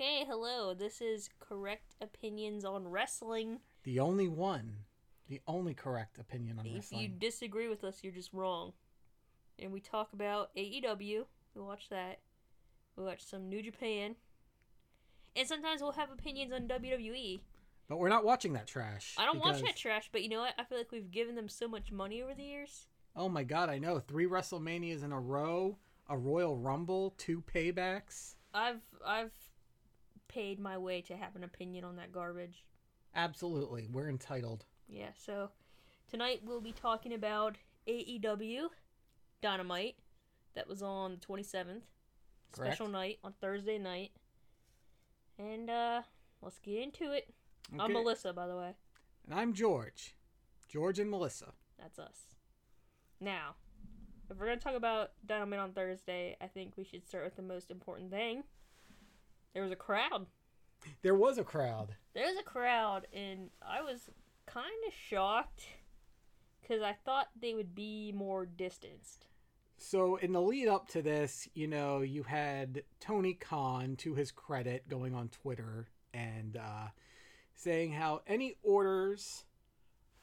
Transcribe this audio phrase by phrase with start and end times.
[0.00, 0.72] Okay, hello.
[0.72, 3.58] This is Correct Opinions on Wrestling.
[3.82, 4.76] The only one,
[5.28, 7.02] the only correct opinion on wrestling.
[7.02, 8.72] If you disagree with us, you're just wrong.
[9.58, 11.26] And we talk about AEW.
[11.54, 12.20] We watch that.
[12.96, 14.16] We watch some New Japan.
[15.36, 17.42] And sometimes we'll have opinions on WWE.
[17.86, 19.16] But we're not watching that trash.
[19.18, 20.54] I don't watch that trash, but you know what?
[20.58, 22.86] I feel like we've given them so much money over the years.
[23.14, 23.98] Oh my god, I know.
[23.98, 25.76] Three WrestleManias in a row,
[26.08, 28.36] a Royal Rumble, two paybacks.
[28.54, 29.32] I've I've
[30.30, 32.64] paid my way to have an opinion on that garbage.
[33.14, 33.88] Absolutely.
[33.90, 34.64] We're entitled.
[34.88, 35.50] Yeah, so
[36.08, 37.56] tonight we'll be talking about
[37.88, 38.68] AEW
[39.42, 39.96] Dynamite
[40.54, 41.82] that was on the 27th.
[42.54, 44.12] Special night on Thursday night.
[45.38, 46.02] And uh
[46.42, 47.32] let's get into it.
[47.78, 48.74] I'm Melissa, by the way.
[49.28, 50.14] And I'm George.
[50.68, 51.52] George and Melissa.
[51.78, 52.36] That's us.
[53.20, 53.54] Now,
[54.30, 57.36] if we're going to talk about Dynamite on Thursday, I think we should start with
[57.36, 58.44] the most important thing.
[59.52, 60.26] There was a crowd.
[61.02, 61.94] There was a crowd.
[62.14, 64.08] There was a crowd, and I was
[64.46, 65.66] kind of shocked
[66.60, 69.26] because I thought they would be more distanced.
[69.76, 74.30] So in the lead up to this, you know, you had Tony Khan, to his
[74.30, 76.88] credit, going on Twitter and uh,
[77.54, 79.44] saying how any orders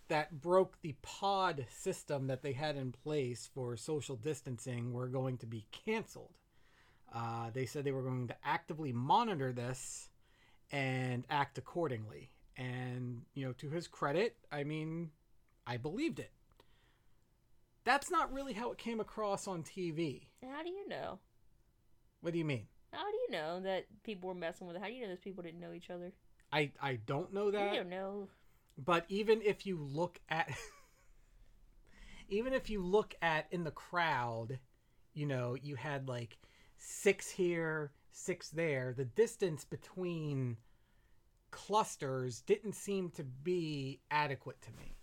[0.09, 5.37] that broke the pod system that they had in place for social distancing were going
[5.39, 6.36] to be canceled.
[7.13, 10.09] Uh, they said they were going to actively monitor this
[10.71, 12.29] and act accordingly.
[12.57, 15.11] And, you know, to his credit, I mean,
[15.65, 16.31] I believed it.
[17.85, 20.23] That's not really how it came across on TV.
[20.43, 21.19] How do you know?
[22.21, 22.67] What do you mean?
[22.91, 24.79] How do you know that people were messing with it?
[24.81, 26.11] How do you know those people didn't know each other?
[26.51, 27.75] I I don't know You that.
[27.75, 28.27] don't know.
[28.77, 30.49] But even if you look at
[32.29, 34.59] even if you look at in the crowd,
[35.13, 36.37] you know, you had like
[36.77, 38.93] six here, six there.
[38.95, 40.57] The distance between
[41.51, 44.97] clusters didn't seem to be adequate to me.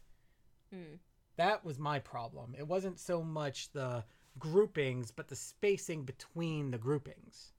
[0.73, 0.95] Hmm.
[1.37, 2.55] That was my problem.
[2.57, 4.05] It wasn't so much the
[4.39, 7.53] groupings, but the spacing between the groupings.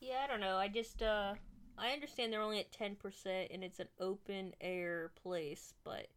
[0.00, 0.56] Yeah, I don't know.
[0.56, 1.34] I just uh
[1.78, 6.08] I understand they're only at 10% and it's an open air place, but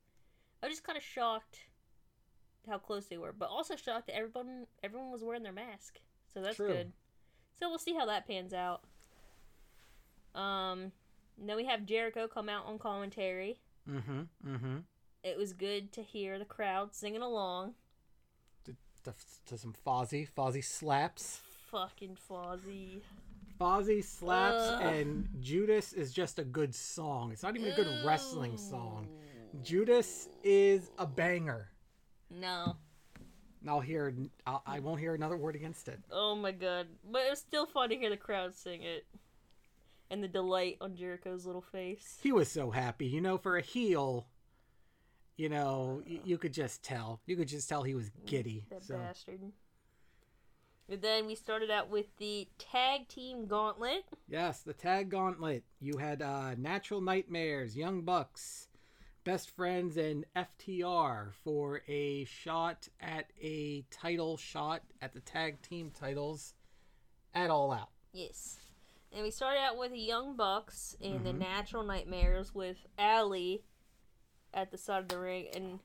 [0.62, 1.59] I was just kind of shocked
[2.68, 6.00] how close they were, but also shocked that everyone everyone was wearing their mask.
[6.34, 6.68] So that's True.
[6.68, 6.91] good.
[7.59, 8.81] So we'll see how that pans out.
[10.33, 10.91] Um
[11.38, 13.59] then we have Jericho come out on commentary.
[13.89, 14.21] Mm-hmm.
[14.47, 14.77] Mm-hmm.
[15.23, 17.73] It was good to hear the crowd singing along.
[19.03, 19.13] To,
[19.47, 20.27] to some Fozzy.
[20.35, 21.41] Fozzy slaps.
[21.69, 23.01] Fucking Fozzy.
[23.59, 24.81] Fozzy slaps Ugh.
[24.83, 27.31] and Judas is just a good song.
[27.31, 29.07] It's not even a good wrestling song.
[29.63, 31.69] Judas is a banger.
[32.29, 32.77] No.
[33.70, 34.14] I'll hear.
[34.46, 36.00] I'll, I won't hear another word against it.
[36.12, 36.88] Oh my god.
[37.12, 39.06] But it was still fun to hear the crowd sing it.
[40.12, 42.20] And the delight on Jericho's little face.
[42.22, 43.08] He was so happy.
[43.08, 44.28] You know, for a heel,
[45.36, 47.22] you know, y- you could just tell.
[47.26, 48.66] You could just tell he was giddy.
[48.70, 49.40] That So bastard.
[50.88, 54.03] And then we started out with the tag team gauntlet.
[54.30, 55.64] yes, the tag gauntlet.
[55.82, 58.68] You had uh, Natural Nightmares, Young Bucks,
[59.25, 65.91] Best Friends, and FTR for a shot at a title shot at the tag team
[65.91, 66.53] titles
[67.34, 67.90] at All Out.
[68.14, 68.59] Yes.
[69.12, 71.40] And we started out with the Young Bucks and the Mhm.
[71.40, 73.66] Natural Nightmares with Allie
[74.53, 75.47] at the side of the ring.
[75.56, 75.80] And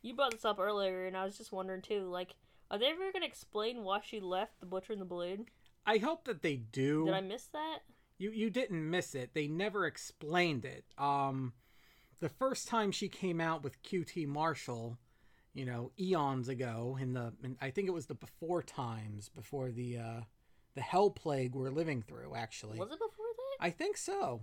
[0.00, 2.34] you brought this up earlier, and I was just wondering too, like,
[2.70, 5.50] are they ever going to explain why she left the Butcher and the Blade?
[5.84, 7.04] I hope that they do.
[7.04, 7.80] Did I miss that?
[8.16, 9.34] You you didn't miss it.
[9.34, 10.86] They never explained it.
[10.96, 11.52] Um,
[12.20, 14.98] the first time she came out with QT Marshall,
[15.54, 19.70] you know, eons ago, in the in, I think it was the before times, before
[19.70, 20.20] the uh,
[20.74, 22.34] the hell plague we're living through.
[22.34, 23.64] Actually, Was it before that?
[23.66, 24.42] I think so.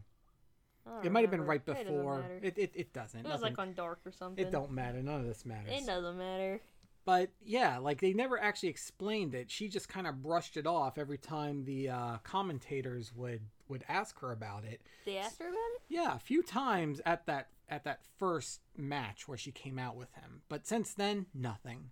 [0.85, 2.25] I It might have been right It doesn't before.
[2.41, 3.19] It, it it doesn't.
[3.21, 4.45] It was Nothing- like on Dark or something.
[4.45, 5.01] it don't matter.
[5.01, 5.71] None of this matters.
[5.71, 6.61] It doesn't matter.
[7.05, 9.51] But yeah, like they never actually explained it.
[9.51, 14.19] She just kind of brushed it off every time the uh, commentators would would ask
[14.19, 14.81] her about it.
[15.05, 15.81] They asked her about it.
[15.89, 20.13] Yeah, a few times at that at that first match where she came out with
[20.13, 20.41] him.
[20.47, 21.91] But since then, nothing.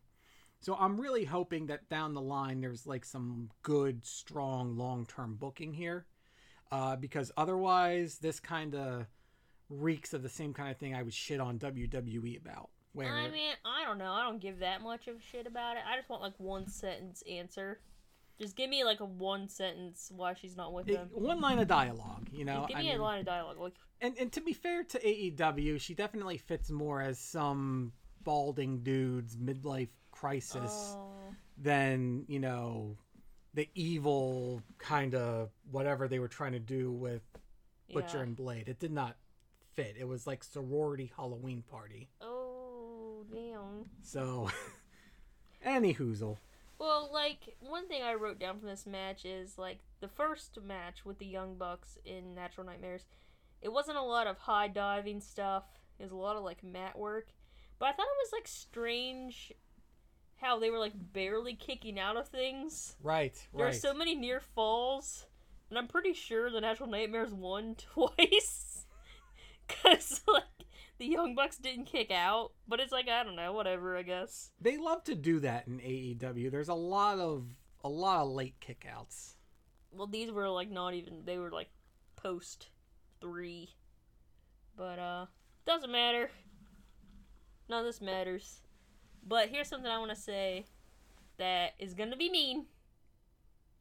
[0.62, 5.74] So I'm really hoping that down the line there's like some good, strong, long-term booking
[5.74, 6.06] here.
[6.72, 9.08] Uh, because otherwise this kind of
[9.70, 12.70] reeks of the same kind of thing I would shit on WWE about.
[12.94, 14.12] Where I mean, I don't know.
[14.12, 15.84] I don't give that much of a shit about it.
[15.90, 17.80] I just want like one sentence answer.
[18.40, 21.10] Just give me like a one sentence why she's not with it- them.
[21.14, 22.56] one line of dialogue, you know.
[22.62, 23.58] Just give I me mean- a line of dialogue.
[23.60, 27.94] Like, and and to be fair to AEW, she definitely fits more as some
[28.24, 31.14] balding dude's midlife crisis oh,
[31.58, 32.98] than you know
[33.54, 37.22] the evil kind of whatever they were trying to do with
[37.94, 38.24] Butcher Yeah.
[38.24, 38.68] and Blade.
[38.70, 39.18] It did not
[39.74, 39.96] fit.
[40.00, 42.10] It was like sorority Halloween party.
[42.22, 42.41] Oh
[43.34, 43.86] damn.
[44.02, 44.50] So,
[45.64, 46.38] any hoozle.
[46.80, 51.06] Well, like one thing I wrote down from this match is like the first match
[51.06, 53.06] with the Young Bucks in Natural Nightmares.
[53.62, 55.64] It wasn't a lot of high diving stuff.
[56.00, 57.28] It was a lot of like mat work,
[57.78, 59.54] but I thought it was like strange
[60.38, 62.96] how they were like barely kicking out of things.
[63.04, 63.76] Right, There right.
[63.76, 65.28] are so many near falls,
[65.70, 68.86] and I'm pretty sure the Natural Nightmares won twice.
[69.84, 70.44] Cause like
[71.02, 73.98] the Young Bucks didn't kick out, but it's like I don't know, whatever.
[73.98, 74.52] I guess.
[74.62, 76.52] they love to do that in AEW.
[76.52, 77.48] There's a lot of
[77.84, 79.34] a lot of late kickouts.
[79.92, 81.24] Well, these were like not even.
[81.26, 81.70] They were like
[82.16, 82.68] post
[83.20, 83.70] three,
[84.78, 85.26] but uh,
[85.66, 86.30] doesn't matter.
[87.68, 88.62] None of this matters.
[89.26, 90.66] But here's something I want to say
[91.40, 92.68] that is gonna be mean.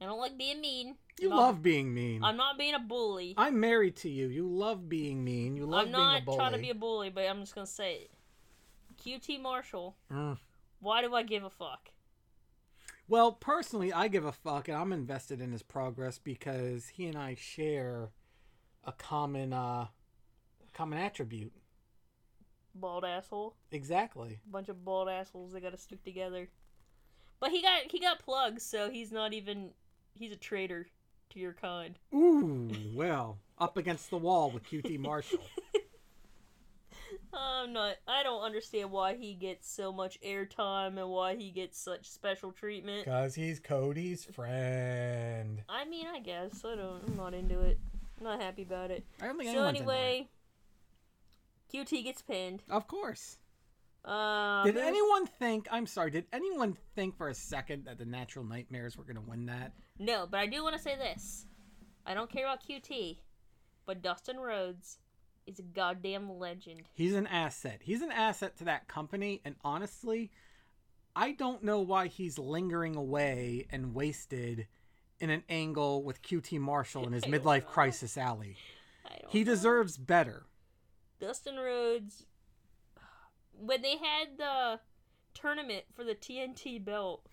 [0.00, 0.96] I don't like being mean.
[1.20, 2.24] You Not- love being mean.
[2.24, 3.34] I'm not being a bully.
[3.36, 4.28] I'm married to you.
[4.28, 5.54] You love being mean.
[5.54, 6.16] You love being a fancy.
[6.18, 8.10] I'm not trying to be a bully, but I'm just gonna say it.
[8.96, 9.96] QT Marshall.
[10.10, 10.38] Mm.
[10.80, 11.90] Why do I give a fuck?
[13.06, 17.18] Well, personally, I give a fuck, and I'm invested in his progress because he and
[17.18, 18.12] I share
[18.84, 19.88] a common, uh,
[20.72, 21.52] common attribute.
[22.74, 23.56] Bald asshole.
[23.72, 24.40] Exactly.
[24.46, 26.48] bunch of bald assholes They gotta stick together.
[27.40, 29.72] But he got he got plugs, so he's not even
[30.14, 30.86] he's a traitor
[31.30, 31.98] to your kind.
[32.14, 35.40] Ooh, well, up against the wall with QT Marshall.
[37.32, 41.78] I'm not I don't understand why he gets so much airtime and why he gets
[41.78, 43.04] such special treatment.
[43.04, 45.62] Because he's Cody's friend.
[45.68, 46.64] I mean I guess.
[46.64, 47.78] I don't I'm not into it.
[48.18, 49.04] I'm not happy about it.
[49.20, 49.94] I don't think So anyone's into it.
[49.94, 50.28] anyway
[51.72, 52.62] QT gets pinned.
[52.68, 53.36] Of course.
[54.04, 58.44] Um Did anyone think, I'm sorry, did anyone think for a second that the Natural
[58.44, 59.72] Nightmares were going to win that?
[59.98, 61.46] No, but I do want to say this.
[62.06, 63.18] I don't care about QT,
[63.84, 64.98] but Dustin Rhodes
[65.46, 66.82] is a goddamn legend.
[66.94, 67.80] He's an asset.
[67.82, 70.30] He's an asset to that company, and honestly,
[71.14, 74.66] I don't know why he's lingering away and wasted
[75.18, 77.68] in an angle with QT Marshall in his midlife know.
[77.68, 78.56] crisis alley.
[79.28, 79.52] He know.
[79.52, 80.44] deserves better.
[81.20, 82.24] Dustin Rhodes.
[83.60, 84.80] When they had the
[85.34, 87.26] tournament for the TNT belt,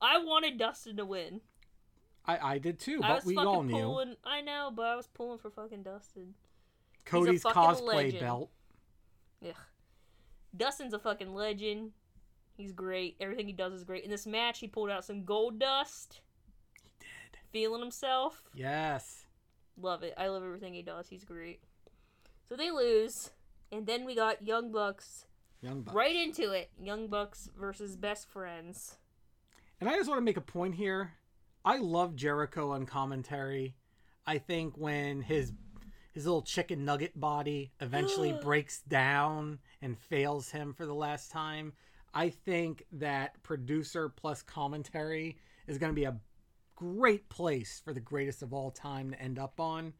[0.00, 1.40] I wanted Dustin to win.
[2.24, 3.72] I, I did too, but we all knew.
[3.74, 4.16] pulling.
[4.24, 6.34] I know, but I was pulling for fucking Dustin.
[7.04, 8.20] Cody's fucking cosplay legend.
[8.20, 8.50] belt.
[9.46, 9.54] Ugh.
[10.56, 11.92] Dustin's a fucking legend.
[12.56, 13.16] He's great.
[13.20, 14.04] Everything he does is great.
[14.04, 16.20] In this match, he pulled out some gold dust,
[16.98, 17.38] He did.
[17.52, 18.42] feeling himself.
[18.54, 19.24] Yes.
[19.80, 20.12] Love it.
[20.18, 21.08] I love everything he does.
[21.08, 21.60] He's great.
[22.48, 23.30] So they lose,
[23.72, 25.24] and then we got Young Bucks
[25.62, 25.94] Young Buck.
[25.94, 26.70] right into it.
[26.82, 28.96] Young Bucks versus Best Friends.
[29.80, 31.12] And I just want to make a point here.
[31.64, 33.74] I love Jericho on commentary.
[34.26, 35.52] I think when his
[36.12, 41.72] his little chicken nugget body eventually breaks down and fails him for the last time,
[42.12, 45.36] I think that producer plus commentary
[45.66, 46.16] is going to be a
[46.74, 49.92] great place for the greatest of all time to end up on.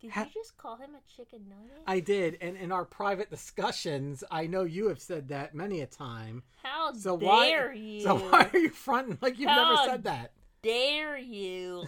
[0.00, 1.82] Did Ha- you just call him a chicken nugget?
[1.86, 5.86] I did, and in our private discussions, I know you have said that many a
[5.86, 6.42] time.
[6.62, 8.00] How So why- dare you?
[8.00, 10.32] So why are you fronting like you've never said that?
[10.62, 11.84] dare you?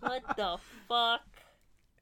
[0.00, 0.58] what the
[0.88, 1.20] fuck?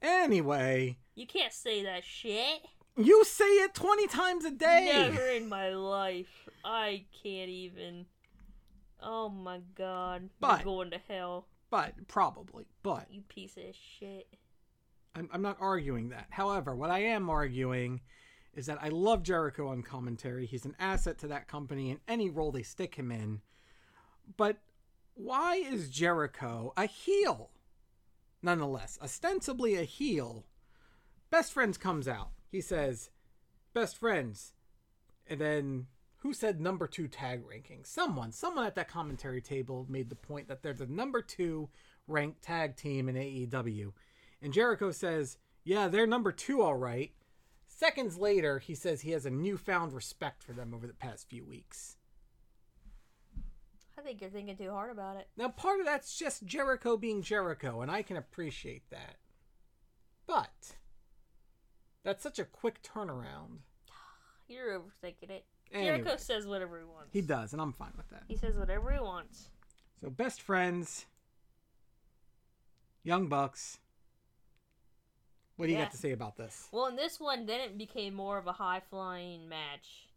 [0.03, 2.61] Anyway, You can't say that shit.
[2.97, 4.91] you say it 20 times a day.
[4.93, 6.49] Never in my life.
[6.65, 8.07] I can't even.
[9.03, 10.29] Oh my god.
[10.41, 12.67] But- You're going to hell, But, probably.
[12.85, 14.29] But, you piece of shit.
[15.17, 16.29] I'm, I'm not arguing that.
[16.31, 18.01] However, what I am arguing
[18.55, 20.47] is that I love Jericho on commentary.
[20.47, 23.41] He's an asset to that company in any role they stick him in.
[24.37, 24.59] But
[25.15, 27.51] why is Jericho a heel?
[28.41, 30.47] Nonetheless, ostensibly a heel.
[31.29, 32.31] Best Friends comes out.
[32.53, 33.11] He says,
[33.73, 34.53] Best Friends.
[35.27, 35.87] And then,
[36.25, 37.85] who said number two tag ranking?
[37.85, 38.33] Someone.
[38.33, 41.69] Someone at that commentary table made the point that they're the number two
[42.09, 43.93] ranked tag team in AEW.
[44.41, 47.13] And Jericho says, Yeah, they're number two, all right.
[47.69, 51.45] Seconds later, he says he has a newfound respect for them over the past few
[51.45, 51.97] weeks.
[53.99, 55.29] I think you're thinking too hard about it.
[55.37, 59.17] Now, part of that's just Jericho being Jericho, and I can appreciate that.
[60.27, 60.77] But
[62.03, 63.59] that's such a quick turnaround.
[64.49, 65.45] You're overthinking it.
[65.73, 67.13] Anyway, Jericho says whatever he wants.
[67.13, 68.23] he does, and I'm fine with that.
[68.29, 69.49] He says whatever he wants.
[70.01, 71.07] So, best friends,
[73.03, 73.79] Young Bucks.
[75.57, 75.85] What do you Yeah.
[75.85, 76.69] got to say about this?
[76.73, 80.09] Well, in this one, then it became more of a high flying match.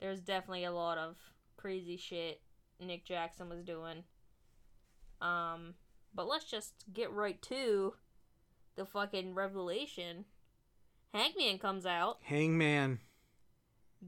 [0.00, 1.16] There's definitely a lot of
[1.56, 2.40] crazy shit
[2.78, 4.04] Nick Jackson was doing.
[5.20, 5.74] Um,
[6.14, 7.94] but let's just get right to
[8.76, 10.26] the fucking revelation.
[11.14, 13.00] Hangman comes out, Hangman.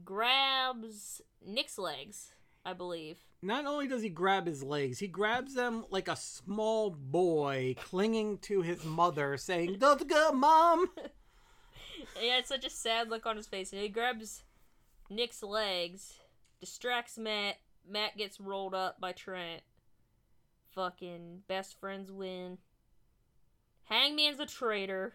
[0.03, 2.33] Grabs Nick's legs,
[2.65, 3.17] I believe.
[3.41, 8.39] Not only does he grab his legs, he grabs them like a small boy clinging
[8.39, 10.89] to his mother, saying, Don't go, mom!
[12.17, 14.43] He had such a sad look on his face, and he grabs
[15.09, 16.19] Nick's legs,
[16.59, 17.57] distracts Matt.
[17.87, 19.61] Matt gets rolled up by Trent.
[20.75, 22.57] Fucking best friends win.
[23.83, 25.13] Hangman's a traitor.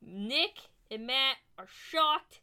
[0.00, 2.40] Nick and Matt are shocked.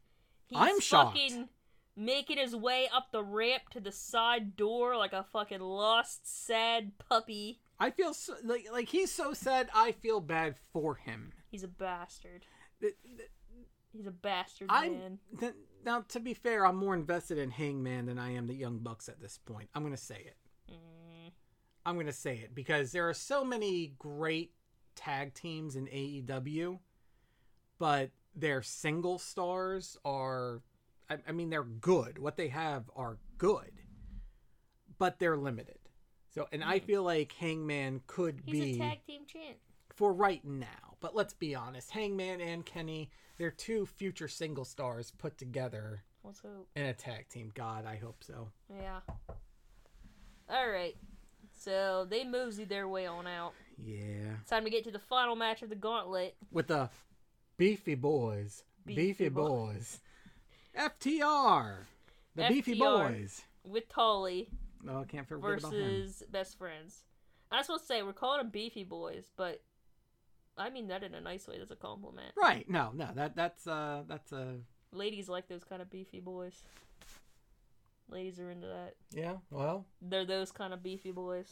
[0.50, 1.18] He's I'm shocked.
[1.18, 1.50] fucking
[1.96, 6.92] making his way up the ramp to the side door like a fucking lost, sad
[7.10, 7.60] puppy.
[7.80, 9.70] I feel so, like like he's so sad.
[9.74, 11.34] I feel bad for him.
[11.50, 12.46] He's a bastard.
[13.92, 15.20] He's a bastard I'm man.
[15.40, 18.80] th- now to be fair, I'm more invested in Hangman than I am the Young
[18.80, 19.70] Bucks at this point.
[19.74, 20.38] I'm gonna say it.
[20.72, 21.32] Mm.
[21.86, 24.52] I'm gonna say it because there are so many great
[24.96, 26.80] tag teams in AEW,
[27.80, 30.62] but their single stars are,
[31.10, 32.20] I, I mean, they're good.
[32.20, 33.72] What they have are good,
[34.98, 35.80] but they're limited.
[36.34, 39.58] So, and I feel like Hangman could He's be a tag team champ.
[39.96, 40.96] for right now.
[41.00, 46.40] But let's be honest, Hangman and Kenny, they're two future single stars put together Let's
[46.40, 46.68] hope.
[46.76, 47.52] in a tag team.
[47.56, 48.50] God, I hope so.
[48.70, 49.00] Yeah.
[50.50, 50.96] All right.
[51.60, 53.54] So they mosey their way on out.
[53.84, 54.36] Yeah.
[54.42, 56.36] It's time to get to the final match of the gauntlet.
[56.52, 56.90] with the
[57.58, 58.64] beefy boys.
[58.86, 60.00] Beefy, Beefy boys.
[60.78, 61.76] FTR.
[62.36, 63.42] The beefy boys.
[63.66, 64.50] with Tully
[64.84, 65.80] No, I can't forget about him.
[65.80, 67.04] versus Best Friends.
[67.52, 69.62] I was supposed to say we're calling them Beefy Boys, but
[70.58, 71.58] I mean that in a nice way.
[71.58, 72.34] That's a compliment.
[72.38, 72.70] Right.
[72.70, 73.10] No, no.
[73.16, 74.54] That that's uh that's uh
[74.94, 76.64] Ladies like those kind of beefy boys.
[78.10, 78.96] Ladies are into that.
[79.12, 81.52] yeah, well, They're those kind of beefy boys.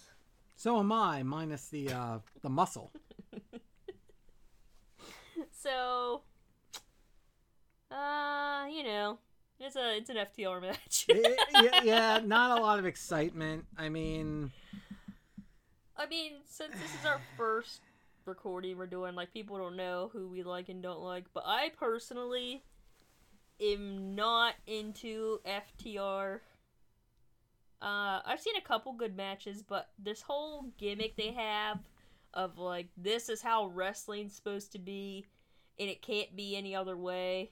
[0.56, 2.92] so am I minus the uh the muscle.
[5.66, 6.22] So,
[7.90, 9.18] uh, you know,
[9.60, 11.08] it's a it's an FTR match.
[11.10, 13.66] Yeah, yeah, not a lot of excitement.
[13.76, 14.52] I mean,
[15.98, 17.82] I mean, since this is our first
[18.26, 21.72] recording we're doing, like people don't know who we like and don't like, but I
[21.76, 22.64] personally
[23.60, 26.42] am not into FTR.
[27.82, 31.80] Uh, I've seen a couple good matches, but this whole gimmick they have
[32.36, 35.26] of like this is how wrestling's supposed to be,
[35.80, 37.52] and it can't be any other way.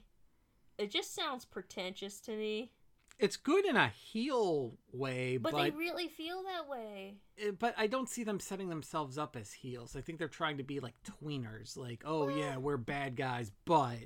[0.78, 2.72] It just sounds pretentious to me,
[3.20, 7.14] it's good in a heel way, but, but they really feel that way.
[7.38, 9.94] eh, but I don't see them setting themselves up as heels.
[9.94, 13.52] I think they're trying to be like tweeners, like, oh Well- yeah, we're bad guys,
[13.64, 13.98] but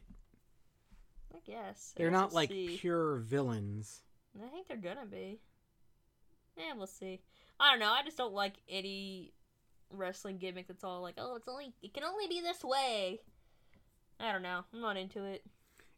[1.34, 2.76] I guess I they're guess not we'll like see.
[2.78, 4.02] pure villains.
[4.44, 5.40] I think they're gonna be.
[6.58, 7.20] Yeah, we'll see.
[7.58, 7.90] I don't know.
[7.92, 9.32] I just don't like any
[9.90, 13.20] wrestling gimmick that's all like, oh, it's only it can only be this way.
[14.20, 14.64] I don't know.
[14.72, 15.44] I'm not into it.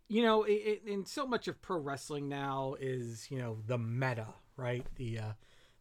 [0.08, 3.78] you know it, it, and so much of pro wrestling now is you know the
[3.78, 5.32] meta right the uh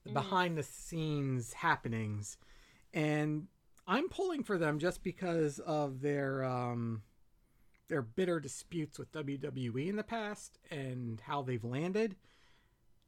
[0.06, 0.14] the Mhm.
[0.14, 2.38] behind the scenes happenings
[2.94, 3.48] and
[3.88, 7.02] i'm pulling for them just because of their um
[7.88, 12.16] their bitter disputes with WWE in the past and how they've landed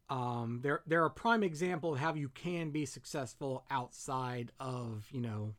[0.10, 5.22] um they're they're a prime example of how you can be successful outside of you
[5.22, 5.54] know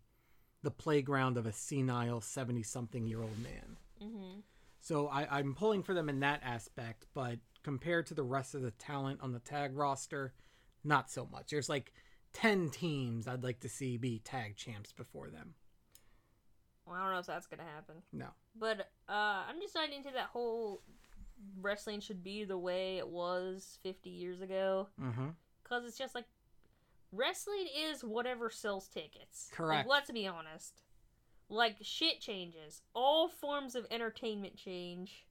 [0.62, 4.40] the playground of a senile 70 something year old man Mm-hmm.
[4.80, 8.62] so I, I'm pulling for them in that aspect, but compared to the rest of
[8.62, 10.32] the talent on the tag roster,
[10.82, 11.50] not so much.
[11.50, 11.92] There's like
[12.32, 15.54] 10 teams I'd like to see be tag champs before them.
[16.84, 17.96] Well, I don't know if that's gonna happen.
[18.12, 18.26] No.
[18.58, 20.82] But uh, I'm just not into that whole
[21.60, 24.88] wrestling should be the way it was 50 years ago.
[25.00, 25.28] Mm-hmm.
[25.62, 26.26] Cause it's just like
[27.12, 29.48] wrestling is whatever sells tickets.
[29.50, 29.88] Like, Correct.
[29.88, 30.82] let's be honest.
[31.48, 32.82] Like shit changes.
[32.94, 35.26] All forms of entertainment change.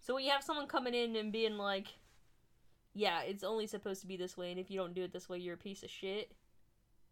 [0.00, 1.86] So when you have someone coming in and being like,
[2.94, 5.28] "Yeah, it's only supposed to be this way, and if you don't do it this
[5.28, 6.32] way, you're a piece of shit,"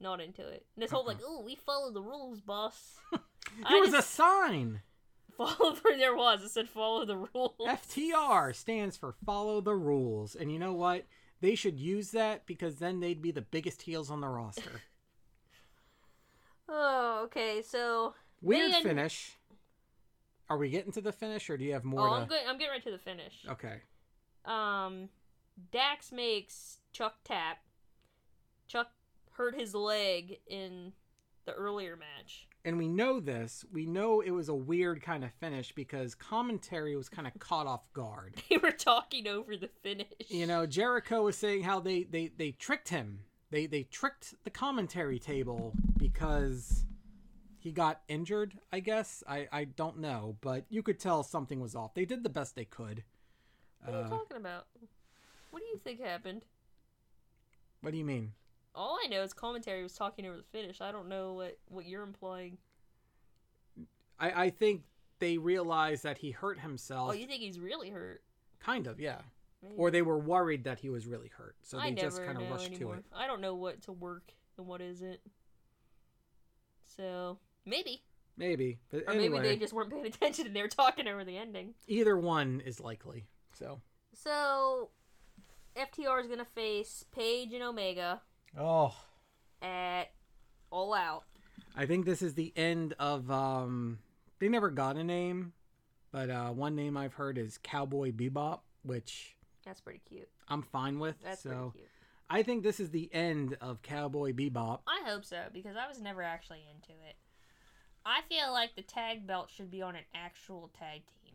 [0.00, 0.66] not into it.
[0.74, 2.96] And this whole like, "Oh, we follow the rules, boss."
[3.58, 4.82] There I was a sign.
[5.36, 6.42] follow there was.
[6.42, 7.54] It said follow the rules.
[7.60, 10.34] FTR stands for follow the rules.
[10.34, 11.06] And you know what?
[11.46, 14.82] They should use that because then they'd be the biggest heels on the roster.
[16.68, 17.62] Oh, okay.
[17.64, 19.36] So Weird Then- finish.
[20.50, 22.40] Are we getting to the finish or do you have more oh, to I'm good.
[22.48, 23.46] I'm getting right to the finish.
[23.48, 23.82] Okay.
[24.44, 25.08] um
[25.70, 27.58] Dax makes Chuck tap.
[28.66, 28.90] Chuck
[29.34, 30.92] hurt his leg in
[31.44, 32.48] the earlier match.
[32.66, 33.64] And we know this.
[33.72, 37.66] We know it was a weird kind of finish because commentary was kind of caught
[37.66, 38.34] off guard.
[38.50, 40.08] They were talking over the finish.
[40.28, 43.20] You know, Jericho was saying how they they they tricked him
[43.50, 46.84] They they tricked the commentary table because
[47.58, 48.58] he got injured.
[48.72, 51.94] I guess I I don't know, but you could tell something was off.
[51.94, 53.04] They did the best they could.
[53.84, 54.66] What are you Uh, talking about?
[55.52, 56.42] What do you think happened?
[57.80, 58.32] what do you mean?
[58.76, 60.80] All I know is commentary was talking over the finish.
[60.80, 62.58] I don't know what what you're implying.
[64.20, 64.82] I I think
[65.18, 67.10] they realized that he hurt himself.
[67.10, 68.22] Oh, you think he's really hurt?
[68.60, 69.22] Kind of, yeah.
[69.62, 69.74] Maybe.
[69.76, 72.66] Or they were worried that he was really hurt, so they just kind of rushed
[72.66, 72.94] anymore.
[72.94, 73.04] to it.
[73.14, 75.18] I don't know what to work and what isn't.
[76.96, 78.02] So maybe,
[78.36, 81.24] Maybe, but or anyway, maybe they just weren't paying attention and they were talking over
[81.24, 81.74] the ending.
[81.86, 83.26] either one is likely.
[83.54, 83.80] So,
[84.12, 84.90] So
[85.74, 88.20] FTR is gonna face Page and Omega
[88.58, 88.94] oh,
[89.62, 90.04] at
[90.70, 91.24] All Out.
[91.76, 93.30] I think this is the end of.
[93.30, 93.98] um
[94.38, 95.52] They never got a name,
[96.12, 100.28] but uh one name I've heard is Cowboy Bebop, which That's pretty cute.
[100.48, 101.16] I'm fine with.
[101.22, 101.88] That's so pretty cute.
[102.28, 104.80] I think this is the end of Cowboy Bebop.
[104.88, 107.16] I hope so because I was never actually into it.
[108.04, 111.34] I feel like the tag belt should be on an actual tag team.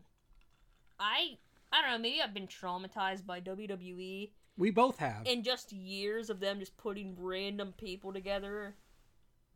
[0.98, 1.38] I
[1.72, 5.26] I don't know, maybe I've been traumatized by WWE We both have.
[5.26, 8.74] in just years of them just putting random people together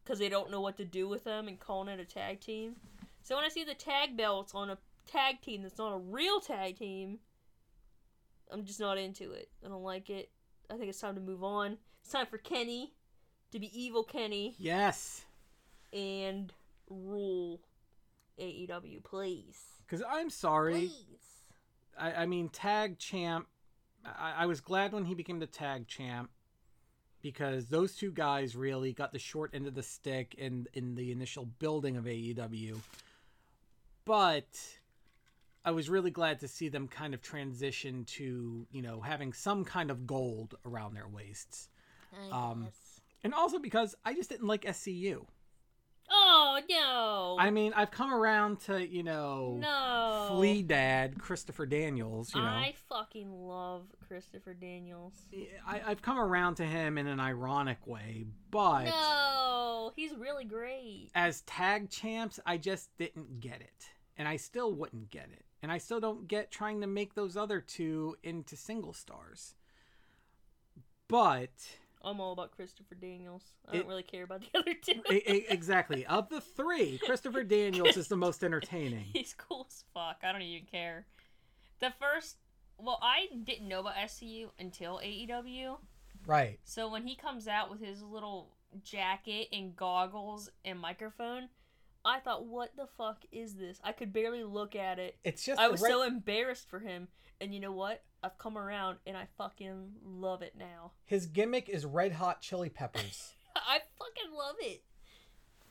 [0.03, 2.77] because they don't know what to do with them and calling it a tag team.
[3.23, 6.41] So when I see the tag belts on a tag team that's not a real
[6.41, 7.19] tag team,
[8.51, 9.49] I'm just not into it.
[9.65, 10.31] I don't like it.
[10.71, 11.77] I think it's time to move on.
[12.03, 12.95] It's time for Kenny
[13.53, 15.25] to be evil Kenny yes,
[15.93, 16.53] and
[16.89, 17.61] rule
[18.41, 19.61] AEW, please.
[19.87, 20.89] because I'm sorry.
[20.89, 21.47] Please.
[21.99, 23.47] I, I mean, tag champ.
[24.19, 26.31] I, I was glad when he became the tag champ
[27.23, 31.11] because those two guys really got the short end of the stick in in the
[31.13, 32.77] initial building of AEW.
[34.05, 34.47] But
[35.65, 39.65] I was really glad to see them kind of transition to you know having some
[39.65, 41.69] kind of gold around their waists,
[42.33, 42.69] Um,
[43.25, 45.27] and also because I just didn't like SCU.
[46.11, 47.37] Oh no!
[47.39, 50.27] I mean, I've come around to you know no.
[50.37, 52.35] Flea Dad Christopher Daniels.
[52.35, 55.15] You know, I fucking love Christopher Daniels.
[55.67, 61.11] I, I've come around to him in an ironic way, but No, he's really great.
[61.15, 63.91] as tag champs, I just didn't get it.
[64.17, 65.45] And I still wouldn't get it.
[65.63, 69.55] And I still don't get trying to make those other two into single stars.
[71.09, 71.51] But
[72.07, 73.43] I'm all about Christopher Daniels.
[73.69, 75.03] I It- don't really care about the other two.
[75.11, 79.07] exactly, of the three, Christopher Daniels is the most entertaining.
[79.13, 80.19] He's cool as fuck.
[80.23, 81.07] I don't even care.
[81.81, 82.37] The first,
[82.79, 85.79] well, I didn't know about SCU until AEW.
[86.27, 86.59] Right.
[86.65, 91.49] So when he comes out with his little jacket and goggles and microphone,
[92.05, 93.81] I thought, what the fuck is this?
[93.83, 95.17] I could barely look at it.
[95.25, 97.09] It's just I was right- so embarrassed for him.
[97.41, 98.03] And you know what?
[98.27, 100.91] I've come around and I fucking love it now.
[101.05, 103.33] his gimmick is red hot chili peppers.
[103.57, 104.83] I fucking love it.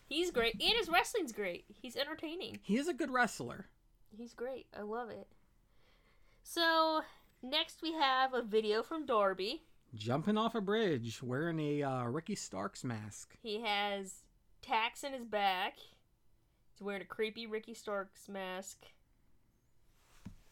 [0.08, 0.54] He's great.
[0.54, 1.65] And his wrestling's great.
[1.68, 2.60] He's entertaining.
[2.63, 3.68] he is a good wrestler.
[4.18, 4.68] He's great.
[4.78, 5.28] I love it.
[6.44, 7.02] So,
[7.44, 9.63] next we have a video from Darby.
[9.94, 13.36] Jumping off a bridge wearing a uh, Ricky Starks mask.
[13.41, 14.24] He has
[14.62, 15.76] tacks in his back.
[16.72, 18.86] He's wearing a creepy Ricky Starks mask.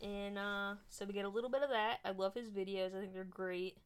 [0.04, 1.98] And uh so we get a little bit of that.
[2.04, 2.96] I love his videos.
[2.96, 3.78] I think they're great.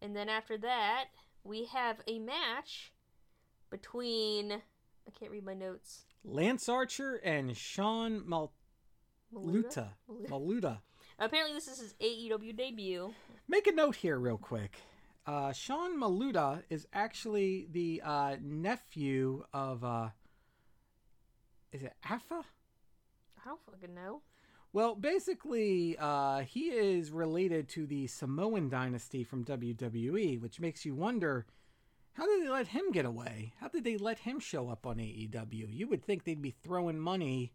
[0.00, 1.06] And then after that,
[1.42, 2.92] we have a match
[3.70, 6.04] between I can't read my notes.
[6.24, 8.52] Lance Archer and Sean Mal-
[9.32, 9.90] Maluta?
[10.08, 10.28] Maluta?
[10.28, 10.78] Maluta.
[11.18, 13.12] Apparently this is his AEW debut.
[13.48, 14.76] Make a note here, real quick.
[15.24, 19.82] Uh, Sean Maluta is actually the uh, nephew of.
[19.82, 20.08] Uh,
[21.72, 22.44] is it Afa?
[23.38, 24.22] I don't fucking know.
[24.76, 30.94] Well, basically, uh, he is related to the Samoan dynasty from WWE, which makes you
[30.94, 31.46] wonder
[32.12, 33.54] how did they let him get away?
[33.58, 35.68] How did they let him show up on AEW?
[35.70, 37.54] You would think they'd be throwing money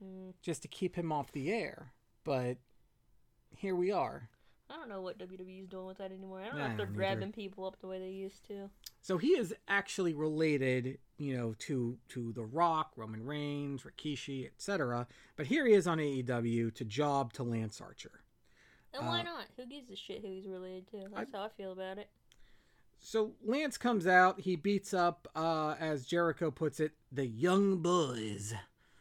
[0.00, 0.30] Hmm.
[0.42, 2.58] just to keep him off the air, but
[3.56, 4.30] here we are.
[4.70, 6.40] I don't know what WWE is doing with that anymore.
[6.40, 8.70] I don't know if they're grabbing people up the way they used to.
[9.02, 15.08] So he is actually related, you know, to to The Rock, Roman Reigns, Rikishi, etc.
[15.36, 18.20] But here he is on AEW to job to Lance Archer.
[18.94, 19.46] And why Uh, not?
[19.56, 21.08] Who gives a shit who he's related to?
[21.14, 22.08] That's how I feel about it.
[23.00, 28.52] So Lance comes out, he beats up, uh, as Jericho puts it, the young boys.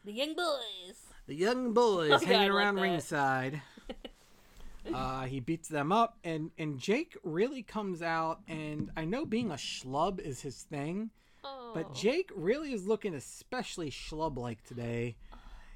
[0.06, 0.96] The Young Boys.
[1.28, 2.82] The young boys I hanging like around that.
[2.82, 3.62] ringside.
[4.94, 9.52] Uh, he beats them up, and and Jake really comes out, and I know being
[9.52, 11.12] a schlub is his thing,
[11.44, 11.72] Oh.
[11.74, 15.16] but Jake really is looking especially schlub like today.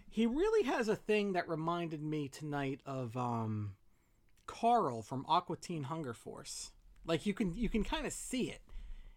[0.09, 3.71] He really has a thing that reminded me tonight of um,
[4.45, 6.71] Carl from Aqua Teen Hunger Force.
[7.05, 8.61] Like you can you can kind of see it.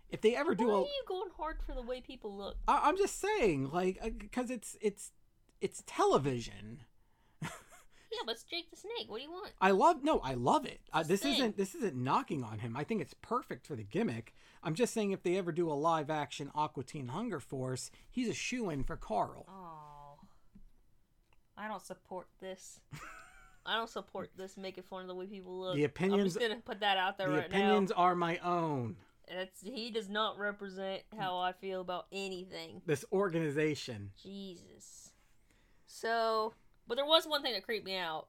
[0.08, 2.56] if they ever do Why a, are you going hard for the way people look?
[2.68, 5.12] I, I'm just saying, like, because it's it's
[5.60, 6.80] it's television.
[8.16, 9.08] Yeah, but it's Jake the Snake.
[9.08, 9.52] What do you want?
[9.60, 10.80] I love no, I love it.
[10.92, 11.34] Uh, this Same.
[11.34, 12.76] isn't this isn't knocking on him.
[12.76, 14.32] I think it's perfect for the gimmick.
[14.62, 18.28] I'm just saying if they ever do a live action Aqua Teen Hunger Force, he's
[18.28, 19.44] a shoe in for Carl.
[19.48, 20.24] Oh,
[21.58, 22.80] I don't support this.
[23.66, 25.74] I don't support this making fun of the way people look.
[25.74, 27.42] The opinions- I'm just gonna put that out there right now.
[27.42, 28.96] the right opinions are my own.
[29.28, 32.80] That's he does not represent how I feel about anything.
[32.86, 34.12] This organization.
[34.22, 35.10] Jesus.
[35.86, 36.54] So,
[36.86, 38.28] but there was one thing that creeped me out.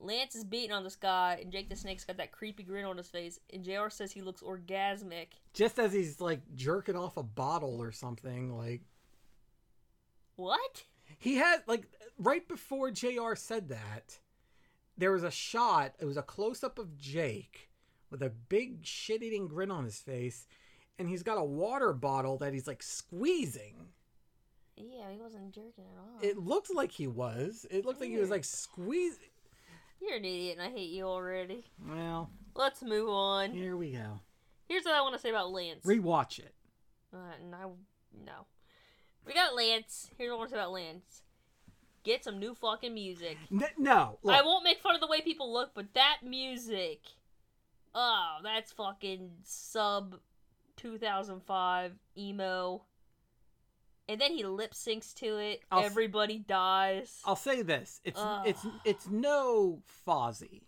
[0.00, 2.96] Lance is beating on this guy, and Jake the Snake's got that creepy grin on
[2.96, 5.28] his face, and JR says he looks orgasmic.
[5.54, 8.80] Just as he's like jerking off a bottle or something, like
[10.36, 10.84] What?
[11.18, 11.86] he had like
[12.18, 14.18] right before JR said that,
[14.98, 17.70] there was a shot, it was a close up of Jake
[18.10, 20.46] with a big shit eating grin on his face,
[20.98, 23.88] and he's got a water bottle that he's like squeezing.
[24.76, 26.18] Yeah, he wasn't jerking at all.
[26.22, 27.66] It looked like he was.
[27.70, 29.18] It looked like he was like squeezing.
[30.00, 31.64] You're an idiot, and I hate you already.
[31.88, 33.52] Well, Let's move on.
[33.52, 34.20] here we go.
[34.68, 35.84] Here's what I want to say about Lance.
[35.84, 36.54] Rewatch it.
[37.12, 37.18] Uh,
[37.50, 37.76] no,
[38.24, 38.46] no.
[39.26, 40.10] We got Lance.
[40.18, 41.22] Here's what I want to say about Lance.
[42.04, 43.36] Get some new fucking music.
[43.52, 47.00] N- no, look, I won't make fun of the way people look, but that music.
[47.94, 50.16] Oh, that's fucking sub
[50.76, 52.82] 2005 emo.
[54.08, 55.60] And then he lip syncs to it.
[55.70, 57.20] I'll s- Everybody dies.
[57.24, 58.42] I'll say this: it's Ugh.
[58.46, 60.62] it's it's no Fozzy.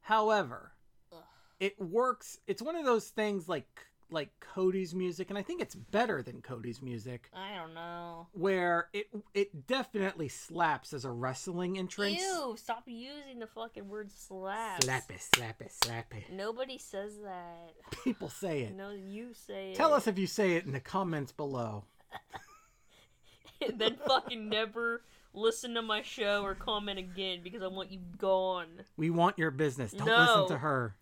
[0.00, 0.72] However,
[1.12, 1.18] Ugh.
[1.60, 2.38] it works.
[2.46, 3.66] It's one of those things like
[4.08, 8.28] like Cody's music, and I think it's better than Cody's music, I don't know.
[8.34, 12.20] where it it definitely slaps as a wrestling entrance.
[12.20, 14.84] Ew, stop using the fucking word slap.
[14.84, 16.32] Slap it, slap it, slap it.
[16.32, 17.72] Nobody says that.
[18.04, 18.76] People say it.
[18.76, 19.76] No, you say it.
[19.76, 21.82] Tell us if you say it in the comments below.
[23.66, 28.00] and then fucking never listen to my show or comment again because I want you
[28.18, 28.84] gone.
[28.96, 29.92] We want your business.
[29.92, 30.18] Don't No.
[30.42, 30.96] listen to her.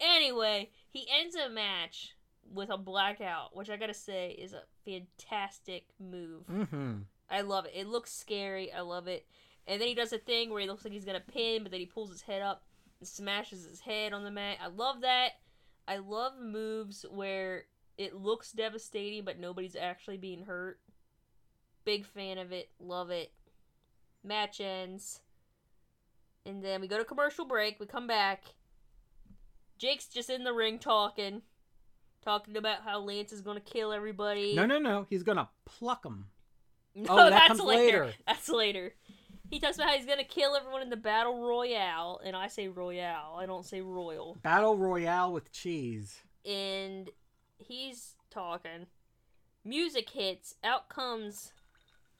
[0.00, 2.14] Anyway, he ends a match
[2.52, 6.46] with a blackout, which I gotta say is a fantastic move.
[6.46, 6.94] Mm-hmm.
[7.30, 7.72] I love it.
[7.74, 8.72] It looks scary.
[8.72, 9.26] I love it.
[9.66, 11.80] And then he does a thing where he looks like he's gonna pin, but then
[11.80, 12.62] he pulls his head up
[13.00, 14.58] and smashes his head on the mat.
[14.62, 15.30] I love that.
[15.88, 17.64] I love moves where
[17.98, 20.78] it looks devastating, but nobody's actually being hurt.
[21.84, 22.68] Big fan of it.
[22.80, 23.32] Love it.
[24.24, 25.20] Match ends.
[26.44, 27.78] And then we go to commercial break.
[27.80, 28.44] We come back.
[29.78, 31.42] Jake's just in the ring talking.
[32.24, 34.54] Talking about how Lance is going to kill everybody.
[34.54, 35.06] No, no, no.
[35.08, 36.26] He's gonna pluck them.
[36.98, 38.06] No, Oh, that that's comes later.
[38.06, 38.14] later.
[38.26, 38.94] That's later.
[39.50, 42.68] He talks about how he's gonna kill everyone in the battle royale, and I say
[42.68, 43.36] royale.
[43.38, 44.38] I don't say royal.
[44.42, 46.18] Battle Royale with cheese.
[46.46, 47.10] And
[47.58, 48.86] he's talking.
[49.64, 50.54] Music hits.
[50.62, 51.52] Out comes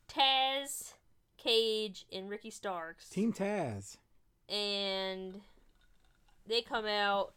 [0.08, 0.94] Taz,
[1.38, 3.08] Cage, and Ricky Starks.
[3.08, 3.96] Team Taz.
[4.48, 5.40] And
[6.46, 7.34] they come out.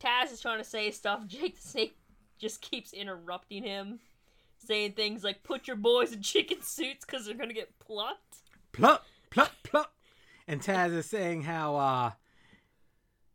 [0.00, 1.24] Taz is trying to say stuff.
[1.26, 1.96] Jake the Snake
[2.38, 4.00] just keeps interrupting him,
[4.58, 8.36] saying things like "Put your boys in chicken suits because they're gonna get plucked."
[8.72, 9.92] Pluck, pluck, pluck.
[10.46, 12.10] And Taz is saying how uh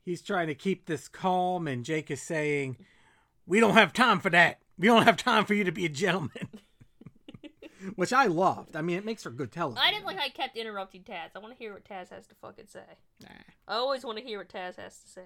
[0.04, 2.78] he's trying to keep this calm, and Jake is saying,
[3.46, 4.60] "We don't have time for that.
[4.78, 6.50] We don't have time for you to be a gentleman."
[7.96, 8.76] Which I loved.
[8.76, 9.84] I mean, it makes for good television.
[9.86, 11.32] I didn't like how I kept interrupting Taz.
[11.36, 12.86] I want to hear what Taz has to fucking say.
[13.22, 13.28] Nah.
[13.68, 15.26] I always want to hear what Taz has to say.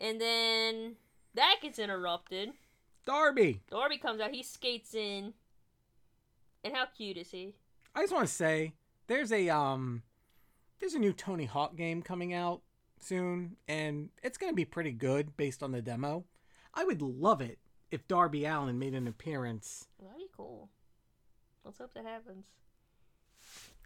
[0.00, 0.96] And then
[1.34, 2.50] that gets interrupted.
[3.06, 3.60] Darby.
[3.70, 4.32] Darby comes out.
[4.32, 5.34] He skates in.
[6.64, 7.54] And how cute is he?
[7.94, 8.74] I just want to say
[9.06, 10.02] there's a um
[10.80, 12.62] there's a new Tony Hawk game coming out
[13.00, 16.24] soon and it's going to be pretty good based on the demo.
[16.74, 17.58] I would love it
[17.90, 19.86] if Darby Allin made an appearance.
[20.00, 20.70] That'd be cool.
[21.64, 22.46] Let's hope that happens.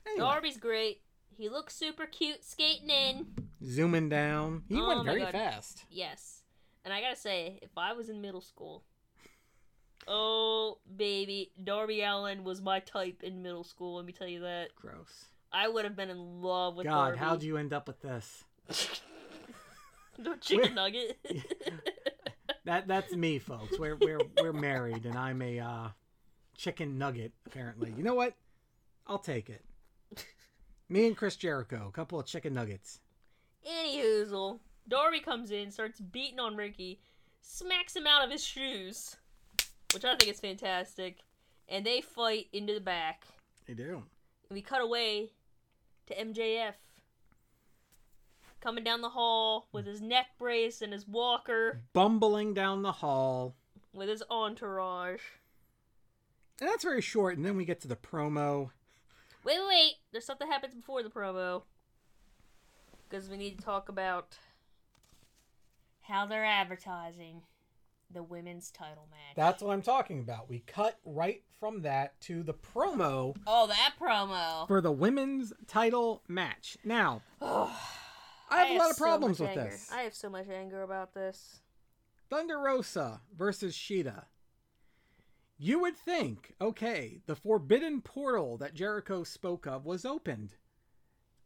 [0.06, 1.00] Anyway, Darby's great.
[1.36, 3.26] He looks super cute skating in.
[3.64, 4.62] zooming down.
[4.68, 5.32] He Oh went very God.
[5.32, 5.84] fast.
[5.90, 6.42] Yes.
[6.84, 8.84] And I gotta say, if I was in middle school,
[10.06, 13.96] oh baby, Darby Allin was my type in middle school.
[13.96, 14.68] Let me tell you that.
[14.76, 15.26] Gross.
[15.52, 17.18] I would have been in love with God, Darby.
[17.18, 18.44] how'd you end up with this?
[20.18, 21.18] no chicken nugget.
[22.66, 23.78] That that's me, folks.
[23.78, 25.88] We're we're we're married and I'm a uh
[26.56, 27.94] chicken nugget apparently.
[27.96, 28.34] You know what?
[29.06, 29.64] I'll take it.
[30.88, 32.98] Me and Chris Jericho, a couple of chicken nuggets.
[33.64, 34.58] Any hoozle.
[34.88, 37.00] Darby comes in, starts beating on Ricky,
[37.40, 39.16] smacks him out of his shoes,
[39.94, 41.18] which I think is fantastic.
[41.68, 43.26] And they fight into the back.
[43.66, 44.02] They do.
[44.48, 45.30] And we cut away
[46.08, 46.74] to MJF.
[48.66, 53.54] Coming down the hall with his neck brace and his walker, bumbling down the hall.
[53.94, 55.20] with his entourage.
[56.60, 58.70] And that's very short, and then we get to the promo.
[59.44, 59.92] Wait, wait, wait.
[60.10, 61.62] There's something happens before the promo.
[63.08, 64.36] Because we need to talk about
[66.02, 67.42] how they're advertising
[68.12, 69.36] the women's title match.
[69.36, 70.48] That's what I'm talking about.
[70.48, 74.66] We cut right from that to the promo oh, that promo.
[74.66, 76.76] for the women's title match.
[76.84, 77.95] Now, oh.
[78.50, 79.64] I have a lot of so problems with anger.
[79.64, 79.90] this.
[79.92, 81.60] I have so much anger about this.
[82.30, 84.24] Thunder Rosa versus Shida.
[85.58, 90.54] You would think, okay, the forbidden portal that Jericho spoke of was opened.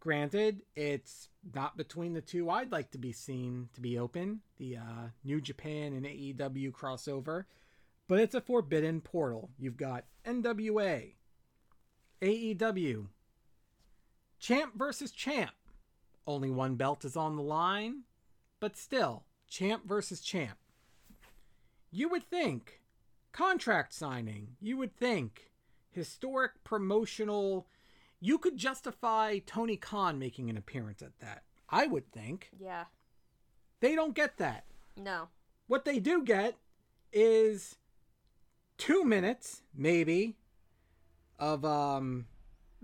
[0.01, 4.79] Granted, it's not between the two I'd like to be seen to be open, the
[4.79, 7.45] uh, New Japan and AEW crossover,
[8.09, 9.51] but it's a forbidden portal.
[9.59, 11.13] You've got NWA,
[12.23, 13.07] AEW,
[14.41, 15.53] champ versus champ.
[16.27, 18.03] Only one belt is on the line,
[18.61, 20.59] but still, champ versus champ.
[21.91, 22.81] You would think
[23.33, 25.51] contract signing, you would think
[25.91, 27.67] historic promotional.
[28.21, 31.43] You could justify Tony Khan making an appearance at that.
[31.69, 32.51] I would think.
[32.59, 32.85] Yeah.
[33.81, 34.65] They don't get that.
[34.97, 35.29] No.
[35.67, 36.57] What they do get
[37.13, 37.77] is
[38.77, 40.37] two minutes, maybe,
[41.39, 42.27] of um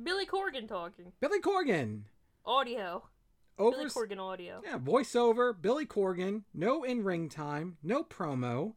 [0.03, 1.13] Billy Corgan talking.
[1.21, 2.03] Billy Corgan.
[2.45, 3.05] Audio.
[3.59, 4.61] Over Billy Corgan audio.
[4.65, 8.75] Yeah, voiceover, Billy Corgan, no in ring time, no promo.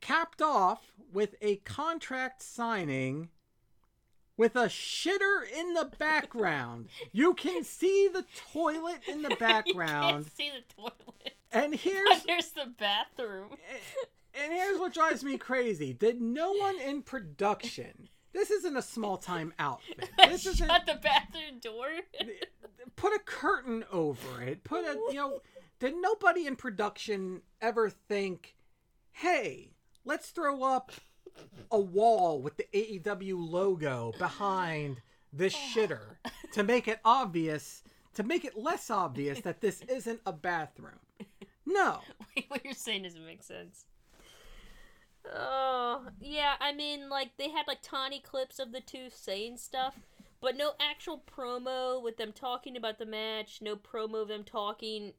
[0.00, 3.28] Capped off with a contract signing
[4.36, 6.88] with a shitter in the background.
[7.12, 10.24] you can see the toilet in the you background.
[10.26, 11.34] can't see the toilet.
[11.52, 13.50] and here's There's the bathroom.
[14.34, 15.92] and here's what drives me crazy.
[15.92, 20.10] Did no one in production this isn't a small time outfit.
[20.18, 21.86] This isn't Shut the bathroom door.
[22.96, 24.64] Put a curtain over it.
[24.64, 25.40] Put a you know.
[25.78, 28.54] Did nobody in production ever think,
[29.12, 29.72] hey,
[30.06, 30.90] let's throw up
[31.70, 36.16] a wall with the AEW logo behind this shitter
[36.52, 37.82] to make it obvious,
[38.14, 40.98] to make it less obvious that this isn't a bathroom?
[41.66, 42.00] No.
[42.34, 43.84] Wait, what you're saying doesn't make sense.
[45.34, 49.96] Oh, yeah, I mean, like, they had, like, tiny clips of the two saying stuff,
[50.40, 55.12] but no actual promo with them talking about the match, no promo of them talking,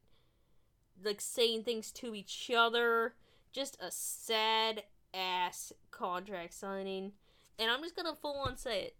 [1.02, 3.14] like, saying things to each other.
[3.52, 7.12] Just a sad ass contract signing.
[7.58, 8.96] And I'm just gonna full on say it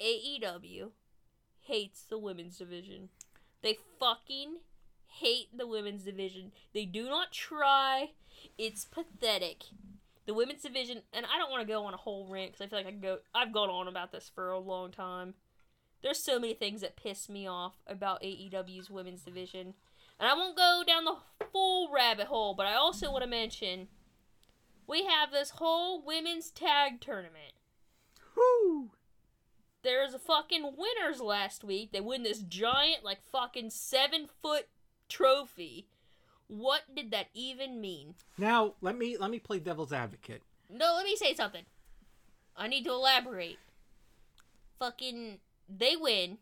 [0.00, 0.90] AEW
[1.60, 3.10] hates the women's division.
[3.62, 4.56] They fucking
[5.06, 6.52] hate the women's division.
[6.72, 8.12] They do not try.
[8.56, 9.64] It's pathetic.
[10.30, 12.68] The women's division, and I don't want to go on a whole rant because I
[12.68, 13.18] feel like I can go.
[13.34, 15.34] I've gone on about this for a long time.
[16.04, 19.74] There's so many things that piss me off about AEW's women's division,
[20.20, 21.16] and I won't go down the
[21.50, 22.54] full rabbit hole.
[22.54, 23.88] But I also want to mention
[24.86, 27.54] we have this whole women's tag tournament.
[28.36, 28.92] Whoo!
[29.82, 31.90] There's a fucking winners last week.
[31.90, 34.68] They win this giant, like fucking seven foot
[35.08, 35.88] trophy.
[36.50, 38.14] What did that even mean?
[38.36, 40.42] Now let me let me play devil's advocate.
[40.68, 41.62] No, let me say something.
[42.56, 43.58] I need to elaborate.
[44.80, 46.38] Fucking, they win.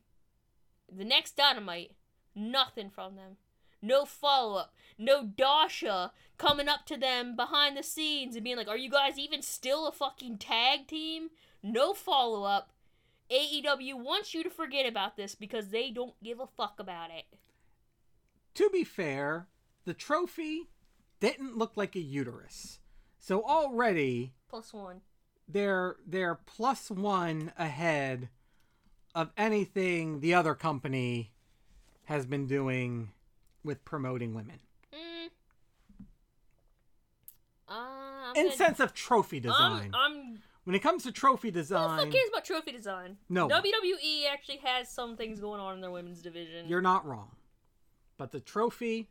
[0.90, 1.92] The next dynamite,
[2.34, 3.36] nothing from them.
[3.82, 4.74] No follow up.
[4.96, 9.18] No Dasha coming up to them behind the scenes and being like, Are you guys
[9.18, 11.28] even still a fucking tag team?
[11.62, 12.70] No follow up.
[13.30, 17.26] AEW wants you to forget about this because they don't give a fuck about it.
[18.54, 19.46] To be fair,
[19.88, 20.68] the trophy
[21.18, 22.78] didn't look like a uterus.
[23.18, 25.00] So already Plus one.
[25.48, 28.28] they're they're plus one ahead
[29.14, 31.32] of anything the other company
[32.04, 33.12] has been doing
[33.64, 34.60] with promoting women.
[34.92, 35.30] Mm.
[37.66, 39.94] Uh, In gonna- sense of trophy design.
[39.94, 43.16] I'm, I'm when it comes to trophy design, fuck cares about trophy design?
[43.30, 43.48] No.
[43.48, 46.68] WWE actually has some things going on in their women's division.
[46.68, 47.30] you're not wrong.
[48.18, 49.08] But the trophy,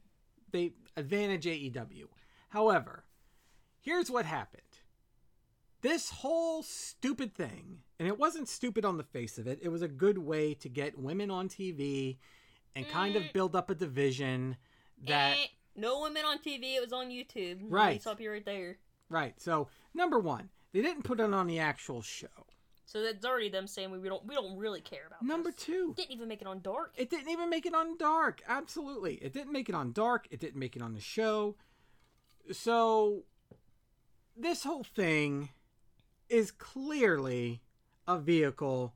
[0.52, 2.06] they advantage AEW.
[2.50, 3.04] However,
[3.82, 4.62] here's what happened.
[5.82, 9.82] This whole stupid thing, and it wasn't stupid on the face of it, it was
[9.84, 12.18] a good way to get women on TV
[12.76, 13.34] and kind of Mm.
[13.34, 14.58] build up a division
[15.04, 16.76] that Eh, no women on TV.
[16.76, 17.60] It was on YouTube.
[17.64, 18.02] Right.
[18.02, 18.80] Stop you right there.
[19.10, 19.40] right.
[19.40, 22.47] So, number 1, they didn't put it on the actual show.
[22.88, 25.22] So that's already them saying we don't we don't really care about.
[25.22, 25.66] Number this.
[25.66, 26.94] 2, didn't even make it on Dark.
[26.96, 28.42] It didn't even make it on Dark.
[28.48, 29.16] Absolutely.
[29.16, 30.26] It didn't make it on Dark.
[30.32, 31.56] It didn't make it on the show.
[32.50, 33.24] So,
[34.38, 35.50] this whole thing
[36.30, 37.62] is clearly
[38.08, 38.94] a vehicle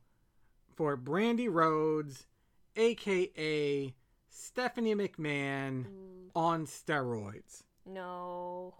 [0.74, 2.28] for Brandi Rhodes,
[2.78, 3.94] aka
[4.30, 7.64] Stephanie McMahon Ooh, on steroids.
[7.86, 8.74] no.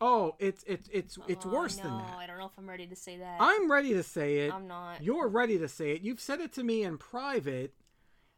[0.00, 2.16] Oh, it's it's it's it's Oh, worse no, than that.
[2.18, 3.38] I don't know if I'm ready to say that.
[3.40, 4.52] I'm ready to say it.
[4.52, 5.02] I'm not.
[5.02, 6.02] You're ready to say it.
[6.02, 7.72] You've said it to me in private.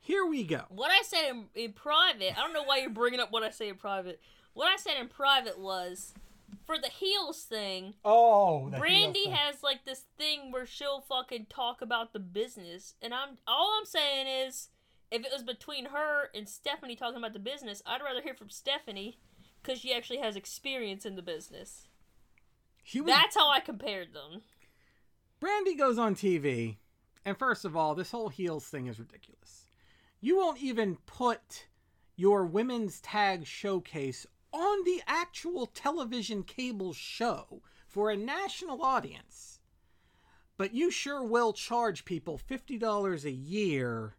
[0.00, 0.62] Here we go.
[0.68, 3.50] What I said in, in private, I don't know why you're bringing up what I
[3.50, 4.20] say in private.
[4.54, 6.14] What I said in private was
[6.64, 7.94] for the heels thing.
[8.04, 13.38] Oh, Brandy has like this thing where she'll fucking talk about the business, and I'm
[13.46, 14.68] all I'm saying is,
[15.10, 18.50] if it was between her and Stephanie talking about the business, I'd rather hear from
[18.50, 19.18] Stephanie
[19.62, 21.88] because she actually has experience in the business.
[22.94, 24.42] Was, That's how I compared them.
[25.40, 26.76] Brandi goes on TV,
[27.24, 29.66] and first of all, this whole heels thing is ridiculous.
[30.20, 31.66] You won't even put
[32.16, 39.60] your women's tag showcase on the actual television cable show for a national audience.
[40.56, 44.16] But you sure will charge people $50 a year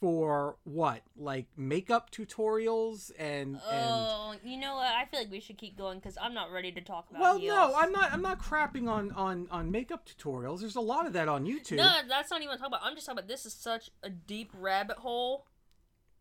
[0.00, 1.02] for what?
[1.16, 4.86] Like makeup tutorials and and Oh, you know what?
[4.92, 7.20] I feel like we should keep going because I'm not ready to talk about.
[7.22, 7.54] Well, heels.
[7.54, 8.12] no, I'm not.
[8.12, 10.60] I'm not crapping on on on makeup tutorials.
[10.60, 11.76] There's a lot of that on YouTube.
[11.76, 12.80] No, that's not even what I'm talking about.
[12.82, 15.46] I'm just talking about this is such a deep rabbit hole.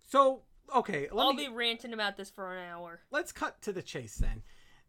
[0.07, 3.01] So okay, let I'll me be ranting about this for an hour.
[3.11, 4.43] let's cut to the chase then.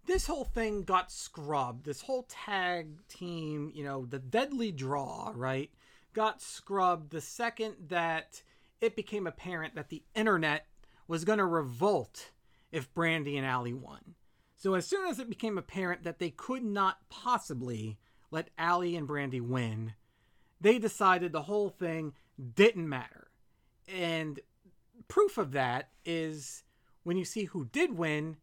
[0.06, 1.84] This whole thing got scrubbed.
[1.84, 5.68] This whole tag team, you know, the deadly draw, right,
[6.12, 8.40] got scrubbed the second that
[8.80, 10.66] it became apparent that the internet
[11.08, 12.30] was going to revolt
[12.72, 14.14] if Brandi and Allie won.
[14.56, 17.98] So as soon as it became apparent that they could not possibly
[18.30, 19.94] let Allie and Brandi win,
[20.60, 22.14] they decided the whole thing
[22.54, 23.28] didn't matter.
[23.86, 24.40] And
[25.08, 26.64] proof of that is
[27.02, 28.38] when you see who did win,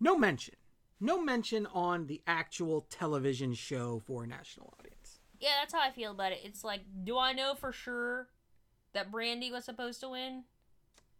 [0.00, 0.56] no mention.
[1.00, 5.20] No mention on the actual television show for a national audience.
[5.38, 6.40] Yeah, that's how I feel about it.
[6.42, 8.26] It's like, do I know for sure
[8.94, 10.44] that Brandi was supposed to win?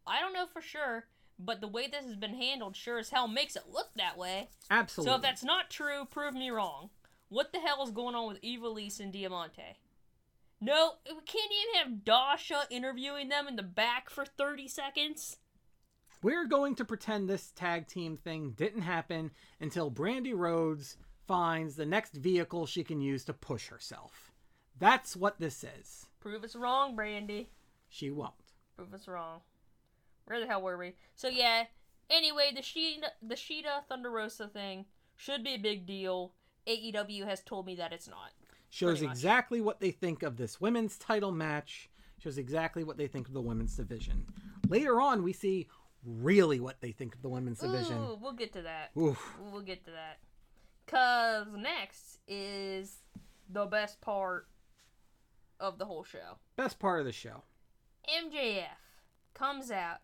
[0.07, 1.07] I don't know for sure,
[1.39, 4.49] but the way this has been handled sure as hell makes it look that way.
[4.71, 5.11] Absolutely.
[5.11, 6.91] So if that's not true, prove me wrong.
[7.29, 9.79] What the hell is going on with Ivelisse and Diamante?
[10.61, 15.37] No, we can't even have Dasha interviewing them in the back for 30 seconds.
[16.21, 20.97] We're going to pretend this tag team thing didn't happen until Brandi Rhodes
[21.29, 24.33] finds the next vehicle she can use to push herself.
[24.79, 26.07] That's what this is.
[26.19, 27.47] Prove us wrong, Brandi.
[27.89, 28.33] She won't.
[28.77, 29.41] Prove us wrong.
[30.27, 30.95] Where the hell were we?
[31.15, 31.65] So yeah.
[32.11, 36.33] Anyway, the Shida, the Shida Thunder Rosa thing should be a big deal.
[36.67, 38.33] AEW has told me that it's not.
[38.71, 41.89] Shows exactly what they think of this women's title match.
[42.19, 44.27] Shows exactly what they think of the women's division.
[44.69, 45.69] Later on, we see
[46.05, 48.19] really what they think of the women's division.
[48.21, 48.91] We'll get to that.
[48.99, 49.37] Oof.
[49.51, 50.19] We'll get to that.
[50.87, 52.99] Cause next is
[53.51, 54.49] the best part
[55.61, 56.39] of the whole show.
[56.57, 57.43] Best part of the show.
[58.09, 58.65] MJF
[59.35, 59.99] comes out.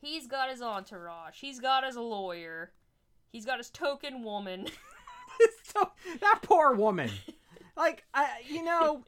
[0.00, 1.40] He's got his entourage.
[1.40, 2.72] He's got his lawyer.
[3.32, 4.68] He's got his token woman.
[5.62, 7.10] so that poor woman.
[7.76, 9.04] Like I, you know,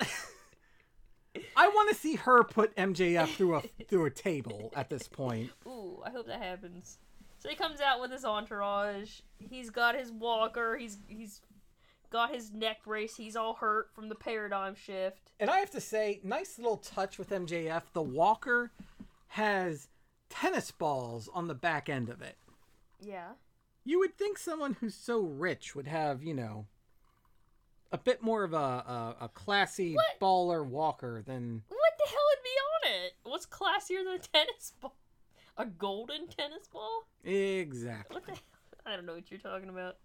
[0.00, 5.50] I want to see her put MJF through a through a table at this point.
[5.66, 6.98] Ooh, I hope that happens.
[7.38, 9.20] So he comes out with his entourage.
[9.38, 10.76] He's got his walker.
[10.76, 11.42] He's he's
[12.14, 13.16] got his neck brace.
[13.16, 15.32] He's all hurt from the paradigm shift.
[15.40, 17.82] And I have to say, nice little touch with MJF.
[17.92, 18.70] The walker
[19.26, 19.88] has
[20.30, 22.36] tennis balls on the back end of it.
[23.00, 23.30] Yeah.
[23.84, 26.66] You would think someone who's so rich would have, you know,
[27.90, 30.20] a bit more of a a, a classy What?
[30.20, 33.12] baller walker than What the hell would be on it?
[33.24, 34.94] What's classier than a tennis ball?
[35.56, 37.06] A golden tennis ball?
[37.24, 38.14] exactly.
[38.14, 38.40] What the hell?
[38.86, 39.96] I don't know what you're talking about.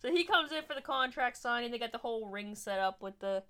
[0.00, 1.70] So he comes in for the contract signing.
[1.70, 3.42] They got the whole ring set up with the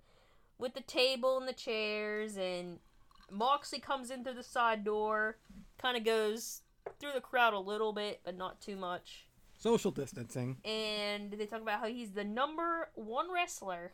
[0.57, 2.77] with the table and the chairs and
[3.31, 5.37] Moxley comes in through the side door,
[5.81, 6.61] kind of goes
[6.99, 9.27] through the crowd a little bit, but not too much.
[9.57, 10.57] Social distancing.
[10.65, 13.93] And they talk about how he's the number one wrestler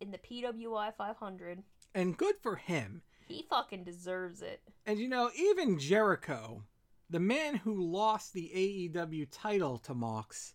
[0.00, 1.62] in the PWI 500.
[1.94, 3.02] And good for him.
[3.26, 4.60] He fucking deserves it.
[4.84, 6.62] And you know, even Jericho,
[7.10, 10.54] the man who lost the AEW title to Mox,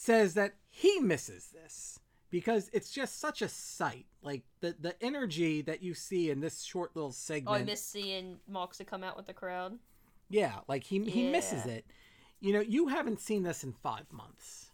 [0.00, 1.98] says that he misses this
[2.30, 4.06] because it's just such a sight.
[4.22, 7.48] Like the the energy that you see in this short little segment.
[7.48, 7.68] Oh, segment.
[7.68, 9.78] I miss seeing Moxley come out with the crowd.
[10.30, 11.84] yeah, like he he misses it.
[12.40, 14.70] You know, you haven't seen this in five months,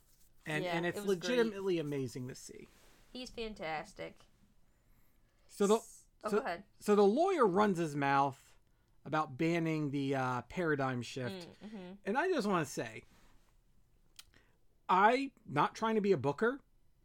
[0.47, 1.09] and Yeah, and it it's great.
[1.09, 2.69] legitimately amazing to see.
[3.13, 4.21] He's fantastic.
[5.49, 5.83] So the oh,
[6.31, 6.63] so- go ahead.
[6.79, 8.39] so the lawyer runs his mouth
[9.05, 11.47] about banning the uh, paradigm shift.
[11.65, 11.93] Mm-hmm.
[12.05, 13.03] And I just want to say,
[14.89, 16.61] I not trying to be a booker.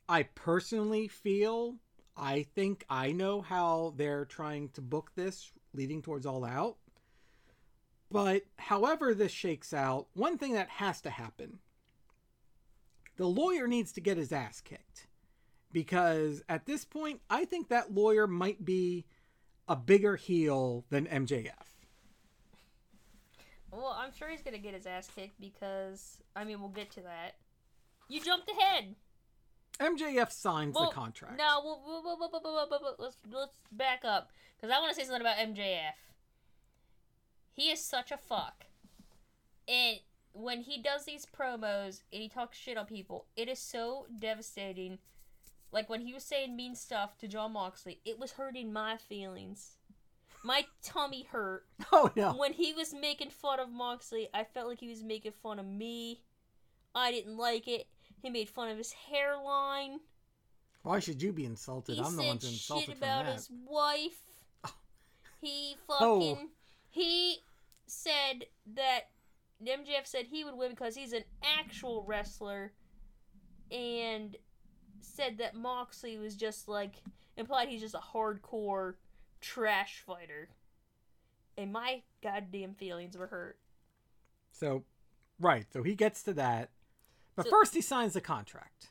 [0.07, 1.77] I personally feel
[2.15, 6.77] I think I know how they're trying to book this leading towards all out.
[8.11, 11.59] But however this shakes out, one thing that has to happen
[13.17, 15.07] the lawyer needs to get his ass kicked.
[15.71, 19.05] Because at this point, I think that lawyer might be
[19.67, 21.53] a bigger heel than MJF.
[23.71, 27.01] Well, I'm sure he's gonna get his ass kicked because I mean we'll get to
[27.01, 27.35] that.
[28.11, 28.95] You jumped ahead.
[29.79, 31.37] MJF signs well, the contract.
[31.37, 31.79] No,
[32.99, 35.93] let's let's back up because I want to say something about MJF.
[37.53, 38.65] He is such a fuck,
[39.65, 39.99] and
[40.33, 44.99] when he does these promos and he talks shit on people, it is so devastating.
[45.71, 49.77] Like when he was saying mean stuff to Jon Moxley, it was hurting my feelings.
[50.43, 51.63] My tummy hurt.
[51.93, 52.33] Oh no!
[52.33, 55.65] When he was making fun of Moxley, I felt like he was making fun of
[55.65, 56.23] me.
[56.93, 57.87] I didn't like it
[58.21, 59.99] he made fun of his hairline.
[60.83, 61.95] Why should you be insulted?
[61.95, 64.19] He I'm the one insulted shit about his wife.
[65.41, 66.19] He Oh.
[66.19, 66.49] fucking
[66.91, 67.37] he
[67.87, 68.45] said
[68.75, 69.09] that
[69.63, 72.73] MJF said he would win because he's an actual wrestler,
[73.71, 74.35] and
[74.99, 77.01] said that Moxley was just like
[77.37, 78.95] implied he's just a hardcore
[79.39, 80.49] trash fighter.
[81.57, 83.57] And my goddamn feelings were hurt.
[84.51, 84.83] So,
[85.39, 85.65] right.
[85.73, 86.69] So he gets to that.
[87.35, 88.89] But So- first, he signs the contract.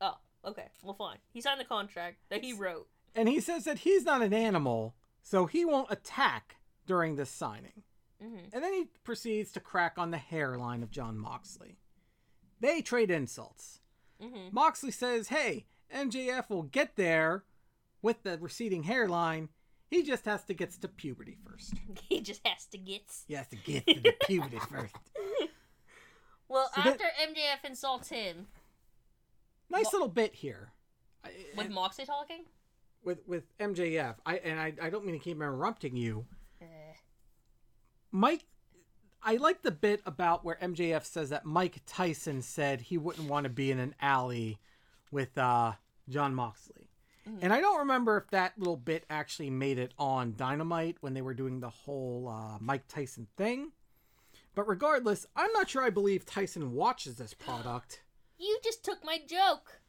[0.00, 0.68] Oh, okay.
[0.82, 1.18] Well, fine.
[1.32, 2.88] He signed the contract that he wrote.
[3.14, 7.82] And he says that he's not an animal, so he won't attack during this signing.
[8.20, 11.78] hmm And then he proceeds to crack on the hairline of Jon Moxley.
[12.60, 13.80] They trade insults.
[14.20, 17.44] hmm Moxley says, hey, MJF will get there
[18.02, 19.48] with the receding hairline.
[19.90, 21.74] He just has to get to puberty first.
[22.08, 23.02] He just has to get.
[23.28, 24.94] He has to get to the puberty first.
[26.54, 28.46] Well, So that- after MJF insults him
[29.68, 30.72] Nice little bit here.
[31.56, 32.44] With Moxley talking.
[33.02, 34.14] with with MJF.
[34.24, 36.26] I and I, I don't mean to keep interrupting you.
[36.62, 36.64] Uh,
[38.12, 38.44] Mike
[39.22, 43.44] I like the bit about where MJF says that Mike Tyson said he wouldn't want
[43.44, 44.58] to be in an alley
[45.10, 45.72] with uh
[46.08, 46.88] Jon Moxley.
[47.26, 47.38] Mhm.
[47.42, 51.22] And I don't remember if that little bit actually made it on Dynamite when they
[51.22, 53.72] were doing the whole uh, Mike Tyson thing.
[54.54, 58.02] But regardless, I'm not sure I believe Tyson watches this product.
[58.38, 59.80] you just took my joke.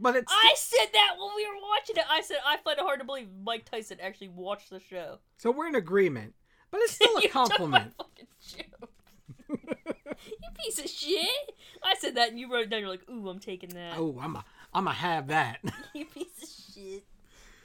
[0.00, 2.04] But it's I said that when we were watching it.
[2.08, 5.18] I said I find it hard to believe Mike Tyson actually watched the show.
[5.38, 6.34] so we're in agreement.
[6.70, 7.92] But it's still a You took compliment.
[7.98, 8.90] my fucking joke.
[9.48, 11.54] you piece of shit.
[11.82, 12.80] I said that and you wrote it down.
[12.80, 13.94] You're like, ooh, I'm taking that.
[13.96, 15.58] oh, I'm a I'm gonna have that.
[15.94, 17.04] you piece of shit.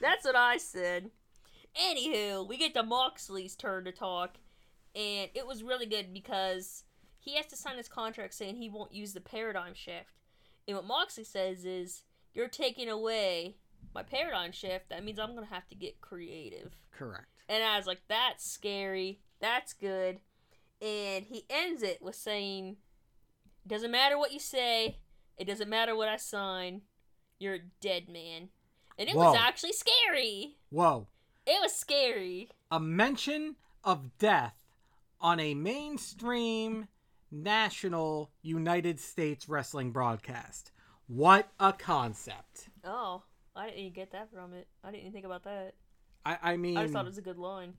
[0.00, 1.10] That's what I said.
[1.80, 4.38] Anywho, we get to Moxley's turn to talk,
[4.94, 6.84] and it was really good because
[7.18, 10.20] he has to sign his contract saying he won't use the paradigm shift.
[10.66, 13.56] And what Moxley says is, "You're taking away
[13.94, 14.88] my paradigm shift.
[14.88, 17.28] That means I'm gonna have to get creative." Correct.
[17.48, 19.20] And I was like, "That's scary.
[19.40, 20.20] That's good."
[20.80, 22.78] And he ends it with saying,
[23.66, 25.00] "Doesn't matter what you say.
[25.36, 26.82] It doesn't matter what I sign.
[27.38, 28.50] You're a dead man."
[28.96, 30.56] And it was actually scary.
[30.70, 31.08] Whoa.
[31.46, 32.50] It was scary.
[32.70, 34.63] a mention of death
[35.24, 36.86] on a mainstream
[37.32, 40.70] national United States wrestling broadcast.
[41.06, 42.68] What a concept.
[42.84, 43.22] Oh,
[43.56, 44.68] I didn't even get that from it.
[44.84, 45.72] I didn't even think about that.
[46.26, 47.72] I, I mean, I just thought it was a good line.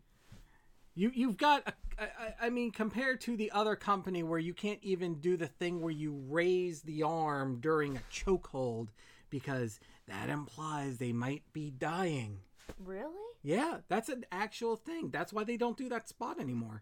[0.96, 1.64] you you've got
[2.00, 5.48] a, I, I mean compared to the other company where you can't even do the
[5.48, 8.88] thing where you raise the arm during a chokehold
[9.30, 12.40] because that implies they might be dying.
[12.84, 13.14] Really?
[13.44, 15.12] Yeah, that's an actual thing.
[15.12, 16.82] That's why they don't do that spot anymore.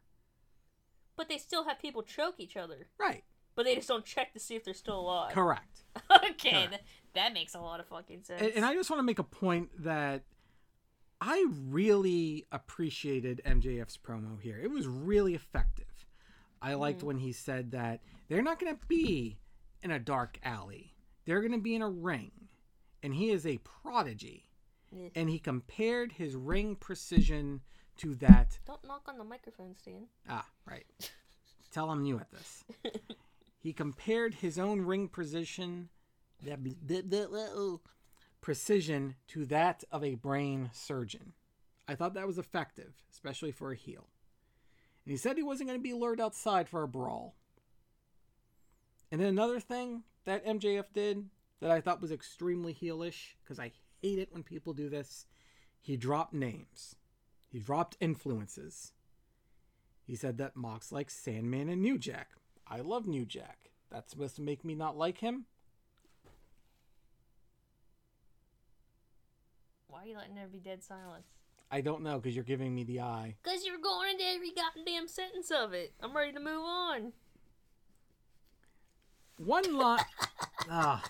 [1.15, 2.87] But they still have people choke each other.
[2.97, 3.23] Right.
[3.55, 5.31] But they just don't check to see if they're still alive.
[5.31, 5.83] Correct.
[6.11, 6.71] okay, Correct.
[6.71, 6.81] that,
[7.13, 8.41] that makes a lot of fucking sense.
[8.41, 10.23] And, and I just want to make a point that
[11.21, 14.59] I really appreciated MJF's promo here.
[14.59, 15.85] It was really effective.
[16.61, 17.07] I liked Mhm.
[17.07, 19.37] when he said that they're not going to be
[19.83, 20.95] in a dark alley,
[21.25, 22.31] they're going to be in a ring.
[23.03, 24.49] And he is a prodigy.
[24.91, 25.09] Yeah.
[25.15, 27.61] And he compared his ring precision
[27.97, 28.59] to that.
[28.65, 30.07] Don't knock on the microphone Stan.
[30.29, 30.85] Ah, right.
[31.71, 32.63] Tell I'm new at this.
[33.63, 35.87] He compared his own ring precision
[36.41, 36.61] that
[37.31, 37.81] little
[38.41, 41.31] precision to that of a brain surgeon.
[41.87, 44.09] I thought that was effective, especially for a heel.
[45.05, 47.35] And he said he wasn't going to be lured outside for a brawl.
[49.13, 51.29] And then another thing that MJF did
[51.61, 53.71] that I thought was extremely heelish, because I
[54.01, 55.25] hate it when people do this,
[55.79, 56.97] he dropped names.
[57.53, 58.93] He dropped influences.
[60.07, 62.31] He said that Mox likes Sandman and New Jack.
[62.67, 63.69] I love New Jack.
[63.91, 65.45] That's supposed to make me not like him?
[69.87, 71.27] Why are you letting there be dead silence?
[71.69, 73.35] I don't know because you're giving me the eye.
[73.43, 75.93] Because you're going into every goddamn sentence of it.
[76.01, 77.13] I'm ready to move on.
[79.37, 79.99] One line.
[80.71, 81.03] ah.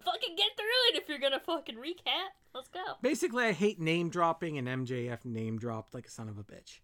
[0.00, 2.30] Fucking get through it if you're gonna fucking recap.
[2.54, 2.82] Let's go.
[3.02, 6.80] Basically, I hate name dropping, and MJF name dropped like a son of a bitch.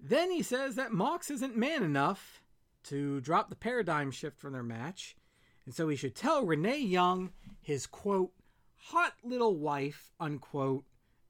[0.00, 2.42] Then he says that Mox isn't man enough
[2.84, 5.16] to drop the paradigm shift from their match,
[5.64, 8.32] and so he should tell Renee Young, his quote,
[8.76, 10.84] hot little wife, unquote,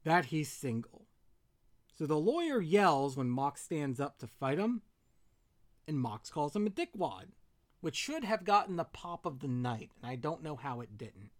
[0.05, 1.07] that he's single.
[1.99, 4.83] So the lawyer yells when Mox stands up to fight him,
[5.87, 7.26] and Mox calls him a dickwad,
[7.83, 10.97] which should have gotten the pop of the night, and I don't know how it
[10.97, 11.30] didn't.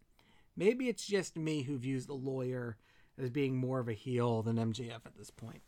[0.55, 2.77] Maybe it's just me who views the lawyer
[3.19, 5.63] as being more of a heel than MJF at this point.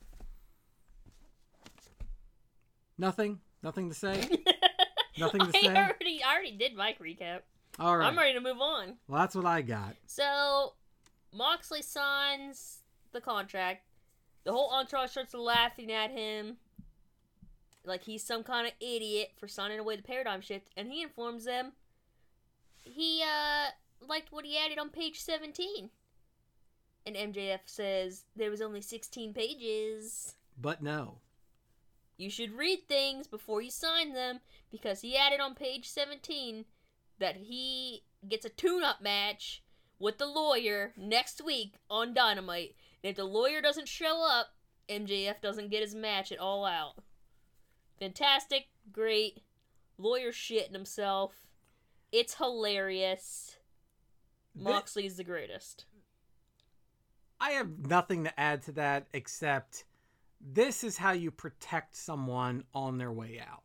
[2.99, 3.41] Nothing?
[3.63, 4.29] Nothing to say?
[5.19, 5.69] Nothing to I say?
[5.69, 7.41] already, I already did my recap.
[7.79, 8.07] All right.
[8.07, 8.97] I'm ready to move on.
[9.09, 9.95] Well, that's what I got.
[10.07, 10.75] So,
[11.33, 12.79] Moxley signs
[13.13, 13.87] the contract.
[14.45, 16.57] The whole entourage starts laughing at him.
[17.85, 20.69] Like he's some kind of idiot for signing away the paradigm shift.
[20.77, 21.73] And he informs them
[22.83, 23.71] he, uh,
[24.07, 25.91] liked what he added on page 17.
[27.07, 30.35] And MJF says there was only 16 pages.
[30.61, 31.19] But no.
[32.17, 36.65] You should read things before you sign them because he added on page 17
[37.19, 39.63] that he gets a tune up match
[39.99, 42.75] with the lawyer next week on Dynamite.
[43.03, 44.49] And if the lawyer doesn't show up,
[44.89, 47.03] MJF doesn't get his match at All Out.
[48.05, 49.41] Fantastic, great.
[49.97, 51.33] Lawyer shitting himself.
[52.13, 53.57] It's hilarious.
[54.55, 55.87] Moxley's the greatest.
[57.41, 59.85] I have nothing to add to that except
[60.39, 63.63] this is how you protect someone on their way out.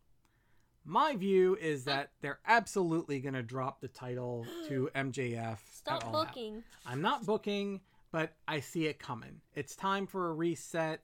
[0.86, 5.58] My view is that they're absolutely going to drop the title to MJF.
[5.74, 6.28] Stop All Out.
[6.28, 6.64] booking.
[6.86, 7.82] I'm not booking,
[8.14, 9.42] but I see it coming.
[9.54, 11.02] It's time for a reset.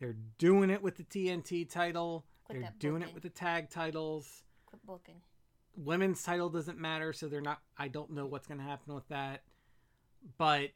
[0.00, 2.24] They're doing it with the TNT title.
[2.48, 4.42] Quit they're doing it with the tag titles.
[4.66, 5.20] Quit booking.
[5.76, 7.60] Women's title doesn't matter, so they're not.
[7.76, 9.42] I don't know what's going to happen with that.
[10.36, 10.70] But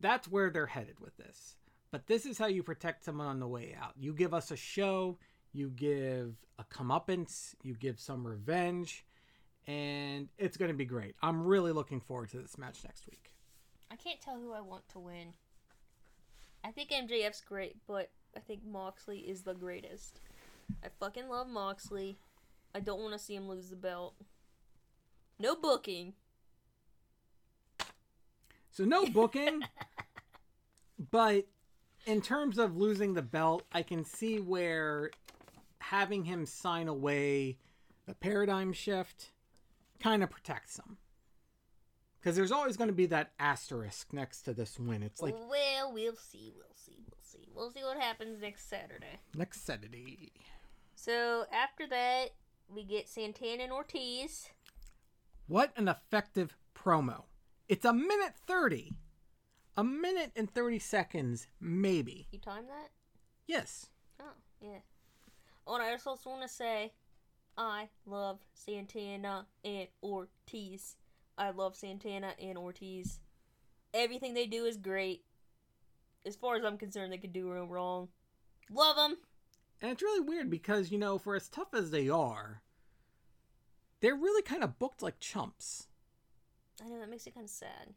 [0.00, 1.56] that's where they're headed with this.
[1.90, 3.92] But this is how you protect someone on the way out.
[3.98, 5.18] You give us a show,
[5.52, 9.04] you give a comeuppance, you give some revenge,
[9.66, 11.14] and it's going to be great.
[11.22, 13.32] I'm really looking forward to this match next week.
[13.90, 15.32] I can't tell who I want to win.
[16.64, 20.20] I think MJF's great, but I think Moxley is the greatest.
[20.84, 22.18] I fucking love Moxley.
[22.74, 24.14] I don't want to see him lose the belt.
[25.38, 26.14] No booking.
[28.70, 29.62] So no booking,
[31.10, 31.46] but
[32.06, 35.10] in terms of losing the belt, I can see where
[35.78, 37.56] having him sign away
[38.06, 39.30] the paradigm shift
[39.98, 40.98] kind of protects him.
[42.26, 45.04] Because there's always going to be that asterisk next to this win.
[45.04, 47.48] It's like well, we'll see, we'll see, we'll see.
[47.54, 49.20] We'll see what happens next Saturday.
[49.36, 50.32] next Saturday.
[50.96, 52.30] So after that,
[52.68, 54.48] we get Santana and Ortiz.
[55.46, 57.26] What an effective promo.
[57.68, 58.96] It's a minute 30.
[59.76, 62.26] A minute and 30 seconds, maybe.
[62.32, 62.90] You time that?
[63.46, 63.86] Yes.
[64.20, 64.80] Oh, yeah.
[65.64, 66.92] Oh, and I also want to say,
[67.56, 70.96] I love Santana and Ortiz.
[71.38, 73.20] I love Santana and Ortiz.
[73.92, 75.22] Everything they do is great.
[76.24, 78.08] As far as I'm concerned, they could do no wrong.
[78.70, 79.16] Love them.
[79.80, 82.62] And it's really weird because, you know, for as tough as they are,
[84.00, 85.86] they're really kind of booked like chumps.
[86.84, 87.94] I know that makes it kind of sad,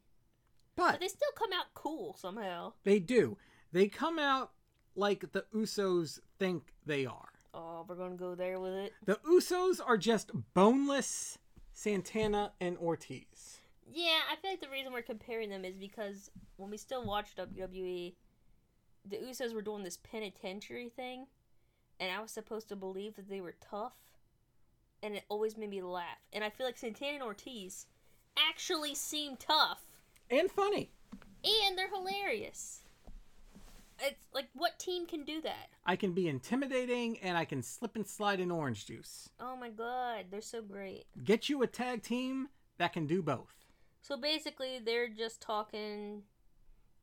[0.76, 2.74] But but they still come out cool somehow.
[2.84, 3.38] they do.
[3.72, 4.52] They come out
[4.96, 7.30] like the Usos think they are.
[7.54, 8.94] Oh, we're gonna go there with it.
[9.06, 11.38] The Usos are just boneless
[11.84, 13.62] Santana and Ortiz.
[13.90, 17.38] Yeah, I feel like the reason we're comparing them is because when we still watched
[17.38, 18.16] WWE,
[19.10, 21.28] the Usos were doing this penitentiary thing,
[21.98, 23.96] and I was supposed to believe that they were tough,
[25.02, 26.20] and it always made me laugh.
[26.34, 27.86] And I feel like Santana and Ortiz
[28.38, 29.82] actually seem tough,
[30.30, 30.92] And funny.
[31.46, 32.82] and they're hilarious.
[34.02, 35.70] It's like, what team can do that?
[35.86, 39.30] I can be intimidating and I can slip and slide in orange juice.
[39.40, 41.06] Oh my god, they're so great.
[41.24, 43.54] Get you a tag team that can do both.
[44.02, 46.24] So basically, they're just talking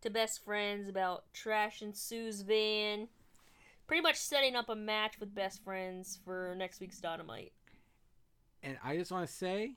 [0.01, 3.09] to best friends about Trash and Sue's van.
[3.87, 7.53] Pretty much setting up a match with best friends for next week's Dynamite.
[8.63, 9.75] And I just want to say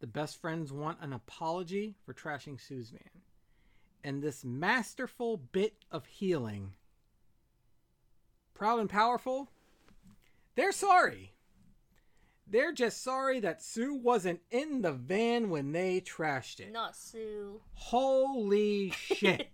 [0.00, 3.22] the best friends want an apology for trashing Sue's van.
[4.06, 6.74] And this masterful bit of healing,
[8.54, 9.50] proud and powerful,
[10.54, 11.32] they're sorry.
[12.46, 16.70] They're just sorry that Sue wasn't in the van when they trashed it.
[16.70, 17.60] Not Sue.
[17.72, 19.48] Holy shit.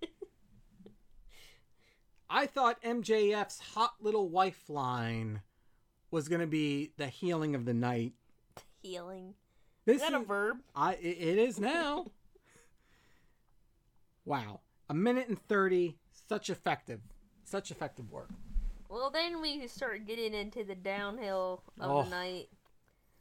[2.28, 5.40] I thought MJF's hot little wife line
[6.10, 8.12] was going to be the healing of the night.
[8.82, 9.32] Healing.
[9.86, 10.58] This Is that a verb?
[10.76, 12.08] I it, it is now.
[14.24, 15.96] wow, a minute and thirty,
[16.28, 17.00] such effective,
[17.44, 18.30] such effective work.
[18.88, 22.02] Well, then we start getting into the downhill of Oh.
[22.02, 22.48] the night.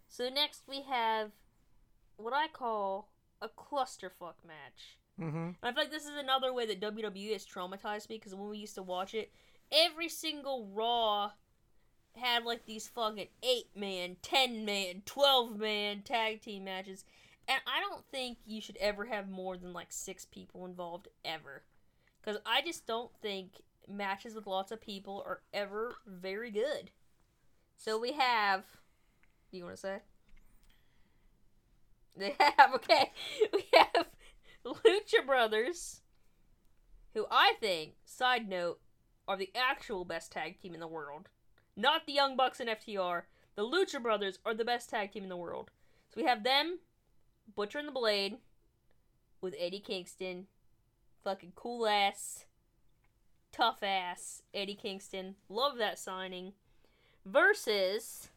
[0.10, 1.32] So next we have
[2.18, 3.10] what I call
[3.41, 4.97] a clusterfuck match.
[5.20, 5.49] Mm-hmm.
[5.64, 8.58] I feel like this is another way that WWE has traumatized me because when we
[8.58, 9.32] used to watch it,
[9.72, 11.32] every single Raw
[12.16, 17.06] had like these fucking 8 man, 10 man, 12 man tag team matches.
[17.52, 21.64] And I don't think you should ever have more than like six people involved ever.
[22.22, 26.91] Because I just don't think matches with lots of people are ever very good.
[27.76, 28.64] So we have.
[29.52, 29.97] Do you want to say?
[32.16, 33.12] They have, okay.
[33.52, 34.06] We have
[34.66, 35.99] Lucha Brothers,
[37.14, 38.80] who I think, side note,
[39.28, 41.28] are the actual best tag team in the world.
[41.76, 43.24] Not the Young Bucks and FTR.
[43.56, 45.70] The Lucha Brothers are the best tag team in the world.
[46.14, 46.80] So we have them,
[47.56, 48.38] Butcher and the Blade,
[49.42, 50.48] with Eddie Kingston,
[51.24, 52.46] fucking cool ass,
[53.52, 55.36] tough ass Eddie Kingston.
[55.50, 56.54] Love that signing.
[57.26, 58.30] Versus,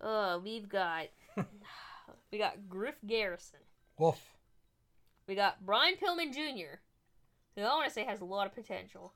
[0.00, 1.06] uh, we've got,
[2.30, 3.60] we got Griff Garrison.
[3.98, 4.20] Woof.
[5.26, 6.78] We got Brian Pillman Jr.,
[7.56, 9.12] who I want to say has a lot of potential.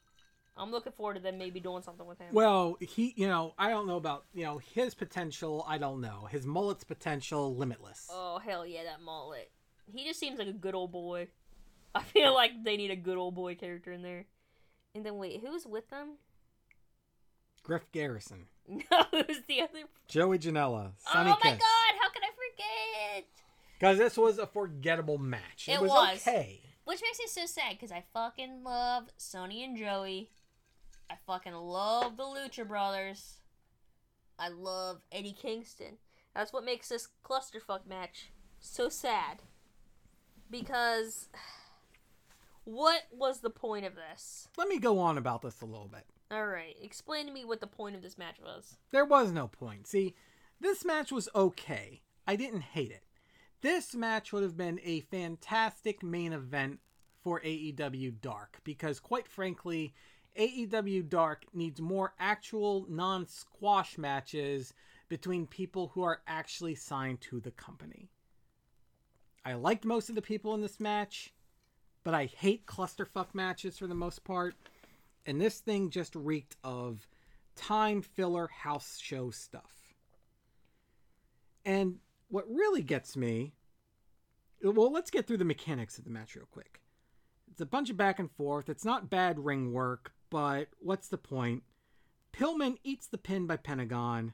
[0.57, 2.29] I'm looking forward to them maybe doing something with him.
[2.33, 5.65] Well, he, you know, I don't know about, you know, his potential.
[5.69, 8.09] I don't know his mullet's potential, limitless.
[8.11, 9.51] oh hell yeah, that mullet.
[9.93, 11.29] He just seems like a good old boy.
[11.95, 14.27] I feel like they need a good old boy character in there.
[14.95, 16.19] And then wait, who's with them?
[17.63, 19.81] Griff Garrison, No, who's the other?
[20.09, 21.59] Joey Janela, Sonny oh my Kiss.
[21.61, 22.31] god, how could I
[23.15, 23.25] forget?
[23.79, 25.67] Because this was a forgettable match.
[25.69, 26.17] It, It was, was.
[26.29, 26.61] okay.
[26.85, 30.31] Which makes me so sad because I fucking love Sonny and Joey.
[31.11, 33.41] I fucking love the Lucha Brothers.
[34.39, 35.99] I love Eddie Kingston.
[36.35, 39.43] That's what makes this clusterfuck match so sad.
[40.51, 41.29] Because
[42.65, 44.49] what was the point of this?
[44.57, 46.05] Let me go on about this a little bit.
[46.33, 48.77] Alright, explain to me what the point of this match was.
[48.91, 49.87] There was no point.
[49.87, 50.15] See,
[50.61, 52.01] this match was okay.
[52.27, 53.05] I didn't hate it.
[53.61, 56.81] This match would have been a fantastic main event
[57.23, 59.95] for AEW Dark because, quite frankly,
[60.39, 64.75] AEW Dark needs more actual non squash matches
[65.09, 68.11] between people who are actually signed to the company.
[69.45, 71.33] I liked most of the people in this match,
[72.03, 74.55] but I hate clusterfuck matches for the most part.
[75.27, 77.07] And this thing just reeked of
[77.55, 79.95] time filler house show stuff.
[81.65, 83.55] And what really gets me,
[84.63, 86.81] well, let's get through the mechanics of the match real quick.
[87.51, 88.69] It's a bunch of back and forth.
[88.69, 91.63] It's not bad ring work, but what's the point?
[92.33, 94.33] Pillman eats the pin by Pentagon.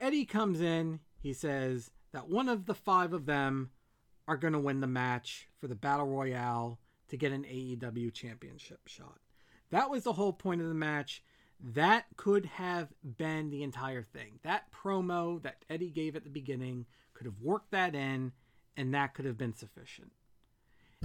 [0.00, 1.00] Eddie comes in.
[1.20, 3.72] He says that one of the five of them
[4.26, 8.80] are going to win the match for the Battle Royale to get an AEW championship
[8.86, 9.18] shot.
[9.68, 11.22] That was the whole point of the match.
[11.62, 12.88] That could have
[13.18, 14.38] been the entire thing.
[14.44, 18.32] That promo that Eddie gave at the beginning could have worked that in,
[18.78, 20.12] and that could have been sufficient.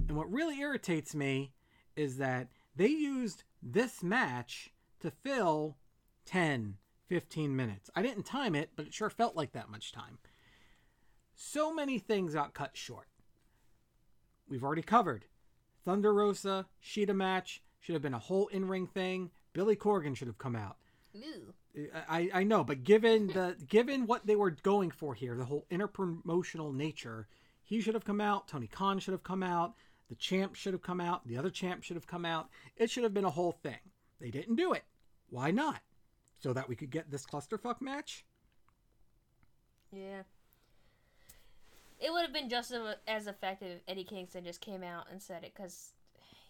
[0.07, 1.51] And what really irritates me
[1.97, 5.77] is that they used this match to fill
[6.25, 6.75] 10,
[7.07, 7.89] 15 minutes.
[7.95, 10.19] I didn't time it, but it sure felt like that much time.
[11.35, 13.07] So many things got cut short.
[14.47, 15.25] We've already covered.
[15.85, 19.31] Thunder Rosa, Shida match, should have been a whole in ring thing.
[19.53, 20.77] Billy Corgan should have come out.
[22.07, 25.65] I, I know, but given the given what they were going for here, the whole
[25.71, 27.27] interpromotional nature,
[27.63, 28.47] he should have come out.
[28.47, 29.73] Tony Khan should have come out.
[30.09, 31.27] The champ should have come out.
[31.27, 32.49] The other champ should have come out.
[32.75, 33.77] It should have been a whole thing.
[34.19, 34.83] They didn't do it.
[35.29, 35.81] Why not?
[36.39, 38.25] So that we could get this clusterfuck match.
[39.91, 40.23] Yeah.
[41.99, 42.73] It would have been just
[43.07, 45.91] as- effective if Eddie Kingston just came out and said it because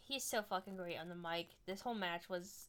[0.01, 1.47] he's so fucking great on the mic.
[1.65, 2.67] This whole match was.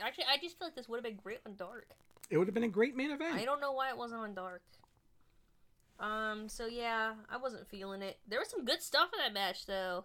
[0.00, 1.90] Actually, I just feel like this would have been great on Dark.
[2.30, 3.34] It would have been a great main event.
[3.34, 4.62] I don't know why it wasn't on Dark.
[6.02, 8.18] Um, so yeah, I wasn't feeling it.
[8.28, 10.04] There was some good stuff in that match though,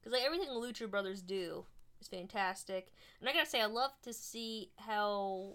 [0.00, 1.64] because like everything the Lucha Brothers do
[2.00, 2.92] is fantastic.
[3.20, 5.52] And I gotta say, I love to see how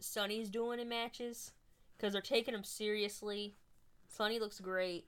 [0.00, 1.52] Sonny's doing in matches
[1.96, 3.54] because they're taking him seriously.
[4.08, 5.06] Sonny looks great,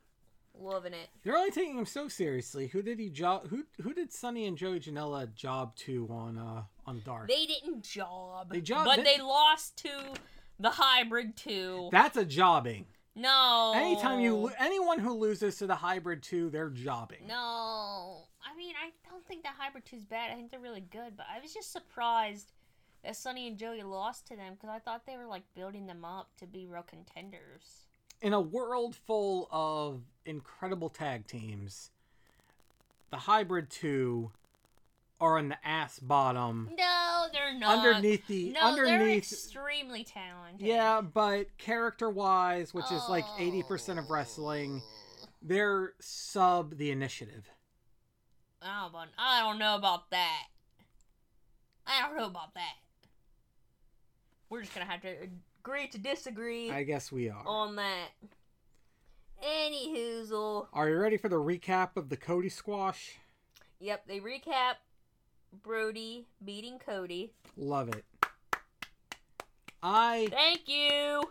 [0.59, 1.11] loving it.
[1.23, 2.69] They're only taking him so seriously.
[2.69, 3.49] Who did he job?
[3.49, 7.29] Who who did Sonny and Joey Janela job to on uh on Dark?
[7.29, 10.15] They didn't job, They job- but they- they lost to
[10.59, 11.91] the Hybrid too.
[11.93, 12.87] That's a jobbing.
[13.19, 17.27] No, Anytime you lo- anyone who loses to the hybrid two, they're jobbing.
[17.27, 20.31] No, I mean, I don't think the hybrid two's bad.
[20.31, 22.53] I think they're really good, but I was just surprised
[23.05, 26.05] that Sonny and Joey lost to them because I thought they were like building them
[26.05, 27.87] up to be real contenders.
[28.21, 31.91] In a world full of incredible tag teams,
[33.11, 34.33] the hybrid two
[35.21, 37.79] are in the ass bottom No, they're not.
[37.87, 40.67] underneath the no, they're underneath extremely talented.
[40.67, 44.81] yeah but character wise which is like 80% of wrestling
[45.43, 47.49] they're sub the initiative
[48.61, 50.47] Oh, but I don't know about that.
[51.87, 52.73] I don't know about that.
[54.51, 55.15] We're just gonna have to
[55.63, 58.09] agree to disagree i guess we are on that.
[59.41, 60.67] Any hoozle.
[60.73, 63.19] are you ready for the recap of the cody squash
[63.81, 64.75] Yep, they recap
[65.63, 67.33] Brodie beating Cody.
[67.57, 68.05] love it
[69.83, 71.23] i Thank you.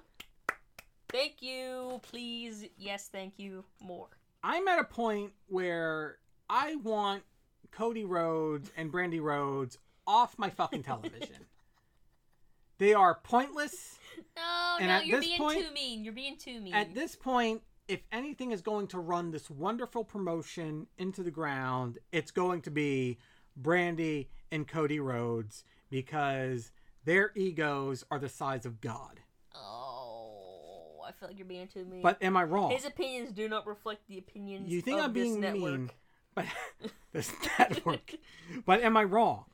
[1.10, 2.02] Thank you.
[2.04, 3.64] Please, yes, thank you.
[3.82, 4.08] More.
[4.44, 6.18] i'm at a point where
[6.50, 7.24] i want
[7.72, 11.46] cody rhodes and brandi rhodes off my fucking television
[12.78, 13.98] they are pointless
[14.36, 16.04] No, And no, you're being point- too mean.
[16.04, 16.74] You're being too mean.
[16.74, 21.98] At this point, if anything is going to run this wonderful promotion into the ground,
[22.12, 23.18] it's going to be
[23.62, 26.72] Brandi and Cody Rhodes because
[27.06, 29.22] their egos are the size of God.
[29.56, 32.02] oh, I feel like you're being too mean.
[32.02, 32.72] But am I wrong?
[32.72, 34.70] his opinions do not reflect the opinions.
[34.70, 35.72] You think I'm being network.
[35.72, 35.92] mean?
[36.36, 36.46] But
[37.14, 38.14] this network.
[38.66, 39.46] But am I wrong?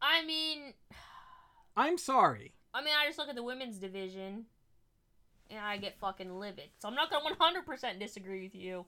[0.00, 0.74] I mean,
[1.76, 2.54] I'm sorry.
[2.72, 4.46] I mean, I just look at the women's division,
[5.48, 6.70] and I get fucking livid.
[6.80, 8.86] So I'm not gonna 100% disagree with you,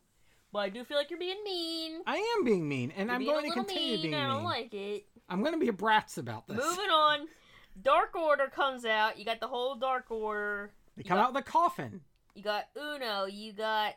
[0.57, 2.01] but I do feel like you're being mean.
[2.07, 4.03] I am being mean, and You're I'm going to continue mean.
[4.03, 4.45] being I don't mean.
[4.45, 5.07] like it.
[5.29, 6.57] I'm going to be a brats about this.
[6.57, 7.27] Moving on.
[7.83, 9.19] Dark Order comes out.
[9.19, 10.71] You got the whole Dark Order.
[10.97, 12.01] They You come got- out with a coffin.
[12.35, 13.27] You got Uno.
[13.27, 13.95] You got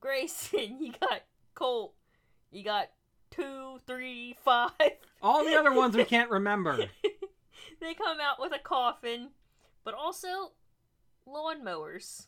[0.00, 0.78] Grayson.
[0.80, 1.22] You got
[1.54, 1.94] Colt.
[2.50, 2.88] You got
[3.30, 4.70] two, three, five.
[5.22, 6.76] All the other ones we can't remember.
[7.80, 9.28] they come out with a coffin,
[9.84, 10.52] but also
[11.28, 12.26] lawnmowers.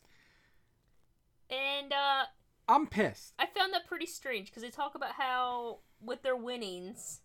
[1.51, 2.25] And uh,
[2.69, 3.35] I'm pissed.
[3.39, 7.21] I found that pretty strange because they talk about how with their winnings,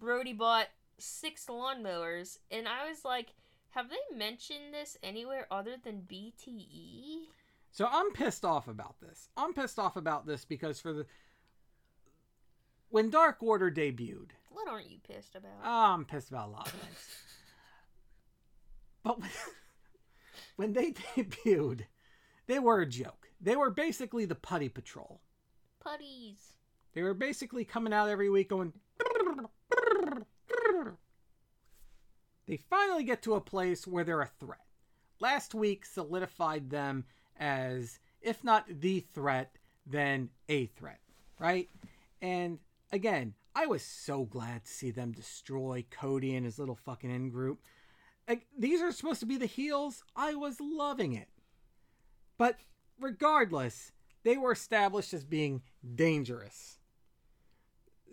[0.00, 0.66] Brodie bought
[0.98, 3.28] six lawnmowers, and I was like,
[3.70, 6.02] have they mentioned this anywhere other than?
[6.02, 7.26] BTE?
[7.72, 9.28] So I'm pissed off about this.
[9.36, 11.06] I'm pissed off about this because for the
[12.90, 15.50] when Dark Order debuted, What aren't you pissed about?
[15.64, 17.08] oh, I'm pissed about a lot of things.
[19.02, 19.30] But when,
[20.56, 21.86] when they debuted,
[22.46, 23.23] they were a joke.
[23.44, 25.20] They were basically the Putty Patrol.
[25.78, 26.54] Putties.
[26.94, 28.72] They were basically coming out every week going.
[32.46, 34.64] They finally get to a place where they're a threat.
[35.20, 37.04] Last week solidified them
[37.38, 41.00] as, if not the threat, then a threat,
[41.38, 41.68] right?
[42.22, 42.60] And
[42.92, 47.28] again, I was so glad to see them destroy Cody and his little fucking in
[47.28, 47.60] group.
[48.26, 50.02] Like, these are supposed to be the heels.
[50.16, 51.28] I was loving it.
[52.38, 52.56] But
[53.00, 53.92] regardless,
[54.24, 55.62] they were established as being
[55.94, 56.78] dangerous.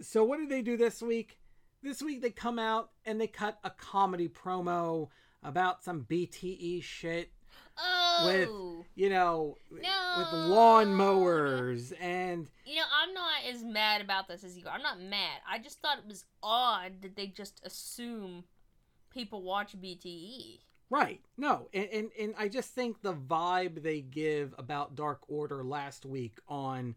[0.02, 1.40] So what did they do this week?
[1.84, 5.10] This week they come out and they cut a comedy promo
[5.44, 7.32] about some BTE shit,
[7.78, 8.24] Oh.
[8.26, 10.16] With you know, No.
[10.18, 14.74] with lawnmowers and You know, I'm not as mad about this as you are.
[14.74, 15.42] I'm not mad.
[15.50, 18.44] I just thought it was odd that they just assume
[19.10, 19.80] people watch.
[19.80, 20.60] BTE.
[20.92, 21.22] Right.
[21.38, 26.06] No, and, and and I just think the vibe they give about Dark Order last
[26.06, 26.94] week on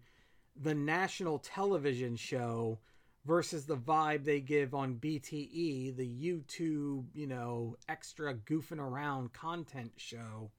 [0.61, 2.81] the national television show
[3.25, 9.93] versus the vibe they give on BTE, the YouTube, you know, extra goofing around content
[9.97, 10.51] show.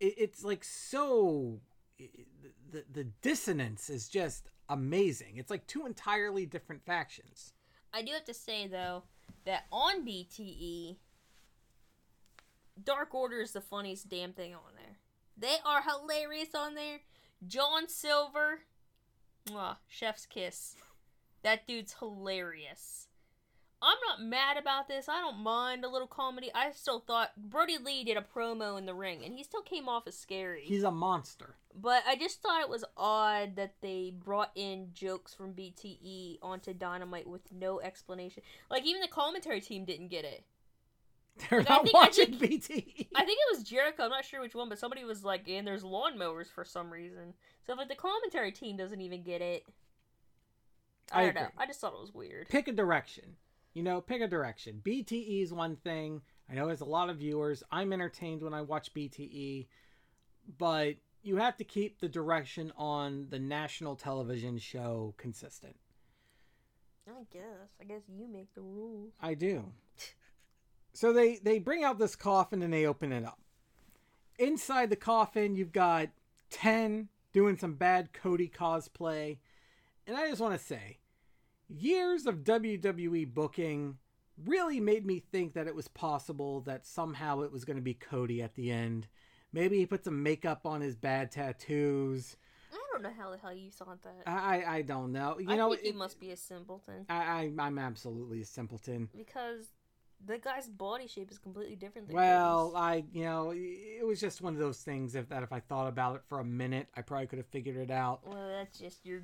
[0.00, 1.60] It, it's like so.
[1.98, 5.36] the the dissonance is just amazing.
[5.36, 7.52] It's like two entirely different factions.
[7.92, 9.04] I do have to say though
[9.44, 10.96] that on BTE,
[12.82, 14.98] Dark Order is the funniest damn thing on there.
[15.36, 17.00] They are hilarious on there.
[17.46, 18.60] John Silver,
[19.48, 20.76] mwah, chef's kiss.
[21.42, 23.08] That dude's hilarious.
[23.82, 25.10] I'm not mad about this.
[25.10, 26.50] I don't mind a little comedy.
[26.54, 29.90] I still thought Brodie Lee did a promo in the ring, and he still came
[29.90, 30.62] off as scary.
[30.64, 31.56] He's a monster.
[31.74, 36.72] But I just thought it was odd that they brought in jokes from BTE onto
[36.72, 38.42] Dynamite with no explanation.
[38.70, 40.44] Like even the commentary team didn't get it.
[41.50, 43.06] They're Like, I not think- I watching think- BTE.
[43.16, 44.04] I think it was Jericho.
[44.04, 47.34] I'm not sure which one, but somebody was like, "And there's lawnmowers for some reason."
[47.66, 49.64] So like the commentary team doesn't even get it.
[51.12, 51.48] I, I don't know.
[51.58, 52.48] I just thought it was weird.
[52.48, 53.36] pick a direction.
[53.74, 54.80] You know, pick a direction.
[54.84, 56.22] BTE is one thing.
[56.48, 57.62] I know there's a lot of viewers.
[57.72, 59.66] I'm entertained when I watch BTE,
[60.58, 65.74] but you have to keep the direction on the national television show consistent.
[67.08, 67.42] I guess.
[67.80, 69.12] I guess you make the rules.
[69.20, 69.64] I do.
[70.94, 73.38] So they they bring out this coffin and they open it up.
[74.38, 76.08] Inside the coffin, you've got
[76.50, 79.38] ten doing some bad Cody cosplay,
[80.06, 80.98] and I just want to say,
[81.68, 83.98] years of WWE booking
[84.44, 87.94] really made me think that it was possible that somehow it was going to be
[87.94, 89.06] Cody at the end.
[89.52, 92.36] Maybe he put some makeup on his bad tattoos.
[92.72, 94.22] I don't know how the hell you saw that.
[94.26, 95.38] I I, don't know.
[95.38, 98.44] You I know, think he it- must be a simpleton I, I I'm absolutely a
[98.44, 99.08] simpleton.
[99.16, 99.66] because
[100.26, 102.72] the guy's body shape is completely different than Well.
[102.76, 105.88] I you know it was just one of those things if that if I thought
[105.88, 108.20] about it for a minute, I probably could have figured it out.
[108.24, 109.22] Well, that's just your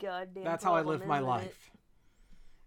[0.00, 0.44] goddamn.
[0.44, 1.70] That's how I problem, live my life.
[1.72, 1.80] it?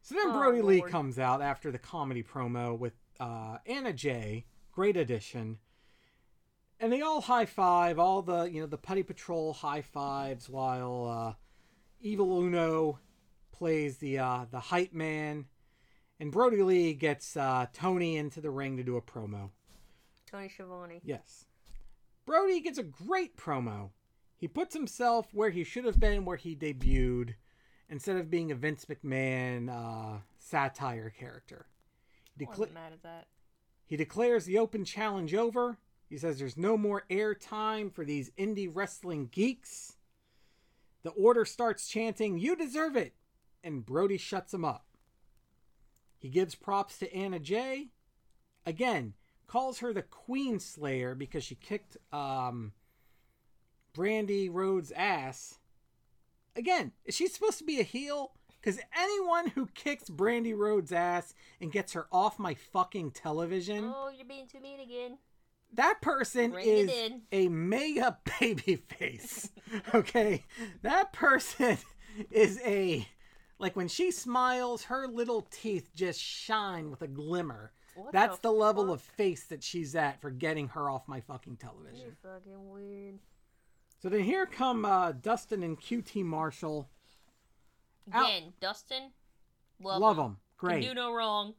[0.01, 4.45] So then Oh, Brodie Lee comes out after the comedy promo with uh, Anna Jay,
[4.72, 5.57] great addition,
[6.80, 7.99] and they all high five.
[7.99, 11.34] All the you know the Putty Patrol high fives while uh,
[11.99, 12.99] Evil Uno
[13.51, 15.45] plays the uh, the hype man,
[16.20, 19.49] and Brodie Lee gets uh, Tony into the ring to do a promo.
[20.30, 21.01] Tony Schiavone.
[21.03, 21.45] Yes.
[22.26, 23.91] Brodie gets a great promo.
[24.36, 27.36] He puts himself where he should have been where he debuted
[27.89, 31.65] instead of being a Vince McMahon uh, satire character.
[32.38, 33.28] He, decla- wasn't mad at that.
[33.86, 35.78] he declares the open challenge over.
[36.09, 39.95] He says there's no more air time for these indie wrestling geeks.
[41.03, 43.13] The order starts chanting, You deserve it!
[43.63, 44.87] And Brodie shuts him up.
[46.18, 47.89] He gives props to Anna Jay.
[48.65, 49.13] Again,
[49.47, 52.74] calls her the Queen Slayer because she kicked um,
[53.95, 55.59] Brandi Rhodes' ass.
[56.55, 58.32] Again, is she supposed to be a heel?
[58.59, 64.09] Because anyone who kicks Brandi Rhodes' ass and gets her off my fucking television, Oh,
[64.15, 65.20] you're being too mean again.
[65.74, 69.51] that person Bring is a mega baby face.
[69.93, 70.45] okay?
[70.82, 71.78] That person
[72.32, 73.07] is a
[73.60, 77.72] like when she smiles, her little teeth just shine with a glimmer.
[77.95, 78.93] What That's the, level fuck?
[78.95, 81.99] of face that she's at for getting her off my fucking television.
[82.05, 83.20] You're fucking weird.
[83.99, 86.88] So then here come uh, Dustin and QT Marshall.
[88.14, 88.26] Out.
[88.30, 89.12] Again, Dustin.
[89.82, 90.24] Love, Love him.
[90.24, 90.38] them.
[90.60, 90.84] Can Great.
[90.84, 91.55] do no wrong,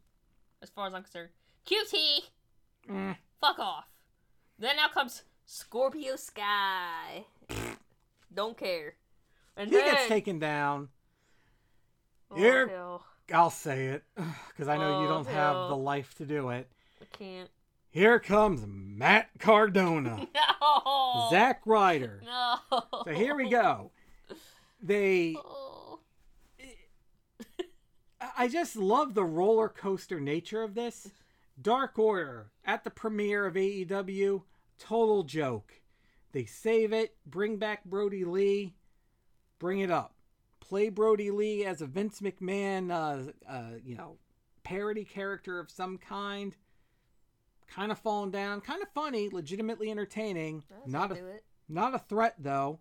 [0.62, 1.30] as far as I'm concerned.
[1.66, 2.20] QT,
[2.88, 3.14] Eh.
[3.40, 3.84] fuck off.
[4.58, 7.24] Then now comes Scorpio Sky.
[8.34, 8.94] Don't care.
[9.56, 10.88] And He then gets taken down.
[12.30, 12.70] Oh, Here-.
[13.32, 16.68] I'll say it because I know you don't have the life to do it.
[17.00, 17.50] I can't.
[17.90, 20.26] Here comes Matt Cardona.
[20.60, 21.28] No.
[21.30, 22.22] Zack Ryder.
[22.24, 22.56] No.
[23.04, 23.90] So here we go.
[24.82, 26.00] They, Oh.
[28.36, 31.10] I just love the roller coaster nature of this.
[31.60, 34.42] Dark Order at the premiere of AEW,
[34.78, 35.80] total joke.
[36.32, 38.74] They save it, bring back Brodie Lee,
[39.58, 40.14] bring it up.
[40.68, 44.18] Play Brodie Lee as a Vince McMahon, uh, uh, you know,
[44.64, 46.54] parody character of some kind.
[47.68, 50.62] Kind of falling down, kind of funny, legitimately entertaining.
[50.86, 51.40] Not a.
[51.68, 52.80] Not a threat, though.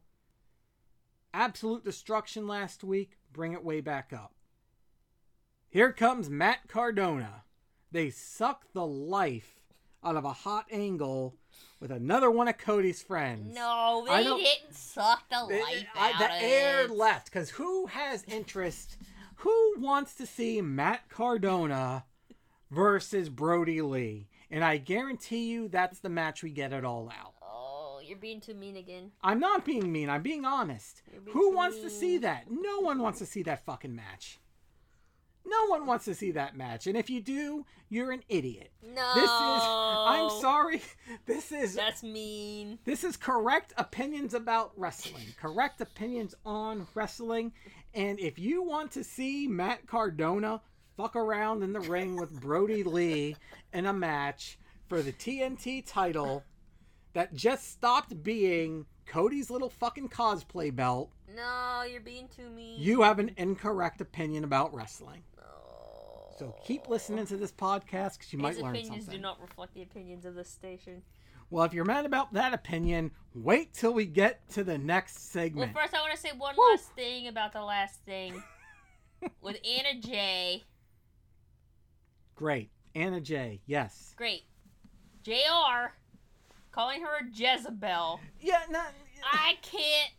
[1.34, 3.18] Absolute destruction last week.
[3.34, 4.34] Bring it way back up.
[5.70, 7.44] Here comes Matt Cardona.
[7.92, 9.62] They suck the life
[10.04, 11.36] out of a hot angle
[11.80, 13.54] with another one of Cody's friends.
[13.56, 16.92] No, I they didn't suck the life I- out the of air it.
[16.92, 18.98] left because who has interest?
[19.42, 22.06] Who wants to see Matt Cardona
[22.72, 24.28] versus Brodie Lee?
[24.50, 27.34] And I guarantee you that's the match we get it all out.
[27.44, 29.12] Oh, you're being too mean again.
[29.22, 30.10] I'm not being mean.
[30.10, 31.02] I'm being honest.
[31.12, 32.46] Being Who wants to see that?
[32.50, 34.40] No one wants to see that fucking match.
[35.50, 36.88] No one wants to see that match.
[36.88, 38.72] And if you do, you're an idiot.
[38.84, 39.14] No.
[39.16, 40.82] This is I'm sorry.
[41.26, 42.80] This is That's mean.
[42.86, 45.24] this is correct opinions about wrestling.
[45.40, 47.54] Correct opinions on wrestling.
[47.94, 50.62] And if you want to see Matt Cardona
[50.98, 53.36] fuck around in the ring with Brodie Lee
[53.74, 54.58] in a match
[54.90, 56.44] for the TNT title
[57.14, 62.80] that just stopped being Cody's little fucking cosplay belt, No, you're being too mean.
[62.80, 65.24] you have an incorrect opinion about wrestling.
[66.40, 66.48] No.
[66.48, 69.74] So keep listening to this podcast because you might His learn opinions do not reflect
[69.74, 71.02] the opinions of this station.
[71.50, 75.74] Well, if you're mad about that opinion, wait till we get to the next segment.
[75.74, 76.72] Well, first I want to say one Woo.
[76.72, 78.44] last thing about the last thing
[79.42, 80.64] with Anna Jay
[82.36, 82.70] Great.
[82.94, 84.14] Anna Jay Yes.
[84.16, 84.44] Great.
[85.24, 85.94] JR
[86.72, 88.20] calling her a Jezebel.
[88.40, 88.82] Yeah, no,
[89.24, 90.12] I can't.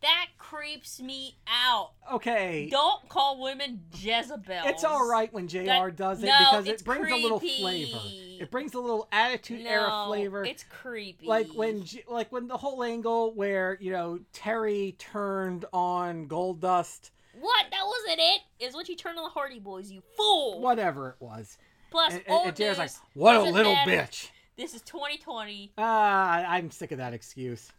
[0.00, 1.90] That creeps me out.
[2.12, 2.68] okay.
[2.70, 4.62] Don't call women Jezebels.
[4.66, 7.98] It's all right when JR That- does it no, because it brings a little flavor.
[8.04, 10.44] It brings a little attitude era flavor.
[10.44, 11.26] It's creepy.
[11.26, 17.10] like when like when the whole angle where, you know, Terri turned on Goldust.
[17.40, 17.66] What?
[17.70, 18.64] That was wasn't it.
[18.64, 19.90] Is when she turned on the Hardy Boys.
[19.90, 20.60] You fool.
[20.60, 21.58] Whatever it was.
[21.90, 23.90] Plus, And, old and, and Jared's like, what a little matter.
[23.90, 24.28] bitch.
[24.56, 25.72] This is 2020.
[25.78, 27.70] Ah, I'm sick of that excuse.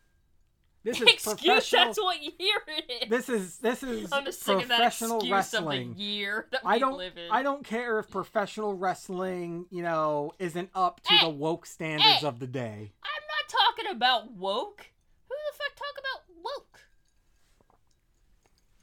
[0.90, 1.70] This is Excuse.
[1.70, 3.10] That's what year it is.
[3.10, 5.92] This is this is I'm just that professional excuse wrestling.
[5.92, 7.30] of the year that I we don't live in.
[7.32, 12.22] I don't care if professional wrestling, you know, isn't up to Hey, the woke standards
[12.22, 12.28] hey.
[12.28, 12.92] of the day.
[13.04, 14.88] I'm not talking about woke.
[15.28, 16.80] Who the fuck talk about woke?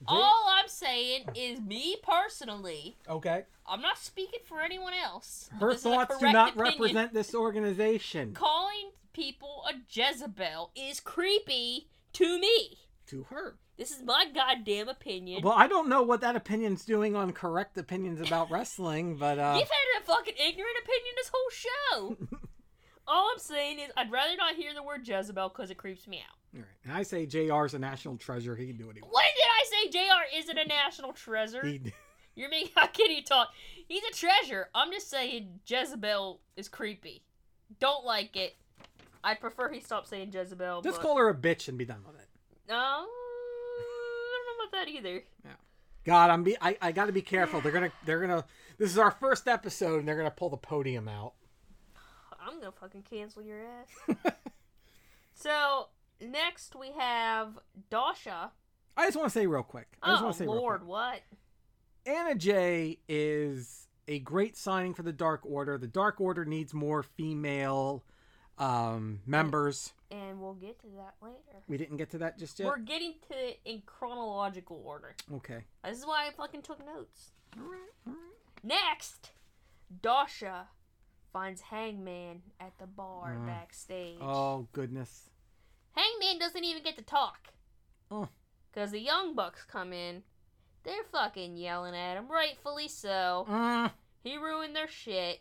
[0.08, 2.96] All I'm saying is me personally.
[3.08, 3.44] Okay.
[3.68, 5.50] I'm not speaking for anyone else.
[5.58, 6.72] Her this is a thoughts do not opinion.
[6.74, 8.32] represent this organization.
[8.34, 12.78] Calling people a Jezebel is creepy to me.
[13.08, 13.56] To her.
[13.76, 15.42] This is my goddamn opinion.
[15.42, 19.56] Well, I don't know what that opinion's doing on correct opinions about wrestling, but uh
[19.58, 22.38] You've had a fucking ignorant opinion this whole show.
[23.08, 26.18] All I'm saying is, I'd rather not hear the word Jezebel because it creeps me
[26.28, 26.36] out.
[26.54, 26.68] all right.
[26.84, 28.56] And I say JR's a national treasure.
[28.56, 29.14] He can do what he wants.
[29.14, 31.64] When did I say JR isn't a national treasure?
[31.64, 31.80] He,
[32.34, 33.48] You're making how can you talk?
[33.88, 34.68] He's a treasure.
[34.74, 37.22] I'm just saying Jezebel is creepy.
[37.78, 38.56] Don't like it.
[39.26, 40.82] I'd prefer he stop saying Jezebel.
[40.82, 41.02] just but...
[41.02, 42.28] call her a bitch and be done with it.
[42.68, 43.06] No, I
[44.30, 45.24] don't know about that either.
[45.44, 45.50] Yeah.
[46.04, 47.60] God, I'm be I, I got to be careful.
[47.60, 48.44] They're gonna they're gonna.
[48.78, 51.32] This is our first episode, and they're gonna pull the podium out.
[52.40, 54.16] I'm gonna fucking cancel your ass.
[55.34, 55.88] so
[56.20, 57.58] next we have
[57.90, 58.52] Dasha.
[58.96, 59.88] I just want to say real quick.
[60.00, 61.22] I just Oh want to say Lord, what?
[62.06, 65.78] Anna Jay is a great signing for the Dark Order.
[65.78, 68.04] The Dark Order needs more female
[68.58, 69.92] um, members.
[70.10, 71.62] And we'll get to that later.
[71.68, 72.66] We didn't get to that just yet.
[72.66, 75.14] We're getting to it in chronological order.
[75.34, 75.64] Okay.
[75.84, 77.32] This is why I fucking took notes.
[77.58, 77.80] All right.
[78.06, 78.62] All right.
[78.62, 79.30] Next,
[80.02, 80.68] Dasha
[81.32, 83.46] finds Hangman at the bar Mm.
[83.46, 84.18] backstage.
[84.20, 85.28] Oh goodness.
[85.92, 87.48] Hangman doesn't even get to talk.
[88.10, 88.28] Oh.
[88.72, 90.22] Because the Young Bucks come in.
[90.84, 93.46] They're fucking yelling at him, rightfully so.
[93.50, 93.90] Mm.
[94.22, 95.40] He ruined their shit.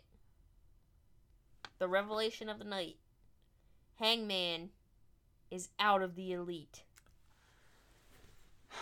[1.78, 2.96] The revelation of the night.
[3.96, 4.70] Hangman
[5.50, 6.82] is out of the elite.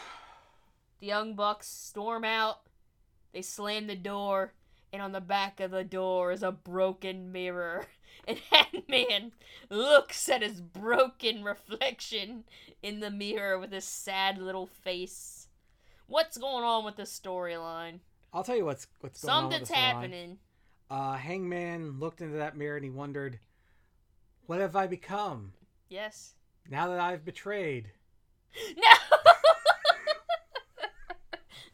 [1.00, 2.60] The Young Bucks storm out.
[3.34, 4.54] They slam the door,
[4.90, 7.86] and on the back of the door is a broken mirror.
[8.26, 9.32] And Hangman
[9.68, 12.44] looks at his broken reflection
[12.82, 15.48] in the mirror with his sad little face.
[16.06, 17.98] What's going on with the storyline?
[18.32, 19.44] I'll tell you what's what's going on.
[19.44, 20.38] with Something's happening.
[20.88, 23.40] Uh, Hangman looked into that mirror and he wondered,
[24.46, 25.52] "What have I become
[25.88, 26.34] Yes.
[26.70, 27.90] now that I've betrayed?"
[28.76, 28.92] No!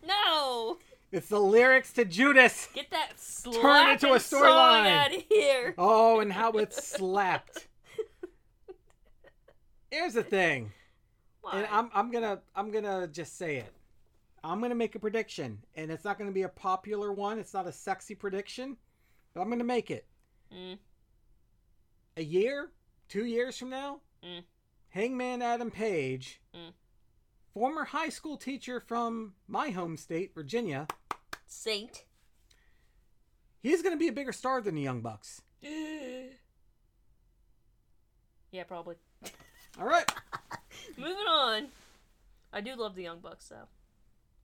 [0.07, 0.79] no!
[1.13, 2.69] It's the lyrics to Judas.
[2.73, 3.13] Get that
[3.61, 4.87] Turn it to a storyline.
[4.87, 5.75] out of here.
[5.77, 7.67] Oh, and how it slapped.
[9.91, 10.73] Here's the thing,
[11.53, 13.73] and I'm I'm gonna I'm gonna just say it.
[14.45, 17.39] I'm gonna make a prediction, and it's not gonna be a popular one.
[17.41, 18.77] It's not a sexy prediction,
[19.35, 20.07] but I'm gonna make it.
[20.55, 20.79] Mm.
[22.17, 22.71] A year,
[23.09, 24.45] two years from now, Mm.
[24.91, 26.75] Hangman Adam Page, Mm.
[27.55, 30.87] former high school teacher from my home state, Virginia,
[31.47, 32.05] Saint.
[33.61, 35.43] he's gonna be a bigger star than the Young Bucks.
[35.63, 36.35] yeah,
[38.67, 38.97] probably.
[39.79, 40.11] All right.
[40.97, 41.69] Moving on.
[42.53, 43.69] I do love the Young Bucks, though.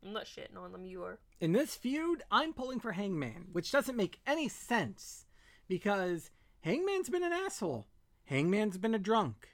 [0.05, 1.19] I'm not shitting on them, you are.
[1.41, 5.27] In this feud, I'm pulling for Hangman, which doesn't make any sense
[5.67, 7.87] because Hangman's been an asshole.
[8.25, 9.49] Hangman's been a drunk.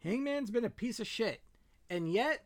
[0.00, 1.40] Hangman's been a piece of shit.
[1.90, 2.44] And yet,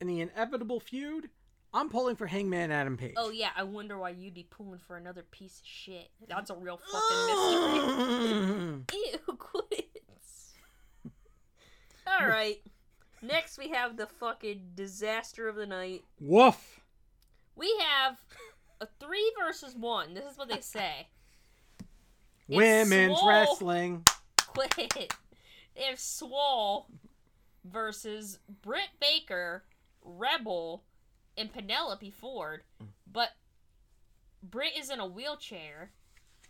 [0.00, 1.30] in the inevitable feud,
[1.72, 3.14] I'm pulling for Hangman Adam Page.
[3.16, 6.08] Oh, yeah, I wonder why you'd be pulling for another piece of shit.
[6.28, 8.84] That's a real fucking mystery.
[9.28, 10.02] Ew, quit.
[12.20, 12.62] Alright.
[13.20, 16.04] Next, we have the fucking disaster of the night.
[16.20, 16.80] Woof.
[17.56, 18.18] We have
[18.80, 20.14] a three versus one.
[20.14, 21.08] This is what they say.
[22.48, 23.28] Women's swole.
[23.28, 24.04] wrestling.
[24.46, 25.08] Quit.
[25.76, 26.88] They have Swole
[27.64, 29.64] versus Britt Baker,
[30.02, 30.84] Rebel,
[31.36, 32.62] and Penelope Ford.
[33.10, 33.30] But
[34.42, 35.92] Britt is in a wheelchair.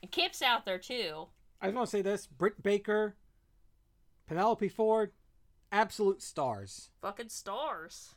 [0.03, 1.27] And Kip's out there too.
[1.61, 3.17] I just want to say this Britt Baker,
[4.27, 5.13] Penelope Ford,
[5.73, 6.91] absolute stars.
[7.03, 8.15] Fucking stars.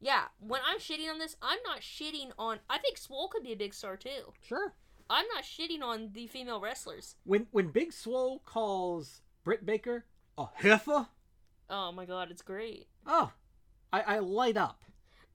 [0.00, 2.58] Yeah, when I'm shitting on this, I'm not shitting on.
[2.68, 4.32] I think Swole could be a big star too.
[4.42, 4.74] Sure.
[5.12, 7.16] I'm not shitting on the female wrestlers.
[7.24, 10.06] When when Big Swole calls Britt Baker
[10.38, 11.06] a heifer,
[11.68, 12.86] Oh my god, it's great.
[13.06, 13.30] oh,
[13.92, 14.84] I, I light up.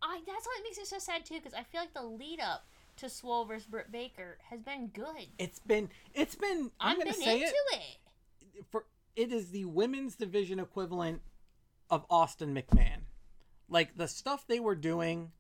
[0.01, 2.65] I that's what makes it so sad too, because I feel like the lead up
[2.97, 5.28] to Swole versus Britt Baker has been good.
[5.38, 7.97] It's been it's been I'm I've gonna been say into it,
[8.55, 8.65] it.
[8.71, 11.21] for it is the women's division equivalent
[11.89, 13.01] of Austin McMahon.
[13.69, 15.32] Like the stuff they were doing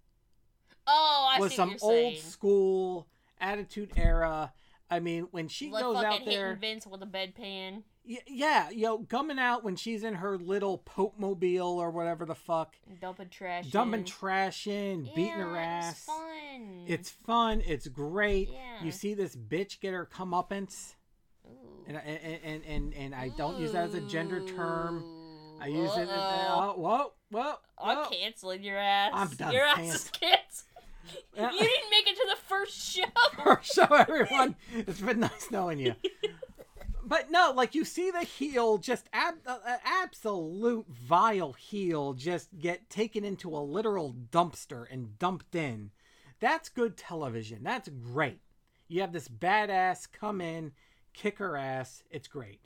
[0.85, 2.21] Oh, I was see some what you're old saying.
[2.21, 3.07] school
[3.39, 4.53] attitude era.
[4.89, 7.83] I mean, when she like goes out there, Vince with a bedpan.
[8.07, 12.35] y- yeah, yo, coming out when she's in her little Pope mobile or whatever the
[12.35, 13.67] fuck, Dumping trash.
[13.67, 14.05] dumping in.
[14.05, 15.91] trash in, beating her ass.
[15.97, 16.83] It's fun.
[16.87, 17.61] It's fun.
[17.65, 18.49] It's great.
[18.49, 18.85] Yeah.
[18.85, 20.93] You see this bitch get her comeuppance,
[21.45, 21.83] Ooh.
[21.85, 25.03] and and and and, and I don't use that as a gender term.
[25.59, 26.07] I use it.
[26.07, 26.75] Uh-oh.
[26.77, 29.11] Oh, whoa, whoa, I'm canceling your ass.
[29.13, 30.63] I'm done Your ass is canceled.
[31.35, 31.51] Yeah.
[31.51, 33.03] You didn't make it to the first show.
[33.43, 35.93] first show, everyone, it's been nice knowing you.
[37.07, 42.49] But no, like you see the heel, just ab- uh, uh, absolute vile heel, just
[42.59, 45.91] get taken into a literal dumpster and dumped in.
[46.41, 47.59] That's good television.
[47.63, 48.41] That's great.
[48.89, 50.73] You have this badass come in,
[51.13, 52.03] kick her ass.
[52.11, 52.59] It's great.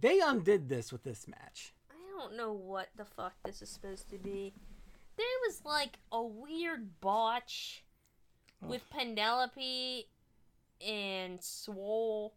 [0.00, 1.74] They undid this with this match.
[1.90, 4.54] I don't know what the fuck this is supposed to be.
[5.16, 7.84] There was like a weird botch
[8.60, 10.08] with Penelope
[10.86, 12.34] and Swole,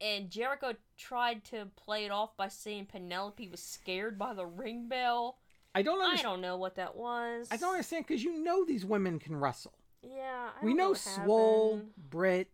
[0.00, 4.88] and Jericho tried to play it off by saying Penelope was scared by the ring
[4.88, 5.38] bell.
[5.74, 7.48] I don't I don't know what that was.
[7.50, 9.74] I don't understand because you know these women can wrestle.
[10.02, 11.82] Yeah, we know what Swole.
[12.10, 12.48] Britt,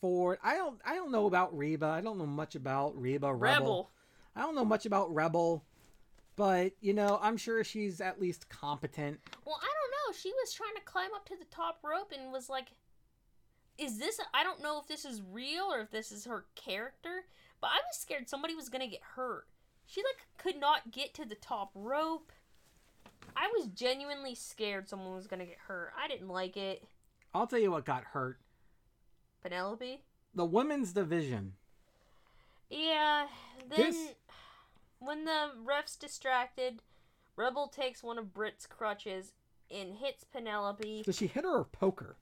[0.00, 0.38] Ford.
[0.42, 0.80] I don't.
[0.84, 1.86] I don't know about Reba.
[1.86, 3.32] I don't know much about Reba.
[3.32, 3.60] Rebel.
[3.60, 3.90] Rebel.
[4.36, 5.64] I don't know much about Rebel,
[6.40, 9.20] but you know, I'm sure she's at least competent.
[9.44, 10.18] Well, I don't know.
[10.18, 12.68] She was trying to climb up to the top rope and was like,
[13.76, 14.18] "Is this?
[14.32, 17.26] I don't know if this is real or if this is her character."
[17.60, 19.48] But I was scared somebody was gonna get hurt.
[19.84, 22.32] She like could not get to the top rope.
[23.36, 25.92] I was genuinely scared someone was gonna get hurt.
[26.02, 26.82] I didn't like it.
[27.34, 28.40] I'll tell you what got hurt:
[29.42, 30.00] Penelope.
[30.34, 31.52] the women's division.
[32.70, 33.26] Yeah.
[33.68, 34.14] Then This-
[35.00, 36.80] when the ref's distracted,
[37.34, 39.32] Rebel takes one of Britt's crutches
[39.70, 41.02] and hits Penelope.
[41.04, 42.16] Does she hit her or poke her?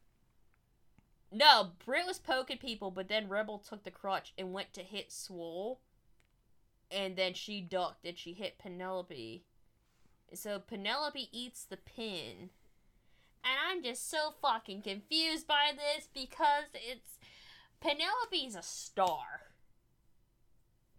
[1.30, 5.12] No, Britt was poking people, but then Rebel took the crutch and went to hit
[5.12, 5.80] Swole.
[6.90, 9.44] And then she ducked and she hit Penelope.
[10.32, 12.50] So Penelope eats the pin.
[13.44, 17.18] And I'm just so fucking confused by this because it's.
[17.80, 19.47] Penelope's a star.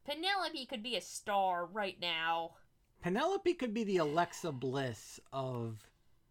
[0.10, 2.52] Penelope could be a star right now.
[3.04, 5.78] Penelope could be the Alexa Bliss of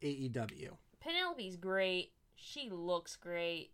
[0.02, 0.70] AEW.
[1.00, 2.10] Penelope's great.
[2.34, 3.70] She looks great.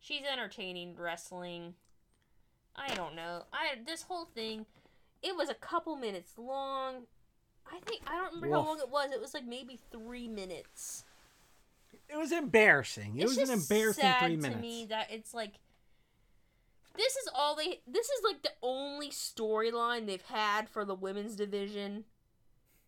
[0.00, 1.74] She's entertaining wrestling.
[2.74, 3.44] I don't know.
[3.52, 4.64] I this whole thing,
[5.22, 7.02] it was a couple minutes long.
[7.70, 9.10] I think I don't remember how long it was.
[9.12, 11.04] It was like maybe three minutes.
[12.08, 13.18] It was embarrassing.
[13.18, 14.54] It it's was an embarrassing sad three minutes.
[14.54, 15.54] to me that it's like
[16.96, 17.80] this is all they.
[17.86, 22.04] This is like the only storyline they've had for the women's division,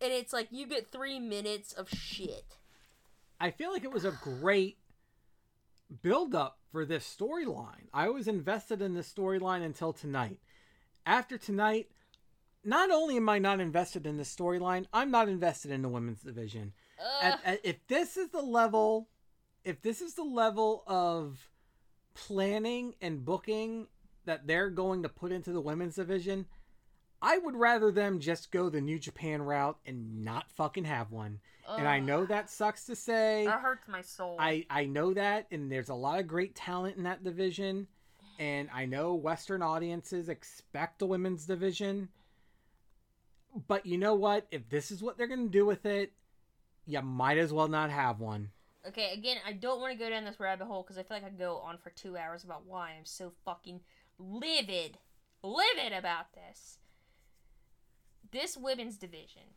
[0.01, 2.57] and it's like you get three minutes of shit.
[3.39, 4.77] I feel like it was a great
[6.01, 7.87] build up for this storyline.
[7.93, 10.39] I was invested in this storyline until tonight.
[11.05, 11.87] After tonight,
[12.63, 16.21] not only am I not invested in this storyline, I'm not invested in the women's
[16.21, 16.73] division.
[17.21, 19.07] At, at, if this is the level,
[19.63, 21.49] if this is the level of
[22.13, 23.87] planning and booking
[24.25, 26.45] that they're going to put into the women's division,
[27.21, 31.39] I would rather them just go the New Japan route and not fucking have one.
[31.77, 33.45] And I know that sucks to say.
[33.45, 34.37] That hurts my soul.
[34.39, 37.87] I I know that, and there's a lot of great talent in that division,
[38.39, 42.09] and I know Western audiences expect a women's division.
[43.67, 44.47] But you know what?
[44.49, 46.11] If this is what they're gonna do with it,
[46.87, 48.49] you might as well not have one.
[48.87, 51.25] Okay, again, I don't want to go down this rabbit hole because I feel like
[51.25, 53.81] I go on for two hours about why I'm so fucking
[54.19, 54.97] livid,
[55.41, 56.77] livid about this.
[58.31, 59.55] This women's division.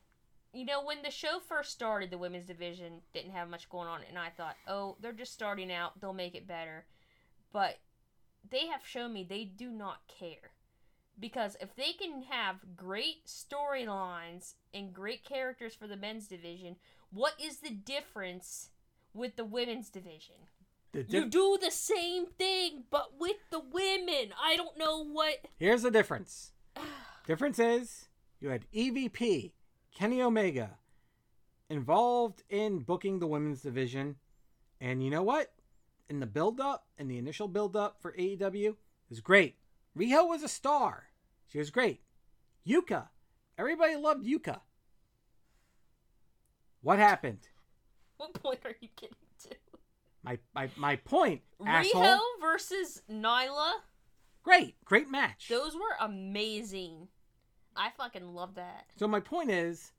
[0.55, 4.01] You know, when the show first started, the women's division didn't have much going on,
[4.09, 6.85] and I thought, oh, they're just starting out, they'll make it better.
[7.53, 7.79] But
[8.49, 10.53] they have shown me they do not care.
[11.19, 16.77] Because if they can have great storylines and great characters for the men's division,
[17.11, 18.71] what is the difference
[19.13, 20.37] with the women's division?
[20.93, 24.35] The You do the same thing, but with the women.
[24.41, 25.37] I don't know what.
[25.59, 26.53] Here's the difference.
[27.27, 28.09] difference is
[28.41, 29.53] you had EVP
[29.95, 30.73] Kenny Omega
[31.71, 34.17] involved in booking the women's division,
[34.81, 35.53] and you know what?
[36.11, 38.77] In the build up, in the initial build up for AEW, it
[39.09, 39.57] was great.
[39.97, 41.05] Riho was a star.
[41.49, 42.03] She was great.
[42.67, 43.09] Yuka,
[43.57, 44.61] everybody loved Yuka.
[46.83, 47.41] What happened?
[48.19, 49.22] What point are you getting to?
[50.25, 52.03] My my my point, asshole.
[52.03, 53.73] Riho versus Nyla.
[54.43, 55.49] Great, great match.
[55.49, 57.09] Those were amazing.
[57.77, 58.87] I fucking love that.
[58.97, 59.93] So my point is,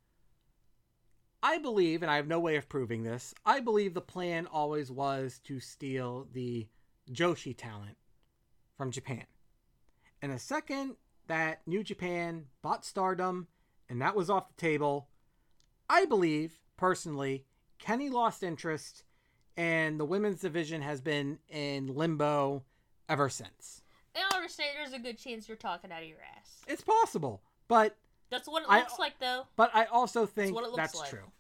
[1.42, 4.92] I believe, and I have no way of proving this, I believe the plan always
[4.92, 6.68] was to steal the
[7.12, 7.98] Joshi talent
[8.78, 9.26] from Japan.
[10.22, 10.96] And the second
[11.28, 13.48] that New Japan bought Stardom
[13.90, 15.10] and that was off the table,
[15.90, 17.46] I believe, personally,
[17.80, 19.04] Kenny lost interest
[19.58, 22.64] and the women's division has been in limbo
[23.10, 23.82] ever since.
[24.16, 26.62] I understand there's a good chance you're talking out of your ass.
[26.68, 27.96] It's possible, but
[28.30, 29.48] That's what it I- looks like, though.
[29.56, 31.10] but I also think looks that's like.
[31.10, 31.32] true.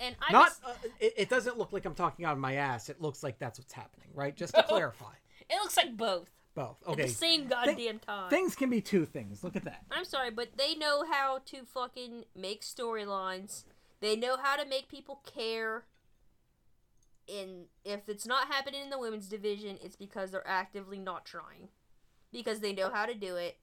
[0.00, 2.54] And I Not just, uh, it, it doesn't look like I'm talking out of my
[2.54, 2.88] ass.
[2.88, 4.34] It looks like that's what's happening, right?
[4.34, 5.12] Just to clarify,
[5.48, 6.76] it looks like both both.
[6.82, 8.28] at Okay, the same goddamn time.
[8.28, 9.44] things can be two things.
[9.44, 9.84] Look at that.
[9.92, 13.62] I'm sorry, but they know how to fucking make storylines.
[14.00, 15.84] They know how to make people care.
[17.28, 21.68] And if it's not happening in the women's division, it's because they're actively not trying.
[22.32, 23.58] Because they know how to do it.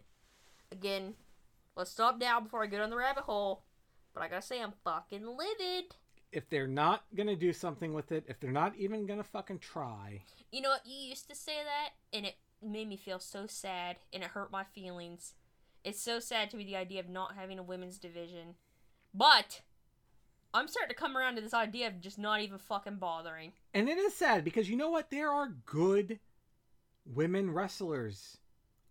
[0.71, 1.15] Again,
[1.75, 3.63] let's stop now before I get on the rabbit hole.
[4.13, 5.95] But I gotta say, I'm fucking livid.
[6.31, 10.21] If they're not gonna do something with it, if they're not even gonna fucking try,
[10.51, 10.85] You know what?
[10.85, 14.51] You used to say that, and it made me feel so sad, and it hurt
[14.51, 15.33] my feelings.
[15.83, 18.55] It's so sad to me the idea of not having a women's division.
[19.13, 19.61] But
[20.53, 23.53] I'm starting to come around to this idea of just not even fucking bothering.
[23.73, 25.09] and it is sad because you know what?
[25.11, 26.19] There are good
[27.05, 28.37] women wrestlers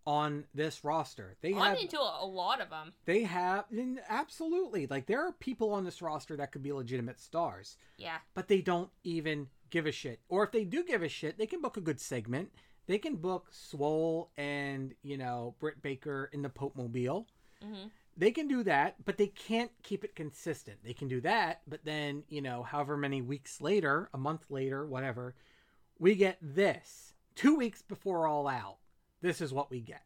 [0.05, 1.35] on this roster.
[1.41, 2.93] They I'm have into a, a lot of them.
[3.05, 7.19] they have and absolutely like there are people on this roster that could be legitimate
[7.19, 7.77] stars.
[7.97, 8.17] Yeah.
[8.33, 10.19] but they don't even give a shit.
[10.29, 12.51] Or if they do give a shit, they can book a good segment.
[12.87, 17.27] They can book Swole and, you know, Britt Baker in the Pope Mobile.
[17.61, 17.87] hmm
[18.19, 20.79] They can do that, but they can't keep it consistent.
[20.83, 24.85] They can do that, but then, you know, however many weeks later, a month later,
[24.85, 25.35] whatever,
[25.97, 27.13] we get this.
[27.35, 28.75] Two weeks before All Out,
[29.21, 30.03] this is what we get.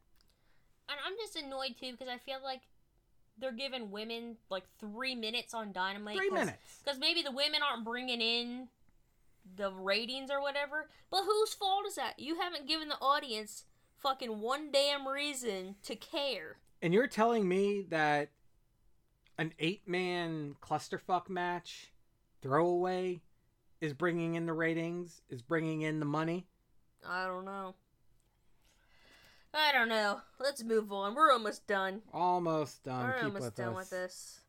[0.88, 2.60] And I'm just annoyed too because I feel like
[3.36, 6.16] they're giving women like three minutes on Dynamite.
[6.16, 6.82] Three minutes.
[6.84, 8.68] Because maybe the women aren't bringing in
[9.56, 10.88] the ratings or whatever.
[11.10, 12.20] But whose fault is that?
[12.20, 13.64] You haven't given the audience
[13.98, 16.58] fucking one damn reason to care.
[16.82, 18.30] And you're telling me that
[19.38, 21.92] an eight man clusterfuck match,
[22.42, 23.20] throwaway,
[23.80, 26.46] is bringing in the ratings, is bringing in the money?
[27.06, 27.74] I don't know.
[29.52, 30.20] I don't know.
[30.40, 31.14] Let's move on.
[31.14, 32.02] We're almost done.
[32.12, 33.06] Almost done.
[33.06, 33.76] We're Keep almost with done us.
[33.76, 34.40] with this.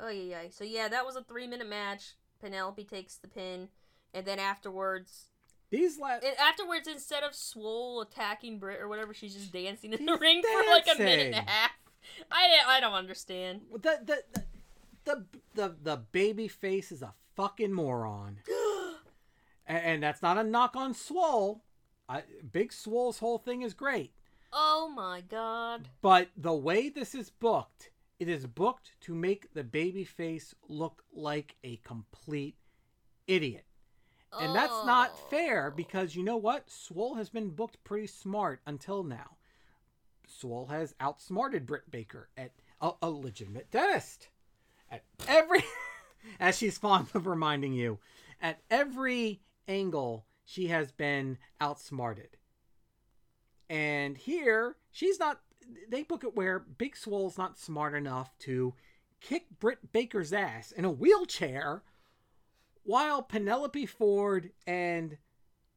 [0.00, 0.48] Oh yeah, yeah.
[0.50, 2.14] So yeah, that was a three minute match.
[2.40, 3.68] Penelope takes the pin,
[4.12, 5.26] and then afterwards,
[5.70, 6.24] These last.
[6.24, 10.42] and afterwards, instead of Swole attacking Britt or whatever, she's just dancing in the ring
[10.42, 11.70] for like a minute and a half.
[12.30, 13.62] I don't- I don't understand.
[13.72, 14.44] The, the, the,
[15.04, 15.24] the,
[15.54, 18.38] the, the baby face is a fucking moron.
[19.66, 21.64] and, and that's not a knock on Swole.
[22.08, 22.22] I,
[22.52, 24.12] Big Swole's whole thing is great.
[24.52, 25.88] Oh my god.
[26.02, 31.02] But the way this is booked, it is booked to make the baby face look
[31.12, 32.56] like a complete
[33.26, 33.64] idiot.
[34.40, 35.26] And that's not Oh.
[35.30, 36.70] fair because you know what?
[36.70, 39.36] Swole has been booked pretty smart until now.
[40.26, 44.28] Swole has outsmarted Britt Baker at a, a legitimate dentist.
[44.90, 45.62] At every,
[46.40, 47.98] as she's fond of reminding you,
[48.40, 52.36] at every angle, she has been outsmarted.
[53.70, 55.40] And here, she's not.
[55.88, 58.74] They book it where Big Swole's not smart enough to
[59.20, 61.82] kick Britt Baker's ass in a wheelchair
[62.84, 65.18] while Penelope Ford and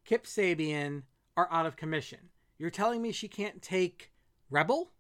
[0.06, 1.04] Kip Sabian
[1.36, 2.30] are out of commission.
[2.58, 4.12] You're telling me she can't take
[4.50, 4.92] Rebel?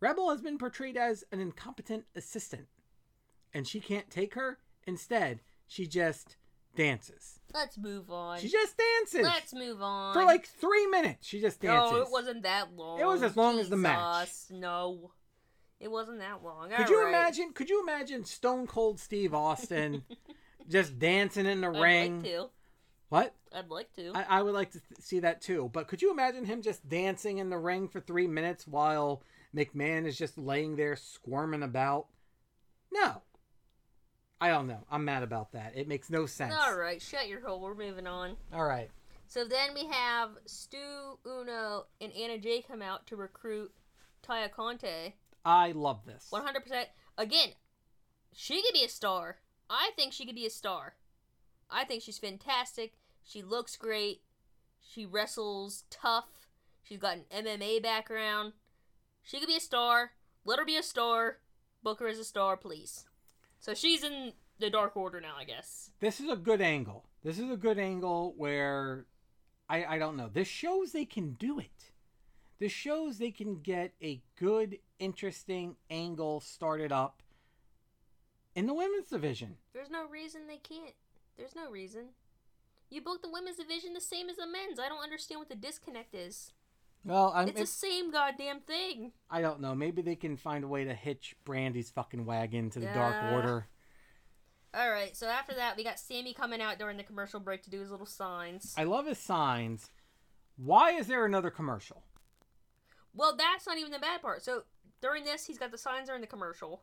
[0.00, 2.66] Rebel has been portrayed as an incompetent assistant,
[3.52, 4.58] and she can't take her?
[4.86, 6.36] Instead, she just
[6.76, 7.40] dances.
[7.54, 8.38] Let's move on.
[8.40, 9.24] She just dances.
[9.24, 10.12] Let's move on.
[10.12, 11.92] For like three minutes, she just dances.
[11.92, 13.00] No, it wasn't that long.
[13.00, 14.28] It was as long as the match.
[14.50, 15.12] No.
[15.80, 16.70] It wasn't that long.
[16.70, 17.14] Could you Alright.
[17.14, 17.52] imagine?
[17.52, 20.02] Could you imagine Stone Cold Steve Austin
[20.68, 22.16] just dancing in the I'd ring?
[22.16, 22.50] like to.
[23.08, 23.34] What?
[23.52, 24.12] I'd like to.
[24.14, 25.70] I, I would like to th- see that too.
[25.72, 29.22] But could you imagine him just dancing in the ring for three minutes while
[29.54, 32.06] McMahon is just laying there squirming about?
[32.92, 33.22] No.
[34.40, 34.84] I don't know.
[34.90, 35.72] I'm mad about that.
[35.76, 36.54] It makes no sense.
[36.54, 37.60] All right, shut your hole.
[37.60, 38.36] We're moving on.
[38.52, 38.90] All right.
[39.26, 43.72] So then we have Stu, Uno, and Anna Jay come out to recruit
[44.26, 45.14] Taya Conti.
[45.44, 46.28] I love this.
[46.32, 46.84] 100%.
[47.16, 47.50] Again,
[48.32, 49.36] she could be a star.
[49.68, 50.94] I think she could be a star.
[51.70, 52.94] I think she's fantastic.
[53.24, 54.20] She looks great.
[54.80, 56.48] She wrestles tough.
[56.82, 58.52] She's got an MMA background.
[59.22, 60.12] She could be a star.
[60.44, 61.38] Let her be a star.
[61.82, 63.06] Book her as a star, please.
[63.58, 65.90] So she's in the Dark Order now, I guess.
[66.00, 67.06] This is a good angle.
[67.22, 69.06] This is a good angle where
[69.68, 70.28] I I don't know.
[70.28, 71.92] This shows they can do it.
[72.58, 77.22] This shows they can get a good, interesting angle started up
[78.54, 79.56] in the women's division.
[79.72, 80.94] There's no reason they can't.
[81.36, 82.10] There's no reason.
[82.90, 84.78] You booked the women's division the same as the men's.
[84.78, 86.52] I don't understand what the disconnect is.
[87.04, 89.12] Well, I'm, It's the same goddamn thing.
[89.30, 89.74] I don't know.
[89.74, 93.66] Maybe they can find a way to hitch Brandi's fucking wagon to the Dark Order.
[94.72, 97.70] All right, so after that, we got Sammy coming out during the commercial break to
[97.70, 98.74] do his little signs.
[98.76, 99.90] I love his signs.
[100.56, 102.02] Why is there another commercial?
[103.14, 104.42] Well, that's not even the bad part.
[104.42, 104.62] So
[105.00, 106.82] during this, he's got the signs during the commercial.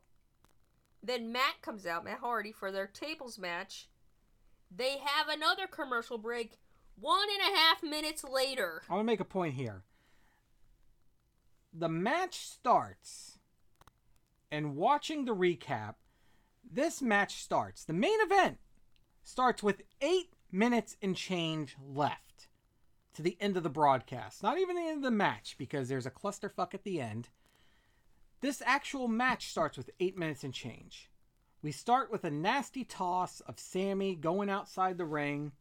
[1.03, 3.89] Then Matt comes out, Matt Hardy, for their tables match.
[4.73, 6.59] They have another commercial break
[6.99, 8.83] one and a half minutes later.
[8.89, 9.83] I want to make a point here.
[11.73, 13.39] The match starts,
[14.51, 15.95] and watching the recap,
[16.69, 17.83] this match starts.
[17.83, 18.59] The main event
[19.23, 22.47] starts with eight minutes and change left
[23.13, 24.43] to the end of the broadcast.
[24.43, 27.29] Not even the end of the match, because there's a clusterfuck at the end.
[28.41, 31.11] This actual match starts with eight minutes and change.
[31.61, 35.51] We start with a nasty toss of Sammy going outside the ring.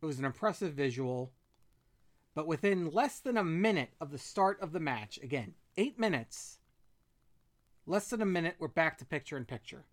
[0.00, 1.32] It was an impressive visual.
[2.34, 6.58] But within less than a minute of the start of the match, again, eight minutes,
[7.86, 9.84] less than a minute, we're back to picture in picture.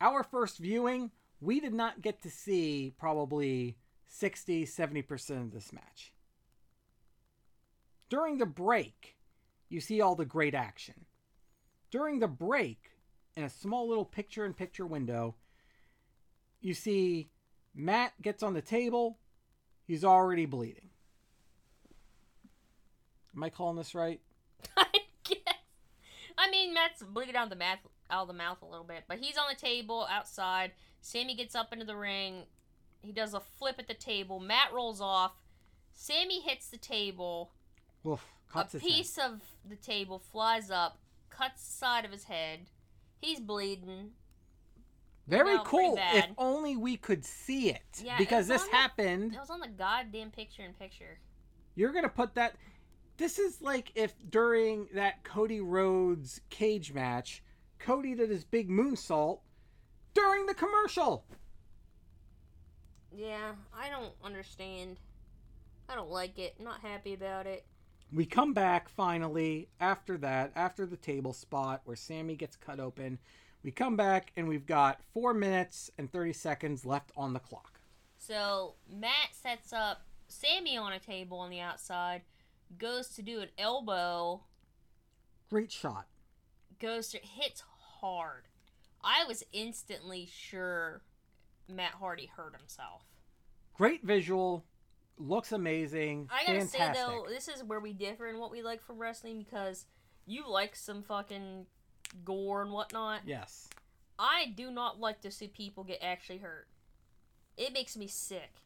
[0.00, 3.76] Our first viewing, we did not get to see probably
[4.08, 6.12] 60, 70% of this match.
[8.08, 9.13] During the break,
[9.74, 10.94] you see all the great action.
[11.90, 12.92] During the break,
[13.36, 15.34] in a small little picture in picture window,
[16.60, 17.28] you see
[17.74, 19.18] Matt gets on the table.
[19.84, 20.90] He's already bleeding.
[23.34, 24.20] Am I calling this right?
[24.76, 24.86] I
[25.24, 25.38] guess.
[26.38, 29.04] I mean, Matt's bleeding out of the mouth, out of the mouth a little bit,
[29.08, 30.70] but he's on the table outside.
[31.00, 32.44] Sammy gets up into the ring.
[33.02, 34.38] He does a flip at the table.
[34.38, 35.32] Matt rolls off.
[35.92, 37.50] Sammy hits the table.
[38.06, 38.24] Oof,
[38.54, 38.96] cuts a his head.
[38.96, 40.98] piece of the table flies up,
[41.30, 42.60] cuts the side of his head.
[43.20, 44.10] He's bleeding.
[45.26, 45.98] Very pretty cool.
[45.98, 47.82] If only we could see it.
[48.02, 49.34] Yeah, because it's this the- happened.
[49.34, 51.18] It was on the goddamn picture in picture.
[51.74, 52.54] You're going to put that.
[53.16, 57.42] This is like if during that Cody Rhodes cage match,
[57.78, 59.38] Cody did his big moonsault
[60.14, 61.24] during the commercial.
[63.16, 64.98] Yeah, I don't understand.
[65.88, 66.60] I don't like it.
[66.60, 67.64] Not happy about it.
[68.14, 73.18] We come back finally after that, after the table spot where Sammy gets cut open.
[73.64, 77.80] We come back and we've got four minutes and 30 seconds left on the clock.
[78.16, 82.22] So Matt sets up Sammy on a table on the outside,
[82.78, 84.42] goes to do an elbow,
[85.50, 86.06] Great shot.
[86.80, 87.64] goes to hits
[88.00, 88.44] hard.
[89.02, 91.02] I was instantly sure
[91.68, 93.02] Matt Hardy hurt himself.
[93.74, 94.64] Great visual.
[95.18, 96.28] Looks amazing.
[96.32, 96.96] I gotta Fantastic.
[96.96, 99.86] say though, this is where we differ in what we like from wrestling because
[100.26, 101.66] you like some fucking
[102.24, 103.20] gore and whatnot.
[103.24, 103.68] Yes.
[104.18, 106.66] I do not like to see people get actually hurt.
[107.56, 108.62] It makes me sick.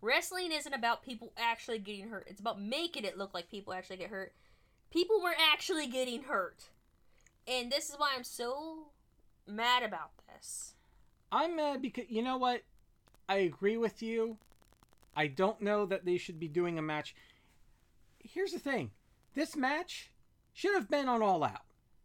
[0.00, 2.26] Wrestling isn't about people actually getting hurt.
[2.28, 4.32] It's about making it look like people actually get hurt.
[4.90, 6.68] People were actually getting hurt.
[7.46, 8.88] And this is why I'm so
[9.46, 10.74] mad about this.
[11.32, 12.62] I'm mad because you know what?
[13.28, 14.38] I agree with you.
[15.18, 17.16] I don't know that they should be doing a match.
[18.20, 18.92] Here's the thing.
[19.34, 20.12] This match
[20.52, 21.64] should have been on All Out.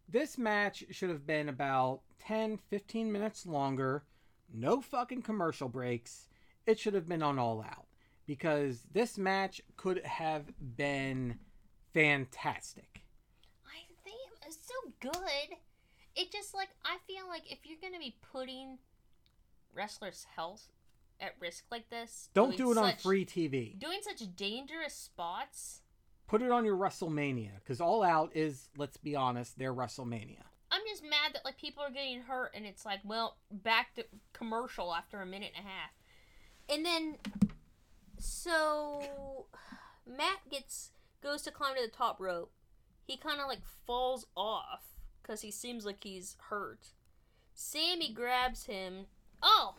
[0.09, 4.03] This match should have been about 10, 15 minutes longer.
[4.51, 6.27] No fucking commercial breaks.
[6.65, 7.85] It should have been on All Out.
[8.25, 10.45] Because this match could have
[10.75, 11.37] been
[11.93, 13.03] fantastic.
[13.63, 15.57] I think it's so good.
[16.15, 18.79] It just like I feel like if you're gonna be putting
[19.71, 20.69] wrestlers' health
[21.23, 23.79] at risk like this, Don't do it on free TV.
[23.79, 25.81] Doing such dangerous spots.
[26.27, 27.51] Put it on your WrestleMania.
[27.55, 30.43] Because All Out is, let's be honest, their WrestleMania.
[30.71, 34.05] I'm just mad that like people are getting hurt and it's like, well, back to
[34.33, 35.91] commercial after a minute and a half.
[36.67, 37.17] And then
[38.17, 39.45] so
[40.07, 40.91] Matt gets
[41.21, 42.51] goes to climb to the top rope.
[43.05, 44.81] He kind of like falls off
[45.21, 46.87] cuz he seems like he's hurt.
[47.53, 49.05] Sammy grabs him.
[49.43, 49.75] Oh,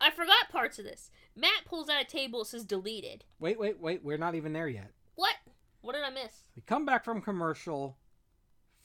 [0.00, 1.10] I forgot parts of this.
[1.36, 3.24] Matt pulls out a table that says deleted.
[3.38, 4.04] Wait, wait, wait.
[4.04, 4.90] We're not even there yet.
[5.14, 5.34] What?
[5.80, 6.32] What did I miss?
[6.56, 7.96] We come back from commercial.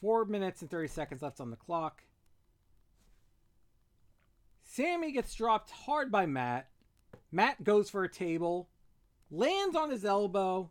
[0.02, 2.04] Four minutes and 30 seconds left on the clock.
[4.64, 6.68] Sammy gets dropped hard by Matt.
[7.32, 8.70] Matt goes for a table,
[9.30, 10.70] lands on his elbow.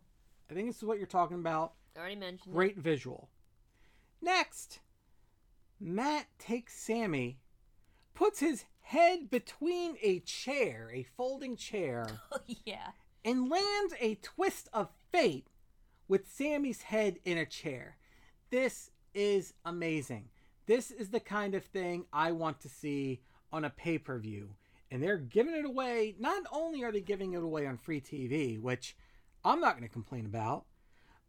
[0.49, 1.73] I think this is what you're talking about.
[1.95, 2.53] I already mentioned.
[2.53, 3.29] Great visual.
[4.21, 4.79] Next,
[5.79, 7.39] Matt takes Sammy,
[8.13, 12.15] puts his head between a chair, a folding chair, It.
[12.31, 12.87] Oh, yeah.
[13.23, 15.47] and lands a twist of fate
[16.07, 17.97] with Sammy's head in a chair.
[18.49, 20.29] This is amazing.
[20.65, 23.21] This is the kind of thing I want to see
[23.51, 24.55] on a pay per view.
[24.89, 26.15] And they're giving it away.
[26.19, 28.95] Not only are they giving it away on free TV, which
[29.45, 30.65] I'm not going to complain about,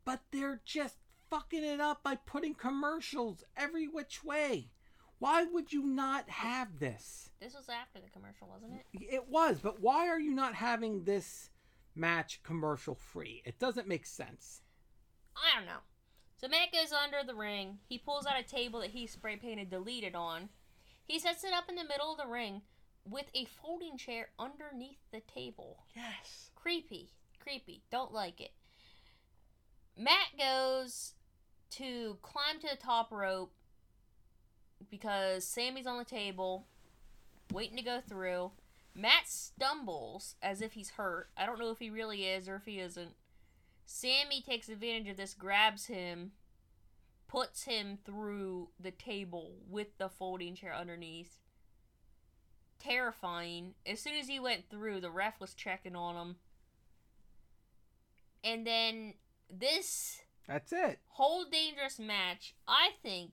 [0.07, 0.97] but they're just
[1.29, 4.71] fucking it up by putting commercials every which way.
[5.21, 7.31] Why would you not have this?
[7.41, 9.15] This was after the commercial, wasn't it?
[9.15, 11.51] It was, but why are you not having this
[11.95, 13.43] match commercial free?
[13.45, 14.63] It doesn't make sense.
[15.37, 15.81] I don't know.
[16.39, 17.79] So Matt goes under the ring.
[17.87, 20.49] He pulls out a table that he spray painted deleted on.
[21.07, 22.63] He sets it up in the middle of the ring
[23.05, 25.85] with a folding chair underneath the table.
[25.95, 26.51] Yes.
[26.55, 27.11] Creepy.
[27.41, 27.83] Creepy.
[27.91, 28.53] Don't like it.
[29.99, 31.13] Matt goes
[31.73, 33.53] to climb to the top rope
[34.91, 36.67] because Sammy's on the table,
[37.53, 38.53] waiting to go through.
[38.95, 41.29] Matt stumbles as if he's hurt.
[41.37, 43.13] I don't know if he really is or if he isn't.
[43.87, 46.33] Sammy takes advantage of this, grabs him,
[47.29, 51.39] puts him through the table with the folding chair underneath.
[52.79, 53.75] Terrifying.
[53.87, 56.37] As soon as he went through, the ref was checking on him.
[58.43, 59.15] And then
[59.51, 60.99] this That's it.
[61.11, 63.33] whole dangerous match, I think,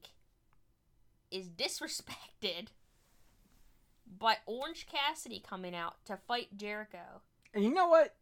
[1.32, 2.68] is disrespected
[4.18, 7.22] by Orange Cassidy coming out to fight Jericho.
[7.54, 8.16] And you know what?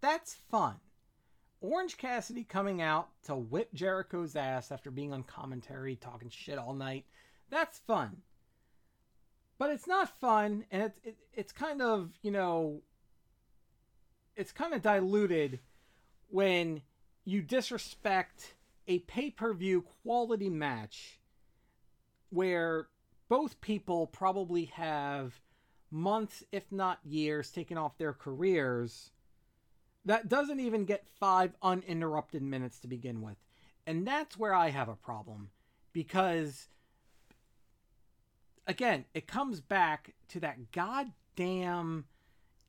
[0.00, 0.76] That's fun.
[1.60, 6.72] Orange Cassidy coming out to whip Jericho's ass after being on commentary talking shit all
[6.72, 7.04] night.
[7.50, 8.22] That's fun.
[9.58, 12.80] But it's not fun and it's it, it's kind of, you know,
[14.36, 15.60] it's kind of diluted
[16.28, 16.80] when
[17.24, 18.54] you disrespect
[18.88, 21.19] a pay-per-view quality match
[22.30, 22.88] where
[23.28, 25.40] both people probably have
[25.90, 29.10] months if not years taken off their careers
[30.04, 33.36] that doesn't even get five uninterrupted minutes to begin with.
[33.86, 35.50] And that's where I have a problem
[35.92, 36.68] because,
[38.66, 42.04] again, it comes back to that goddamn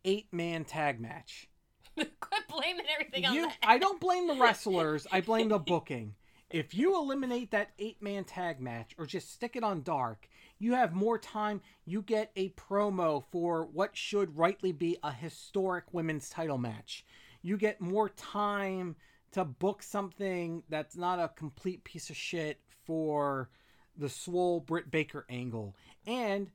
[0.03, 1.47] eight man tag match.
[1.95, 3.57] Quit blaming everything on that.
[3.63, 6.15] I don't blame the wrestlers, I blame the booking.
[6.53, 10.27] If you eliminate that eight man tag match or just stick it on dark,
[10.59, 11.61] you have more time.
[11.85, 17.05] You get a promo for what should rightly be a historic women's title match.
[17.41, 18.97] You get more time
[19.31, 23.49] to book something that's not a complete piece of shit for
[23.95, 25.77] the swole Britt Baker angle.
[26.05, 26.51] And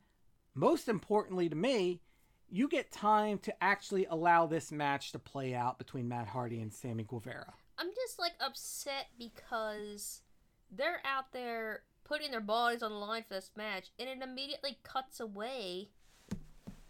[0.55, 2.03] most importantly to me,
[2.51, 6.73] you get time to actually allow this match to play out between Matt Hardy and
[6.73, 7.55] Sammy Guevara.
[7.79, 10.23] I'm just like upset because
[10.71, 14.79] they're out there putting their bodies on the line for this match, and it immediately
[14.83, 15.89] cuts away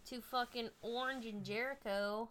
[0.05, 2.29] to fucking Orange and Jericho.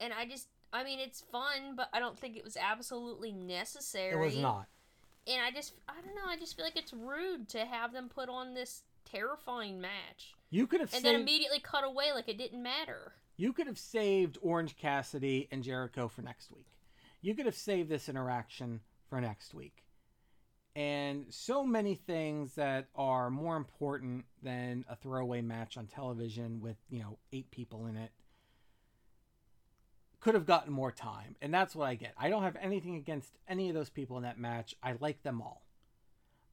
[0.00, 4.12] And I just, I mean, it's fun, but I don't think it was absolutely necessary.
[4.12, 4.66] It was not.
[5.26, 8.10] And I just, I don't know, I just feel like it's rude to have them
[8.14, 12.28] put on this terrifying match You could have and saved, then immediately cut away like
[12.28, 13.12] it didn't matter.
[13.36, 16.66] you could have saved Orange Cassidy and Jericho for next week.
[17.24, 19.82] You could have saved this interaction for next week.
[20.76, 26.76] And so many things that are more important than a throwaway match on television with,
[26.90, 28.10] you know, eight people in it
[30.20, 31.34] could have gotten more time.
[31.40, 32.12] And that's what I get.
[32.18, 34.74] I don't have anything against any of those people in that match.
[34.82, 35.64] I like them all.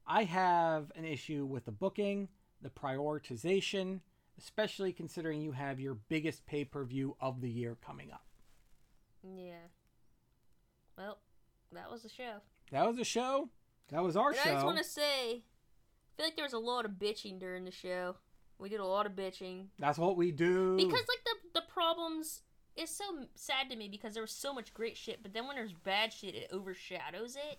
[0.06, 2.28] I have an issue with the booking,
[2.62, 4.00] the prioritization,
[4.38, 8.24] especially considering you have your biggest pay per view of the year coming up.
[9.22, 9.68] Yeah.
[10.96, 11.18] Well,
[11.72, 12.38] that was the show.
[12.70, 13.48] That was a show.
[13.90, 14.50] That was our And show.
[14.50, 17.64] I just want to say, I feel like there was a lot of bitching during
[17.64, 18.16] the show.
[18.58, 20.76] We did a lot of bitching That's what we do.
[20.76, 22.42] because, like, the the problems.
[22.74, 23.04] It's so
[23.34, 26.10] sad to me because there was so much great shit, but then when there's bad
[26.10, 27.58] shit, it overshadows it.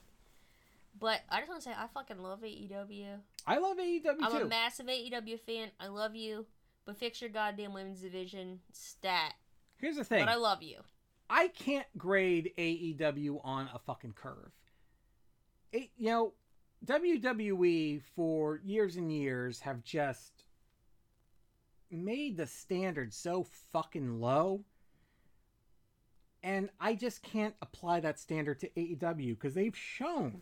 [1.00, 3.20] But I just want to say, I fucking love AEW.
[3.46, 4.38] I love AEW I'm too.
[4.38, 5.70] a massive AEW fan.
[5.80, 6.48] I love you,
[6.86, 9.34] but fix your goddamn women's division stat.
[9.78, 10.20] Here's the thing.
[10.26, 10.78] But I love you.
[11.30, 14.52] I can't grade AEW on a fucking curve.
[15.72, 16.34] It, you know,
[16.86, 20.46] WWE for years and years have just
[21.90, 24.64] made the standard so fucking low.
[26.44, 30.42] And I just can't apply that standard to AEW because they've shown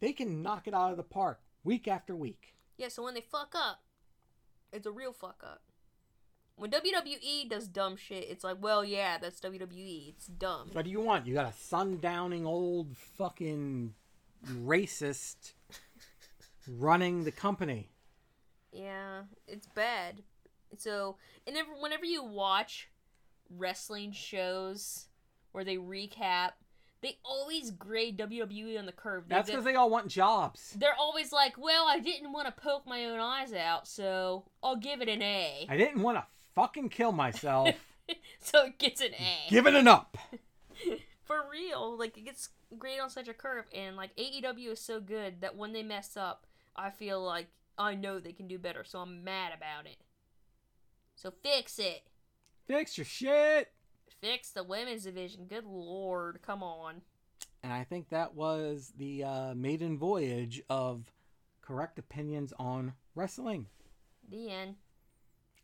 [0.00, 2.54] they can knock it out of the park week after week.
[2.76, 3.82] Yeah, so when they fuck up,
[4.72, 5.62] it's a real fuck up.
[6.56, 10.10] When WWE does dumb shit, it's like, well, yeah, that's WWE.
[10.10, 10.70] It's dumb.
[10.72, 11.26] What do you want?
[11.26, 13.94] You got a sundowning old fucking
[14.46, 15.54] racist
[16.68, 17.90] running the company.
[18.72, 20.22] Yeah, it's bad.
[20.78, 21.16] So,
[21.46, 22.88] and ever, whenever you watch
[23.50, 25.06] wrestling shows
[25.52, 26.52] where they recap,
[27.00, 29.28] They always grade WWE on the curve.
[29.28, 30.74] They That's because they all want jobs.
[30.78, 34.76] they're always like, well, I didn't want to poke my own eyes out, so I'll
[34.76, 35.66] give it an A.
[35.68, 36.24] I didn't want to
[36.54, 37.74] fucking kill myself.
[38.40, 39.50] so it gets an A.
[39.50, 40.16] Give it an up.
[41.24, 45.00] For real, like it gets graded on such a curve, and like AEW is so
[45.00, 47.48] good that when they mess up, I feel like
[47.78, 49.96] I know they can do better, so I'm mad about it.
[51.16, 52.02] So fix it.
[52.66, 53.72] Fix your shit.
[54.20, 55.46] Fix the women's division.
[55.46, 57.02] Good lord, come on.
[57.62, 61.10] And I think that was the uh, maiden voyage of
[61.62, 63.66] correct opinions on wrestling.
[64.28, 64.76] The end.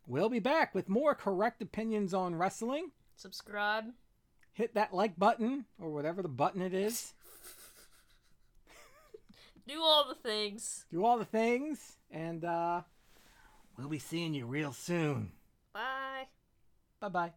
[0.07, 2.91] We'll be back with more correct opinions on wrestling.
[3.15, 3.85] Subscribe.
[4.53, 7.13] Hit that like button or whatever the button it is.
[9.67, 10.85] Do all the things.
[10.91, 12.81] Do all the things, and uh,
[13.77, 15.31] we'll be seeing you real soon.
[15.73, 16.27] Bye.
[16.99, 17.31] Bye bye.